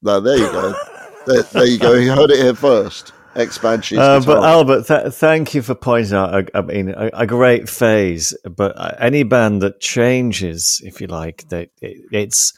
No, 0.00 0.20
there 0.20 0.38
you 0.38 0.50
go. 0.50 0.74
there, 1.26 1.42
there 1.42 1.66
you 1.66 1.78
go. 1.78 1.94
You 1.94 2.12
heard 2.14 2.30
it 2.30 2.38
here 2.38 2.54
first 2.54 3.12
expansion. 3.36 3.98
Uh, 3.98 4.20
but 4.20 4.42
Albert, 4.42 4.86
th- 4.86 5.12
thank 5.12 5.54
you 5.54 5.62
for 5.62 5.74
pointing 5.74 6.14
out. 6.14 6.34
I, 6.34 6.58
I 6.58 6.62
mean, 6.62 6.90
a, 6.90 7.10
a, 7.12 7.26
great 7.26 7.68
phase. 7.68 8.34
But 8.44 8.76
uh, 8.76 8.94
any 8.98 9.22
band 9.22 9.62
that 9.62 9.80
changes, 9.80 10.80
if 10.84 11.00
you 11.00 11.06
like, 11.06 11.48
that 11.48 11.70
it, 11.80 12.04
it's 12.10 12.52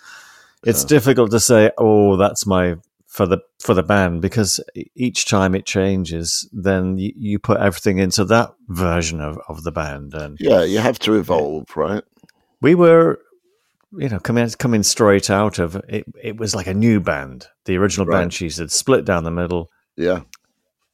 it's 0.64 0.82
yeah. 0.82 0.88
difficult 0.88 1.30
to 1.32 1.40
say. 1.40 1.70
Oh, 1.78 2.16
that's 2.16 2.46
my 2.46 2.76
for 3.06 3.26
the 3.26 3.38
for 3.58 3.74
the 3.74 3.82
band 3.82 4.22
because 4.22 4.60
each 4.94 5.26
time 5.26 5.54
it 5.54 5.66
changes, 5.66 6.48
then 6.52 6.98
you, 6.98 7.12
you 7.16 7.38
put 7.38 7.58
everything 7.58 7.98
into 7.98 8.24
that 8.26 8.54
version 8.68 9.20
of, 9.20 9.38
of 9.48 9.64
the 9.64 9.72
band. 9.72 10.14
And 10.14 10.38
yeah, 10.40 10.62
you 10.62 10.78
have 10.78 10.98
to 11.00 11.14
evolve, 11.14 11.76
right? 11.76 12.04
We 12.60 12.74
were 12.74 13.20
you 13.92 14.08
know, 14.08 14.18
coming 14.18 14.48
coming 14.50 14.82
straight 14.82 15.30
out 15.30 15.58
of 15.58 15.76
it, 15.88 16.04
it 16.22 16.36
was 16.36 16.54
like 16.54 16.66
a 16.66 16.74
new 16.74 17.00
band. 17.00 17.46
The 17.64 17.76
original 17.76 18.06
right. 18.06 18.20
Banshees 18.20 18.58
had 18.58 18.70
split 18.70 19.04
down 19.04 19.24
the 19.24 19.30
middle. 19.30 19.70
Yeah 19.96 20.22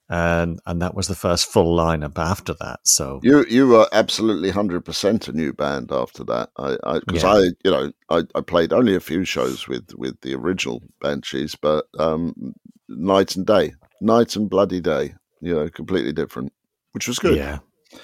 and 0.09 0.61
and 0.67 0.83
that 0.83 0.95
was 0.95 1.09
the 1.09 1.15
first 1.15 1.47
full 1.47 1.77
lineup 1.77 2.19
after 2.19 2.55
that. 2.61 2.81
So 2.85 3.21
you 3.23 3.45
you 3.49 3.69
were 3.69 3.89
absolutely 3.93 4.51
hundred 4.51 4.85
percent 4.85 5.29
a 5.29 5.33
new 5.33 5.53
band 5.53 5.91
after 5.91 6.25
that. 6.25 6.51
I 6.59 7.01
because 7.07 7.25
I, 7.25 7.39
yeah. 7.39 7.39
I, 7.39 7.51
you 7.65 7.71
know 7.71 7.93
I, 8.11 8.23
I 8.35 8.41
played 8.43 8.73
only 8.73 8.95
a 8.95 9.01
few 9.01 9.25
shows 9.25 9.67
with 9.67 9.95
with 9.97 10.21
the 10.21 10.35
original 10.35 10.83
Banshees, 11.01 11.55
but 11.55 11.87
um, 11.99 12.55
night 12.89 13.35
and 13.37 13.47
day, 13.47 13.75
night 14.01 14.37
and 14.37 14.51
bloody 14.51 14.81
day, 14.81 15.15
you 15.41 15.55
know, 15.55 15.69
completely 15.71 16.13
different, 16.13 16.53
which 16.93 17.09
was 17.09 17.19
good. 17.19 17.37
Yeah. 17.37 17.61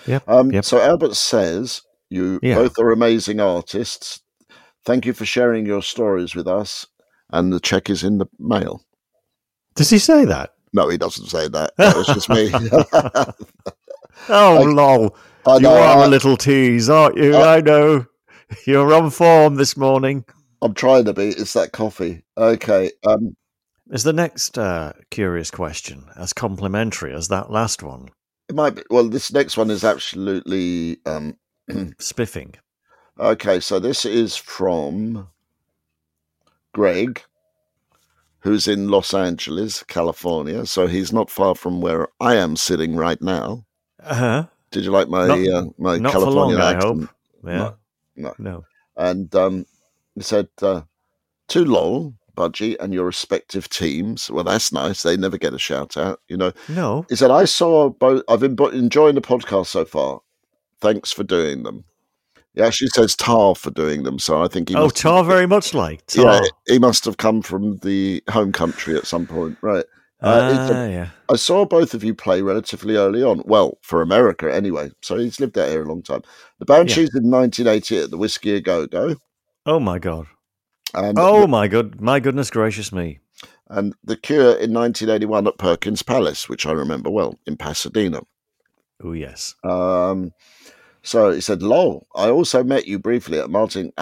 Yep. 0.06 0.28
Um, 0.28 0.50
yep. 0.52 0.64
So 0.64 0.80
Albert 0.80 1.16
says 1.16 1.82
you 2.08 2.40
yeah. 2.42 2.54
both 2.54 2.78
are 2.78 2.92
amazing 2.92 3.40
artists. 3.40 4.20
Thank 4.84 5.06
you 5.06 5.12
for 5.12 5.24
sharing 5.24 5.66
your 5.66 5.82
stories 5.82 6.34
with 6.34 6.46
us, 6.46 6.86
and 7.30 7.52
the 7.52 7.60
check 7.60 7.90
is 7.90 8.02
in 8.02 8.18
the 8.18 8.26
mail. 8.38 8.82
Does 9.74 9.90
he 9.90 9.98
say 9.98 10.24
that? 10.24 10.54
No, 10.72 10.88
he 10.88 10.96
doesn't 10.96 11.26
say 11.26 11.48
that. 11.48 11.72
That 11.76 11.96
was 11.96 12.06
just 12.06 12.28
me. 12.28 12.50
oh, 14.28 14.68
I, 14.68 14.72
Lol. 14.72 15.16
I 15.46 15.56
you 15.58 15.68
are 15.68 15.98
I, 15.98 16.04
a 16.04 16.08
little 16.08 16.36
tease, 16.36 16.88
aren't 16.88 17.16
you? 17.16 17.36
I 17.36 17.60
know. 17.60 18.06
You're 18.66 18.92
on 18.94 19.10
form 19.10 19.56
this 19.56 19.76
morning. 19.76 20.24
I'm 20.62 20.74
trying 20.74 21.04
to 21.04 21.12
be. 21.12 21.28
It's 21.28 21.54
that 21.54 21.72
coffee. 21.72 22.22
Okay. 22.36 22.90
Um, 23.06 23.36
Is 23.90 24.02
the 24.02 24.12
next 24.12 24.58
uh, 24.58 24.92
curious 25.10 25.50
question 25.50 26.04
as 26.16 26.32
complimentary 26.32 27.14
as 27.14 27.28
that 27.28 27.50
last 27.50 27.82
one? 27.82 28.10
it 28.50 28.56
might 28.56 28.74
be. 28.74 28.82
Well, 28.90 29.08
this 29.08 29.32
next 29.32 29.56
one 29.56 29.70
is 29.70 29.84
absolutely. 29.84 30.98
Um, 31.06 31.36
Spiffing. 31.98 32.56
Okay, 33.20 33.60
so 33.60 33.78
this 33.78 34.04
is 34.04 34.36
from 34.36 35.28
Greg, 36.72 37.22
who's 38.40 38.66
in 38.68 38.88
Los 38.88 39.12
Angeles, 39.14 39.82
California. 39.84 40.66
So 40.66 40.86
he's 40.86 41.12
not 41.12 41.30
far 41.30 41.54
from 41.54 41.80
where 41.80 42.08
I 42.20 42.36
am 42.36 42.56
sitting 42.56 42.96
right 42.96 43.20
now. 43.20 43.64
Uh-huh. 44.02 44.46
Did 44.70 44.84
you 44.84 44.90
like 44.90 45.08
my 45.08 45.26
Not- 45.26 45.48
uh, 45.48 45.66
my 45.78 45.98
Not 45.98 46.12
for 46.12 46.20
long, 46.20 46.54
California 46.54 46.58
I 46.58 46.72
accent? 46.74 47.00
hope. 47.00 47.10
Yeah. 47.44 47.56
No, 47.58 47.74
no. 48.16 48.34
No. 48.38 48.64
And 48.96 49.34
um, 49.34 49.66
he 50.14 50.22
said, 50.22 50.48
uh, 50.62 50.82
"Too 51.48 51.64
long, 51.64 52.18
Budgie, 52.36 52.76
and 52.80 52.92
your 52.94 53.04
respective 53.06 53.68
teams." 53.68 54.30
Well, 54.30 54.44
that's 54.44 54.72
nice. 54.72 55.02
They 55.02 55.16
never 55.16 55.38
get 55.38 55.54
a 55.54 55.58
shout 55.58 55.96
out, 55.96 56.20
you 56.28 56.36
know. 56.36 56.52
No. 56.68 57.06
He 57.08 57.16
said, 57.16 57.30
"I 57.30 57.46
saw 57.46 57.88
both. 57.90 58.22
I've 58.28 58.40
been 58.40 58.56
enjoying 58.72 59.14
the 59.16 59.20
podcast 59.22 59.66
so 59.66 59.84
far. 59.84 60.20
Thanks 60.80 61.12
for 61.12 61.24
doing 61.24 61.62
them." 61.62 61.84
He 62.60 62.66
actually 62.66 62.88
says 62.88 63.16
Tar 63.16 63.54
for 63.54 63.70
doing 63.70 64.02
them, 64.02 64.18
so 64.18 64.42
I 64.42 64.48
think 64.48 64.68
he 64.68 64.74
Oh, 64.74 64.90
Tar 64.90 65.24
very 65.24 65.46
much 65.46 65.72
like 65.72 66.02
yeah, 66.14 66.40
he 66.66 66.78
must 66.78 67.04
have 67.06 67.16
come 67.16 67.40
from 67.40 67.78
the 67.78 68.22
home 68.28 68.52
country 68.52 68.96
at 68.96 69.06
some 69.06 69.26
point, 69.26 69.56
right? 69.62 69.84
Uh, 70.22 70.68
a- 70.70 70.74
Ah, 70.74 70.84
yeah. 70.86 71.08
I 71.30 71.36
saw 71.36 71.64
both 71.64 71.94
of 71.94 72.04
you 72.04 72.14
play 72.14 72.42
relatively 72.42 72.96
early 72.96 73.22
on. 73.22 73.42
Well, 73.46 73.78
for 73.80 74.02
America 74.02 74.54
anyway. 74.54 74.90
So 75.00 75.16
he's 75.16 75.40
lived 75.40 75.56
out 75.56 75.70
here 75.70 75.82
a 75.82 75.88
long 75.88 76.02
time. 76.02 76.20
The 76.58 76.66
Banshees 76.66 77.14
in 77.14 77.30
1988 77.30 78.04
at 78.04 78.10
the 78.10 78.18
Whisky 78.18 78.52
A 78.56 78.60
Go 78.60 78.86
Go. 78.86 79.16
Oh 79.64 79.80
my 79.80 79.98
god. 79.98 80.26
And, 80.92 81.18
Oh 81.18 81.46
my 81.46 81.66
good. 81.68 82.00
My 82.00 82.20
goodness 82.20 82.50
gracious 82.50 82.92
me. 82.92 83.20
and 83.70 83.94
The 84.04 84.16
Cure 84.16 84.50
in 84.56 84.74
1981 84.74 85.46
at 85.46 85.56
Perkins 85.56 86.02
Palace, 86.02 86.48
which 86.50 86.66
I 86.66 86.72
remember 86.72 87.08
well, 87.08 87.38
in 87.46 87.56
Pasadena. 87.56 88.20
Oh 89.02 89.12
yes. 89.12 89.54
Um, 89.64 90.32
so 91.02 91.30
he 91.32 91.40
said, 91.40 91.62
Lol, 91.62 92.06
I 92.14 92.28
also 92.28 92.62
met 92.64 92.86
you 92.86 92.98
briefly 92.98 93.38
at 93.38 93.50
Martin 93.50 93.92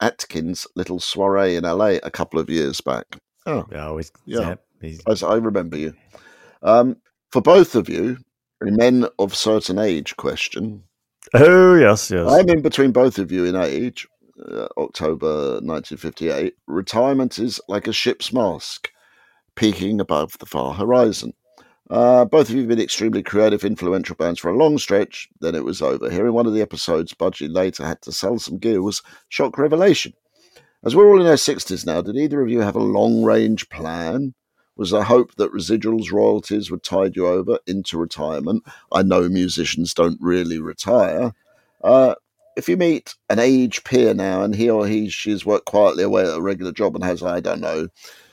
Atkins' 0.00 0.66
little 0.76 1.00
soiree 1.00 1.56
in 1.56 1.64
LA 1.64 1.98
a 2.02 2.10
couple 2.10 2.38
of 2.40 2.48
years 2.50 2.80
back. 2.80 3.06
Oh, 3.46 3.66
Yeah. 4.24 4.40
yeah. 4.40 4.54
he's- 4.80 5.22
I 5.22 5.34
remember 5.36 5.76
you. 5.76 5.94
Um, 6.62 6.96
for 7.32 7.40
both 7.42 7.74
of 7.74 7.88
you, 7.88 8.18
a 8.62 8.70
men 8.70 9.06
of 9.18 9.34
certain 9.36 9.78
age 9.78 10.16
question. 10.16 10.82
oh 11.34 11.74
yes, 11.74 12.10
yes. 12.10 12.30
I'm 12.30 12.48
in 12.48 12.62
between 12.62 12.92
both 12.92 13.18
of 13.18 13.30
you 13.32 13.44
in 13.44 13.56
age, 13.56 14.06
uh, 14.50 14.68
October 14.78 15.60
1958. 15.62 16.54
Retirement 16.66 17.38
is 17.38 17.60
like 17.68 17.86
a 17.86 17.92
ship's 17.92 18.32
mast, 18.32 18.88
peaking 19.56 20.00
above 20.00 20.38
the 20.38 20.46
far 20.46 20.74
horizon. 20.74 21.32
Uh, 21.88 22.24
both 22.24 22.48
of 22.48 22.54
you 22.54 22.62
have 22.62 22.68
been 22.68 22.80
extremely 22.80 23.22
creative, 23.22 23.64
influential 23.64 24.16
bands 24.16 24.40
for 24.40 24.50
a 24.50 24.56
long 24.56 24.76
stretch. 24.78 25.28
Then 25.40 25.54
it 25.54 25.64
was 25.64 25.80
over. 25.80 26.10
Here 26.10 26.26
in 26.26 26.32
one 26.32 26.46
of 26.46 26.52
the 26.52 26.62
episodes, 26.62 27.14
Budgie 27.14 27.52
later 27.52 27.86
had 27.86 28.02
to 28.02 28.12
sell 28.12 28.38
some 28.38 28.58
gear 28.58 28.82
was 28.82 29.02
shock 29.28 29.56
revelation. 29.56 30.12
As 30.84 30.94
we're 30.94 31.08
all 31.08 31.20
in 31.20 31.26
our 31.26 31.34
60s 31.34 31.86
now, 31.86 32.00
did 32.00 32.16
either 32.16 32.40
of 32.40 32.50
you 32.50 32.60
have 32.60 32.76
a 32.76 32.80
long 32.80 33.22
range 33.22 33.68
plan? 33.68 34.34
Was 34.76 34.90
there 34.90 35.02
hope 35.02 35.34
that 35.36 35.52
residuals, 35.52 36.12
royalties 36.12 36.70
would 36.70 36.82
tide 36.82 37.16
you 37.16 37.26
over 37.26 37.58
into 37.66 37.96
retirement? 37.96 38.62
I 38.92 39.02
know 39.02 39.28
musicians 39.28 39.94
don't 39.94 40.18
really 40.20 40.60
retire. 40.60 41.32
Uh, 41.82 42.14
if 42.56 42.68
you 42.68 42.76
meet 42.76 43.14
an 43.30 43.38
age 43.38 43.84
peer 43.84 44.12
now 44.12 44.42
and 44.42 44.54
he 44.54 44.68
or 44.68 44.86
he 44.86 45.08
she's 45.08 45.46
worked 45.46 45.66
quietly 45.66 46.02
away 46.02 46.22
at 46.22 46.36
a 46.36 46.40
regular 46.40 46.72
job 46.72 46.94
and 46.94 47.04
has 47.04 47.22
I 47.22 47.40
don't 47.40 47.60
know 47.60 47.88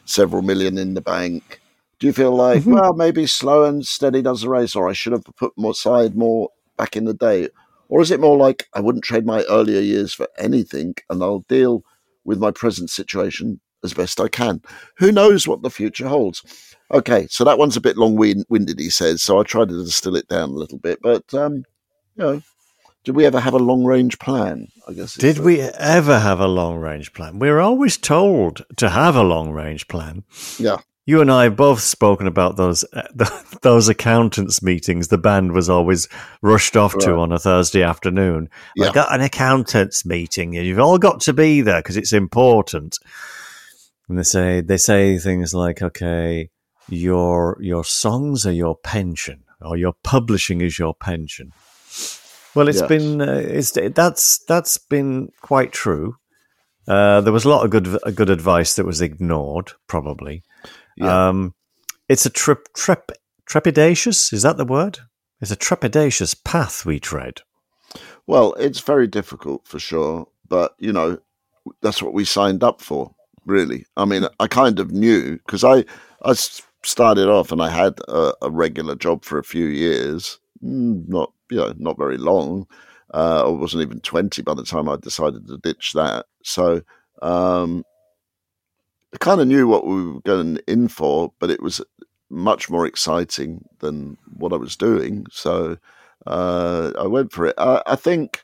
several 0.06 0.42
million 0.42 0.78
in 0.78 0.96
the 0.96 1.02
bank, 1.02 1.62
do 2.04 2.08
you 2.08 2.14
feel 2.14 2.36
like 2.36 2.64
Mhm. 2.64 2.74
well 2.74 2.94
maybe 2.94 3.26
slow 3.26 3.64
and 3.64 3.88
steady 3.88 4.22
does 4.22 4.42
the 4.42 4.50
race, 4.50 4.76
or 4.76 4.90
I 4.90 4.94
should 4.94 5.14
have 5.14 5.24
put 5.38 5.54
more 5.56 5.72
aside 5.72 6.18
more 6.18 6.50
back 6.78 6.98
in 6.98 7.06
the 7.06 7.14
day, 7.14 7.48
or 7.88 8.02
is 8.02 8.12
it 8.12 8.20
more 8.20 8.36
like 8.36 8.68
I 8.74 8.82
wouldn't 8.82 9.06
trade 9.06 9.26
my 9.26 9.44
earlier 9.44 9.80
years 9.80 10.14
for 10.14 10.28
anything 10.38 10.96
and 11.10 11.24
I'll 11.24 11.46
deal 11.48 11.86
with 12.26 12.40
my 12.40 12.52
present 12.52 12.90
situation 12.90 13.62
as 13.86 13.94
best 13.94 14.20
I 14.20 14.28
can? 14.28 14.62
Who 14.98 15.14
knows 15.14 15.48
what 15.48 15.62
the 15.62 15.70
future 15.70 16.10
holds? 16.10 16.42
Okay, 16.92 17.26
so 17.30 17.46
that 17.46 17.58
one's 17.58 17.78
a 17.78 17.82
bit 17.88 17.96
long 17.96 18.18
winded, 18.18 18.80
he 18.80 18.90
says. 18.90 19.24
So 19.24 19.40
I 19.40 19.44
tried 19.44 19.70
to 19.70 19.86
distill 19.86 20.18
it 20.18 20.28
down 20.28 20.50
a 20.50 20.60
little 20.64 20.80
bit, 20.80 21.00
but 21.02 21.34
um, 21.34 21.54
you 22.18 22.24
know, 22.26 22.42
did 23.06 23.16
we 23.16 23.24
ever 23.26 23.40
have 23.40 23.54
a 23.54 23.60
long 23.60 23.86
range 23.86 24.20
plan? 24.20 24.68
I 24.90 24.92
guess. 24.92 25.14
Did 25.14 25.40
we 25.40 25.62
ever 25.62 26.20
have 26.20 26.42
a 26.42 26.48
long 26.50 26.76
range 26.80 27.14
plan? 27.14 27.40
We're 27.40 27.62
always 27.62 27.96
told 27.96 28.66
to 28.76 28.90
have 28.90 29.16
a 29.16 29.24
long 29.24 29.52
range 29.52 29.88
plan. 29.88 30.26
Yeah. 30.60 30.80
You 31.06 31.20
and 31.20 31.30
I 31.30 31.44
have 31.44 31.58
both 31.58 31.82
spoken 31.82 32.28
about 32.28 32.56
those 32.56 32.86
uh, 32.94 33.04
those 33.62 33.90
accountants 33.90 34.62
meetings. 34.62 35.10
The 35.10 35.18
band 35.18 35.52
was 35.52 35.70
always 35.70 36.08
rushed 36.42 36.78
off 36.78 36.98
to 37.00 37.16
on 37.16 37.32
a 37.34 37.40
Thursday 37.40 37.84
afternoon. 37.84 38.50
Yeah. 38.76 38.90
I 38.90 38.92
got 38.94 39.14
an 39.14 39.22
accountants 39.22 40.06
meeting, 40.06 40.56
and 40.56 40.66
you've 40.66 40.80
all 40.80 40.98
got 40.98 41.20
to 41.22 41.34
be 41.34 41.62
there 41.62 41.80
because 41.80 41.98
it's 41.98 42.14
important. 42.14 42.98
And 44.08 44.18
they 44.18 44.24
say 44.24 44.62
they 44.62 44.78
say 44.78 45.18
things 45.18 45.54
like, 45.54 45.82
"Okay, 45.82 46.50
your 46.88 47.58
your 47.60 47.84
songs 47.84 48.46
are 48.46 48.52
your 48.54 48.76
pension, 48.78 49.44
or 49.62 49.76
your 49.76 49.94
publishing 50.04 50.62
is 50.62 50.80
your 50.80 50.94
pension." 50.94 51.52
Well, 52.56 52.70
it's 52.70 52.80
Yes. 52.80 52.88
been 52.88 53.22
uh, 53.22 53.42
it's 53.44 53.72
that's 53.94 54.40
that's 54.46 54.78
been 54.78 55.30
quite 55.42 55.74
true. 55.74 56.16
Uh, 56.88 57.20
there 57.22 57.34
was 57.34 57.44
a 57.46 57.50
lot 57.50 57.66
of 57.66 57.72
good 57.72 58.16
good 58.16 58.30
advice 58.30 58.76
that 58.76 58.86
was 58.86 59.02
ignored, 59.02 59.74
probably. 59.88 60.44
Yeah. 60.98 61.30
Um, 61.30 61.54
it's 62.10 62.26
a 62.26 62.30
trip 62.30 62.70
trep 62.74 63.12
trepidatious. 63.48 64.34
Is 64.34 64.44
that 64.44 64.58
the 64.58 64.66
word? 64.66 65.00
It's 65.42 65.52
a 65.52 65.58
trepidatious 65.58 66.42
path 66.44 66.86
we 66.86 67.00
tread. 67.00 67.42
Well, 68.28 68.54
it's 68.54 68.80
very 68.80 69.08
difficult 69.08 69.68
for 69.68 69.80
sure, 69.80 70.28
but 70.48 70.76
you 70.80 70.94
know, 70.94 71.20
that's 71.82 72.02
what 72.02 72.14
we 72.14 72.26
signed 72.26 72.64
up 72.64 72.82
for, 72.82 73.14
really. 73.46 73.86
I 73.98 74.06
mean, 74.06 74.26
I 74.40 74.48
kind 74.48 74.80
of 74.80 74.92
knew 74.92 75.38
because 75.38 75.64
I 75.64 75.86
I 76.24 76.34
started 76.84 77.28
off 77.28 77.52
and 77.52 77.62
I 77.62 77.70
had 77.70 78.00
a, 78.08 78.34
a 78.42 78.50
regular 78.50 78.96
job 78.96 79.26
for 79.26 79.38
a 79.38 79.44
few 79.44 79.66
years, 79.66 80.40
Mm, 80.64 81.08
not 81.10 81.34
you 81.52 81.58
know, 81.58 81.74
not 81.78 81.98
very 81.98 82.18
long. 82.18 82.68
Uh, 83.14 83.44
I 83.46 83.50
wasn't 83.50 83.84
even 83.84 84.00
twenty 84.00 84.42
by 84.42 84.54
the 84.54 84.64
time 84.64 84.88
I 84.88 84.96
decided 84.96 85.48
to 85.48 85.58
ditch 85.58 85.92
that. 85.94 86.26
So 86.44 86.82
um, 87.22 87.84
I 89.14 89.18
kind 89.20 89.40
of 89.40 89.48
knew 89.48 89.68
what 89.68 89.86
we 89.86 90.12
were 90.12 90.22
going 90.22 90.60
in 90.68 90.88
for, 90.88 91.32
but 91.40 91.52
it 91.52 91.62
was 91.62 91.82
much 92.30 92.70
more 92.70 92.86
exciting 92.88 93.64
than 93.80 94.18
what 94.38 94.54
I 94.54 94.58
was 94.58 94.76
doing. 94.76 95.28
So 95.32 95.78
uh, 96.26 96.92
I 97.00 97.06
went 97.06 97.32
for 97.32 97.46
it. 97.46 97.56
I, 97.58 97.84
I 97.86 97.96
think, 97.96 98.42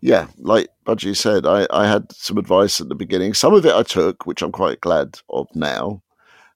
yeah, 0.00 0.26
like 0.38 0.68
Budgie 0.84 1.16
said, 1.16 1.46
I, 1.46 1.66
I 1.70 1.86
had 1.86 2.10
some 2.12 2.38
advice 2.38 2.80
at 2.80 2.88
the 2.88 2.94
beginning. 2.96 3.34
Some 3.34 3.54
of 3.54 3.64
it 3.64 3.74
I 3.74 3.84
took, 3.84 4.26
which 4.26 4.42
I'm 4.42 4.52
quite 4.52 4.80
glad 4.80 5.20
of 5.28 5.46
now, 5.54 6.02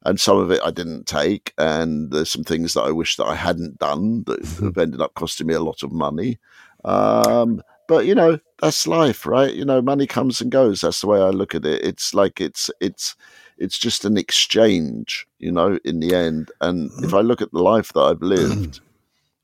and 0.05 0.19
some 0.19 0.39
of 0.39 0.51
it 0.51 0.61
I 0.65 0.73
didn't 0.73 1.07
take. 1.07 1.53
And 1.59 2.11
there's 2.11 2.31
some 2.31 2.45
things 2.45 2.75
that 2.75 2.83
I 2.83 2.91
wish 2.91 3.17
that 3.17 3.27
I 3.27 3.37
hadn't 3.37 3.79
done 3.79 4.25
that 4.25 4.45
have 4.63 4.79
ended 4.79 5.01
up 5.01 5.15
costing 5.15 5.47
me 5.47 5.55
a 5.55 5.61
lot 5.61 5.85
of 5.85 5.93
money. 5.93 6.39
Um, 6.85 7.63
but 7.89 8.07
you 8.07 8.15
know, 8.15 8.39
that's 8.61 8.87
life, 8.87 9.27
right? 9.27 9.53
You 9.55 9.65
know, 9.65 9.83
money 9.83 10.07
comes 10.07 10.41
and 10.41 10.51
goes. 10.51 10.81
That's 10.81 11.01
the 11.01 11.07
way 11.07 11.21
I 11.21 11.31
look 11.31 11.55
at 11.55 11.65
it. 11.65 11.85
It's 11.85 12.15
like 12.15 12.41
it's 12.41 12.71
it's 12.81 13.15
it's 13.59 13.79
just 13.79 14.05
an 14.05 14.17
exchange, 14.17 15.27
you 15.39 15.53
know, 15.53 15.79
in 15.85 16.01
the 16.01 16.15
end. 16.15 16.51
And 16.61 16.91
if 16.91 17.11
mm-hmm. 17.11 17.17
I 17.17 17.21
look 17.21 17.43
at 17.43 17.53
the 17.53 17.63
life 17.63 17.93
that 17.93 18.01
I've 18.01 18.23
lived, 18.23 18.81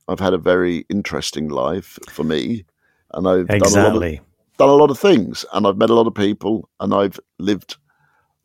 I've 0.09 0.21
had 0.21 0.35
a 0.35 0.39
very 0.39 0.87
interesting 0.89 1.49
life 1.49 1.99
for 2.09 2.25
me, 2.25 2.65
and 3.15 3.29
I've 3.29 3.49
done 3.49 3.59
a 3.59 3.63
lot 3.63 3.97
of 3.97 4.03
Exactly. 4.03 4.21
done 4.59 4.69
a 4.69 4.75
lot 4.75 4.91
of 4.91 4.99
things, 4.99 5.45
and 5.53 5.67
I've 5.67 5.79
met 5.79 5.91
a 5.91 5.95
lot 5.95 6.07
of 6.07 6.15
people, 6.15 6.69
and 6.81 6.95
I've 6.95 7.21
lived 7.39 7.77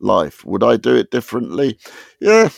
life. 0.00 0.44
Would 0.44 0.62
I 0.62 0.76
do 0.76 0.94
it 0.94 1.10
differently? 1.10 1.78
Yeah, 2.20 2.50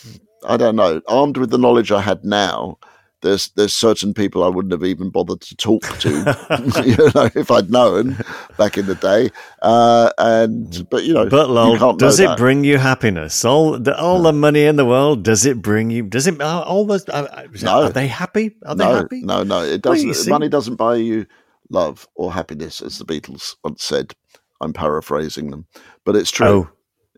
I 0.47 0.57
don't 0.57 0.77
know. 0.77 1.01
Armed 1.09 1.37
with 1.37 1.51
the 1.51 1.59
knowledge 1.59 1.93
I 1.93 2.01
had 2.01 2.25
now, 2.25 2.79
there's 3.23 3.49
there's 3.57 3.75
certain 3.75 4.15
people 4.15 4.45
I 4.45 4.49
wouldn't 4.49 4.73
have 4.73 4.85
even 4.85 5.11
bothered 5.11 5.41
to 5.43 5.57
talk 5.57 5.83
to, 6.01 6.09
you 6.87 6.97
know, 7.15 7.29
if 7.35 7.51
I'd 7.51 7.71
known 7.71 8.17
back 8.57 8.79
in 8.79 8.87
the 8.87 8.95
day. 8.95 9.31
Uh, 9.63 10.11
and 10.19 10.87
but 10.91 11.05
you 11.05 11.15
know, 11.15 11.29
But 11.29 11.51
Lol, 11.51 11.95
does 11.97 12.21
it 12.21 12.27
that. 12.29 12.39
bring 12.39 12.65
you 12.65 12.79
happiness? 12.79 13.45
All 13.45 13.79
the 13.79 13.99
all 13.99 14.23
the 14.23 14.33
money 14.33 14.65
in 14.65 14.77
the 14.77 14.85
world, 14.87 15.23
does 15.23 15.47
it 15.47 15.61
bring 15.63 15.91
you? 15.91 16.03
Does 16.05 16.27
it? 16.27 16.41
Are 16.41 16.63
all 16.65 16.87
the 16.87 17.03
uh, 17.13 17.23
uh, 17.33 17.47
No. 17.63 17.83
are 17.85 17.91
they 17.91 18.07
happy? 18.07 18.55
Are 18.67 18.75
they 18.75 18.85
no, 18.85 18.95
happy? 18.95 19.23
no, 19.23 19.43
no. 19.43 19.63
It 19.65 19.83
doesn't. 19.83 20.29
money 20.29 20.49
doesn't 20.49 20.77
buy 20.77 20.97
you 20.97 21.27
love 21.71 22.09
or 22.15 22.33
happiness, 22.33 22.81
as 22.81 22.99
the 22.99 23.05
Beatles 23.05 23.57
once 23.65 23.83
said. 23.85 24.15
I'm 24.61 24.73
paraphrasing 24.73 25.51
them, 25.51 25.67
but 26.05 26.17
it's 26.17 26.33
true. 26.33 26.47
Oh, 26.49 26.71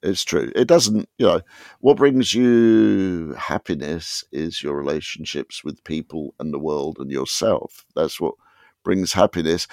It's 0.02 0.24
true. 0.24 0.50
It 0.56 0.66
doesn't, 0.66 1.08
you 1.18 1.26
know, 1.26 1.40
what 1.80 1.98
brings 1.98 2.32
you 2.32 3.34
happiness 3.38 4.24
is 4.32 4.62
your 4.62 4.74
relationships 4.74 5.62
with 5.62 5.84
people 5.84 6.34
and 6.40 6.54
the 6.54 6.58
world 6.58 6.96
and 6.98 7.10
yourself. 7.10 7.84
That's 7.94 8.20
what 8.20 8.34
brings 8.82 9.12
happiness. 9.12 9.66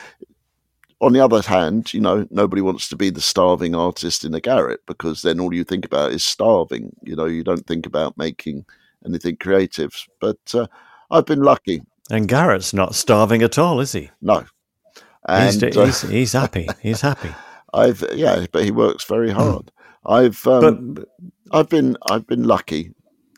on 1.00 1.14
the 1.14 1.20
other 1.20 1.42
hand, 1.42 1.94
you 1.94 2.02
know, 2.02 2.28
nobody 2.32 2.62
wants 2.62 2.90
to 2.90 2.96
be 2.96 3.10
the 3.10 3.22
starving 3.22 3.76
artist 3.76 4.26
in 4.26 4.34
a 4.34 4.42
garret 4.42 4.82
because 4.86 5.22
then 5.22 5.40
all 5.40 5.54
you 5.54 5.64
think 5.64 5.86
about 5.86 6.12
is 6.12 6.24
starving. 6.24 6.96
You 7.04 7.16
know, 7.16 7.26
you 7.26 7.44
don't 7.44 7.68
think 7.68 7.86
about 7.86 8.18
making 8.18 8.66
anything 9.06 9.38
creative. 9.38 9.94
But 10.20 10.40
uh, 10.54 10.68
I've 11.12 11.26
been 11.26 11.44
lucky. 11.44 11.84
And 12.10 12.28
Garrett's 12.28 12.74
not 12.74 12.96
starving 12.96 13.44
at 13.44 13.58
all, 13.58 13.80
is 13.80 13.92
he? 13.92 14.10
No. 14.22 14.46
He's, 15.30 15.62
And, 15.62 15.78
uh, 15.78 15.86
he's, 15.86 16.02
he's 16.02 16.34
happy. 16.34 16.68
He's 16.82 17.02
happy. 17.02 17.30
I've 17.74 18.04
yeah, 18.14 18.46
but 18.52 18.64
he 18.64 18.72
works 18.72 19.04
very 19.04 19.30
hard. 19.30 19.72
I've 20.08 20.46
um, 20.48 20.94
But 20.94 21.08
I've 21.52 21.70
been 21.70 21.98
I've 22.10 22.26
been 22.28 22.44
lucky. 22.44 22.94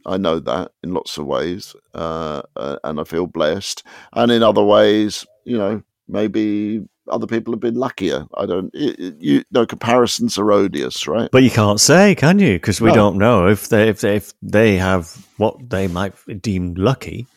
I 0.06 0.18
know 0.18 0.40
that 0.40 0.72
in 0.84 0.94
lots 0.94 1.18
of 1.18 1.26
ways, 1.26 1.76
uh, 1.94 2.42
uh, 2.56 2.78
and 2.84 3.00
I 3.00 3.04
feel 3.04 3.28
blessed. 3.28 3.84
And 4.14 4.32
in 4.32 4.42
other 4.44 4.64
ways, 4.64 5.26
you 5.46 5.58
know, 5.58 5.84
maybe 6.08 6.82
other 7.12 7.28
people 7.28 7.54
have 7.54 7.60
been 7.60 7.76
luckier. 7.76 8.26
I 8.36 8.46
don't. 8.46 8.72
It, 8.74 9.00
it- 9.00 9.16
you 9.20 9.44
no 9.52 9.66
comparisons 9.66 10.38
are 10.38 10.52
odious, 10.52 11.08
right? 11.08 11.30
But 11.32 11.44
you 11.44 11.52
can't 11.52 11.80
say, 11.80 12.16
can 12.16 12.40
you? 12.40 12.54
Because 12.54 12.80
we 12.82 12.90
No. 12.90 12.96
don't 12.96 13.18
know 13.18 13.48
if 13.48 13.70
they 13.70 13.90
if 13.90 14.02
they 14.02 14.16
if 14.16 14.34
they 14.42 14.78
have 14.78 15.26
what 15.38 15.70
they 15.70 15.88
might 15.88 16.14
deem 16.42 16.76
lucky. 16.76 17.28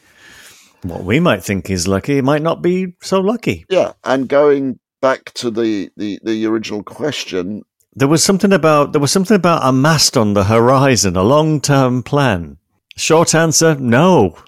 What 0.83 1.05
we 1.05 1.21
might 1.21 1.45
think 1.45 1.71
is 1.71 1.87
lucky, 1.87 2.21
might 2.23 2.43
not 2.43 2.61
be 2.61 2.95
so 3.03 3.21
lucky. 3.21 3.65
Yeah, 3.69 3.93
and 4.05 4.29
going 4.29 4.79
back 5.01 5.33
to 5.35 5.51
the 5.51 5.91
the, 5.97 6.19
the 6.25 6.45
original 6.47 6.83
question, 6.83 7.63
There 7.95 8.09
was 8.09 8.25
something 8.25 8.53
about 8.53 8.93
there 8.93 9.01
was 9.01 9.11
something 9.11 9.35
about 9.35 9.63
a 9.65 9.73
mast 9.73 10.17
on 10.17 10.33
the 10.35 10.45
horizon, 10.45 11.17
a 11.17 11.23
long 11.23 11.61
term 11.61 12.03
plan. 12.03 12.57
Short 12.97 13.35
answer, 13.35 13.75
no. 13.77 14.37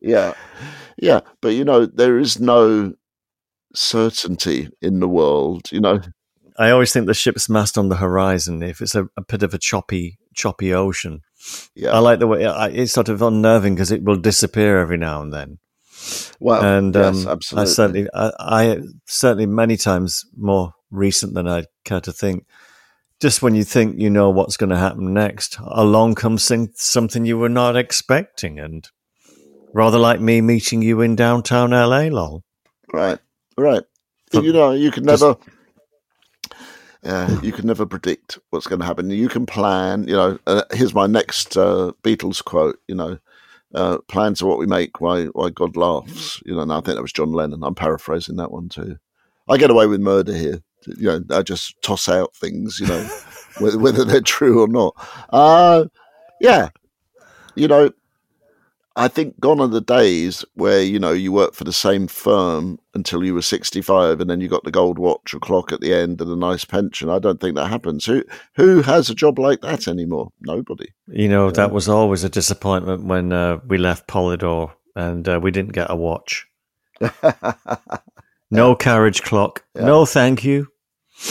Yeah, 0.00 0.34
yeah, 0.96 1.20
but 1.40 1.48
you 1.48 1.64
know, 1.64 1.86
there 1.86 2.18
is 2.18 2.38
no 2.38 2.94
certainty 3.74 4.68
in 4.80 5.00
the 5.00 5.08
world. 5.08 5.72
You 5.72 5.80
know, 5.80 6.00
I 6.58 6.70
always 6.70 6.92
think 6.92 7.06
the 7.06 7.14
ship's 7.14 7.48
mast 7.48 7.76
on 7.76 7.88
the 7.88 7.96
horizon. 7.96 8.62
If 8.62 8.80
it's 8.80 8.94
a, 8.94 9.08
a 9.16 9.22
bit 9.22 9.42
of 9.42 9.54
a 9.54 9.58
choppy, 9.58 10.18
choppy 10.34 10.72
ocean, 10.72 11.22
yeah. 11.74 11.90
I 11.90 11.98
like 11.98 12.18
the 12.18 12.26
way 12.26 12.46
I, 12.46 12.68
it's 12.68 12.92
sort 12.92 13.08
of 13.08 13.22
unnerving 13.22 13.74
because 13.74 13.90
it 13.90 14.04
will 14.04 14.16
disappear 14.16 14.78
every 14.78 14.96
now 14.96 15.22
and 15.22 15.32
then. 15.32 15.58
well, 16.40 16.64
and 16.64 16.94
yes, 16.94 17.26
um, 17.26 17.32
absolutely. 17.32 17.70
I 17.70 17.72
certainly, 17.72 18.08
I, 18.14 18.30
I 18.38 18.78
certainly 19.06 19.46
many 19.46 19.76
times 19.76 20.24
more 20.36 20.72
recent 20.90 21.34
than 21.34 21.48
I 21.48 21.64
care 21.84 22.00
to 22.00 22.12
think. 22.12 22.46
Just 23.20 23.42
when 23.42 23.54
you 23.54 23.64
think 23.64 23.98
you 23.98 24.10
know 24.10 24.28
what's 24.28 24.56
going 24.56 24.70
to 24.70 24.76
happen 24.76 25.14
next, 25.14 25.56
along 25.60 26.16
comes 26.16 26.50
something 26.74 27.24
you 27.24 27.38
were 27.38 27.48
not 27.48 27.76
expecting, 27.76 28.58
and 28.58 28.88
rather 29.72 29.98
like 29.98 30.20
me 30.20 30.40
meeting 30.42 30.82
you 30.82 31.00
in 31.00 31.16
downtown 31.16 31.70
LA, 31.70 32.08
Lol. 32.08 32.44
Right, 32.92 33.18
right. 33.56 33.82
But 34.32 34.44
you 34.44 34.52
know, 34.52 34.72
you 34.72 34.90
can 34.90 35.04
never, 35.04 35.36
uh, 37.04 37.40
you 37.42 37.52
can 37.52 37.66
never 37.66 37.86
predict 37.86 38.38
what's 38.50 38.66
going 38.66 38.80
to 38.80 38.86
happen. 38.86 39.08
You 39.10 39.28
can 39.28 39.46
plan. 39.46 40.06
You 40.06 40.14
know, 40.14 40.38
uh, 40.46 40.62
here's 40.72 40.94
my 40.94 41.06
next 41.06 41.56
uh, 41.56 41.92
Beatles 42.02 42.44
quote. 42.44 42.78
You 42.86 42.96
know, 42.96 43.18
uh, 43.74 43.98
plans 44.08 44.42
are 44.42 44.46
what 44.46 44.58
we 44.58 44.66
make. 44.66 45.00
Why, 45.00 45.26
why 45.26 45.50
God 45.50 45.76
laughs. 45.76 46.42
You 46.44 46.54
know, 46.54 46.60
and 46.60 46.72
I 46.72 46.76
think 46.76 46.96
that 46.96 47.02
was 47.02 47.12
John 47.12 47.32
Lennon. 47.32 47.62
I'm 47.62 47.74
paraphrasing 47.74 48.36
that 48.36 48.52
one 48.52 48.68
too. 48.68 48.98
I 49.48 49.56
get 49.56 49.70
away 49.70 49.86
with 49.86 50.00
murder 50.00 50.34
here. 50.34 50.62
You 50.86 51.20
know, 51.20 51.36
I 51.36 51.42
just 51.42 51.80
toss 51.82 52.08
out 52.08 52.34
things. 52.34 52.78
You 52.80 52.86
know, 52.86 53.08
whether, 53.58 53.78
whether 53.78 54.04
they're 54.04 54.20
true 54.20 54.62
or 54.62 54.68
not. 54.68 54.94
Uh, 55.30 55.86
yeah, 56.40 56.68
you 57.54 57.68
know, 57.68 57.90
I 58.94 59.08
think 59.08 59.38
gone 59.40 59.60
are 59.60 59.66
the 59.66 59.80
days 59.80 60.44
where 60.54 60.82
you 60.82 60.98
know 60.98 61.12
you 61.12 61.32
work 61.32 61.54
for 61.54 61.64
the 61.64 61.72
same 61.72 62.06
firm 62.06 62.78
until 62.94 63.24
you 63.24 63.34
were 63.34 63.42
sixty-five, 63.42 64.20
and 64.20 64.30
then 64.30 64.40
you 64.40 64.48
got 64.48 64.64
the 64.64 64.70
gold 64.70 64.98
watch 64.98 65.34
or 65.34 65.40
clock 65.40 65.72
at 65.72 65.80
the 65.80 65.94
end 65.94 66.20
and 66.20 66.30
a 66.30 66.36
nice 66.36 66.64
pension. 66.64 67.10
I 67.10 67.18
don't 67.18 67.40
think 67.40 67.56
that 67.56 67.68
happens. 67.68 68.04
Who 68.04 68.24
who 68.54 68.82
has 68.82 69.10
a 69.10 69.14
job 69.14 69.38
like 69.38 69.60
that 69.62 69.88
anymore? 69.88 70.32
Nobody. 70.40 70.88
You 71.08 71.28
know, 71.28 71.50
that 71.50 71.72
was 71.72 71.88
always 71.88 72.24
a 72.24 72.28
disappointment 72.28 73.04
when 73.04 73.32
uh, 73.32 73.60
we 73.66 73.78
left 73.78 74.08
Polydor 74.08 74.72
and 74.94 75.28
uh, 75.28 75.40
we 75.42 75.50
didn't 75.50 75.72
get 75.72 75.90
a 75.90 75.96
watch. 75.96 76.46
No 78.50 78.74
carriage 78.74 79.22
clock. 79.22 79.64
Yeah. 79.74 79.86
No, 79.86 80.06
thank 80.06 80.44
you. 80.44 80.68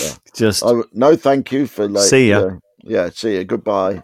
Yeah. 0.02 0.12
Just 0.34 0.64
I, 0.64 0.82
no, 0.94 1.16
thank 1.16 1.52
you 1.52 1.68
for 1.68 1.88
like. 1.88 2.04
See 2.04 2.30
ya. 2.30 2.40
Yeah, 2.40 2.58
yeah, 2.84 3.10
see 3.10 3.36
you. 3.36 3.44
Goodbye. 3.44 4.02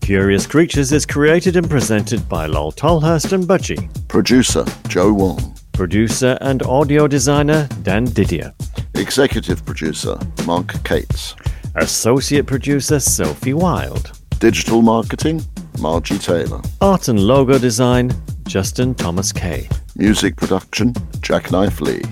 Curious 0.00 0.46
Creatures 0.46 0.92
is 0.92 1.06
created 1.06 1.56
and 1.56 1.70
presented 1.70 2.28
by 2.28 2.46
Lol 2.46 2.72
Tolhurst 2.72 3.32
and 3.32 3.44
Budgie. 3.44 3.88
Producer 4.08 4.64
Joe 4.88 5.12
Wong. 5.12 5.54
Producer 5.72 6.36
and 6.40 6.62
audio 6.64 7.06
designer 7.06 7.68
Dan 7.82 8.04
Didier. 8.04 8.52
Executive 8.96 9.64
producer 9.64 10.18
Mark 10.46 10.82
Cates. 10.84 11.36
Associate 11.76 12.44
producer 12.44 12.98
Sophie 12.98 13.54
Wild. 13.54 14.12
Digital 14.40 14.82
marketing 14.82 15.42
Margie 15.78 16.18
Taylor. 16.18 16.60
Art 16.80 17.08
and 17.08 17.20
logo 17.20 17.58
design 17.58 18.10
Justin 18.48 18.94
Thomas 18.94 19.32
Kay. 19.32 19.68
Music 19.94 20.34
production 20.36 20.92
Jacknife 21.20 21.80
Lee. 21.80 22.02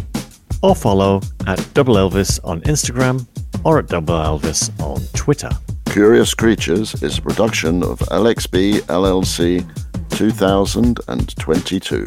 or 0.61 0.75
follow 0.75 1.21
at 1.47 1.73
Double 1.73 1.95
Elvis 1.95 2.39
on 2.43 2.61
Instagram 2.61 3.25
or 3.65 3.79
at 3.79 3.87
Double 3.87 4.15
Elvis 4.15 4.69
on 4.81 5.01
Twitter. 5.13 5.49
Curious 5.87 6.33
Creatures 6.33 7.01
is 7.03 7.17
a 7.17 7.21
production 7.21 7.83
of 7.83 7.99
LXB 7.99 8.81
LLC 8.83 9.65
2022. 10.09 12.05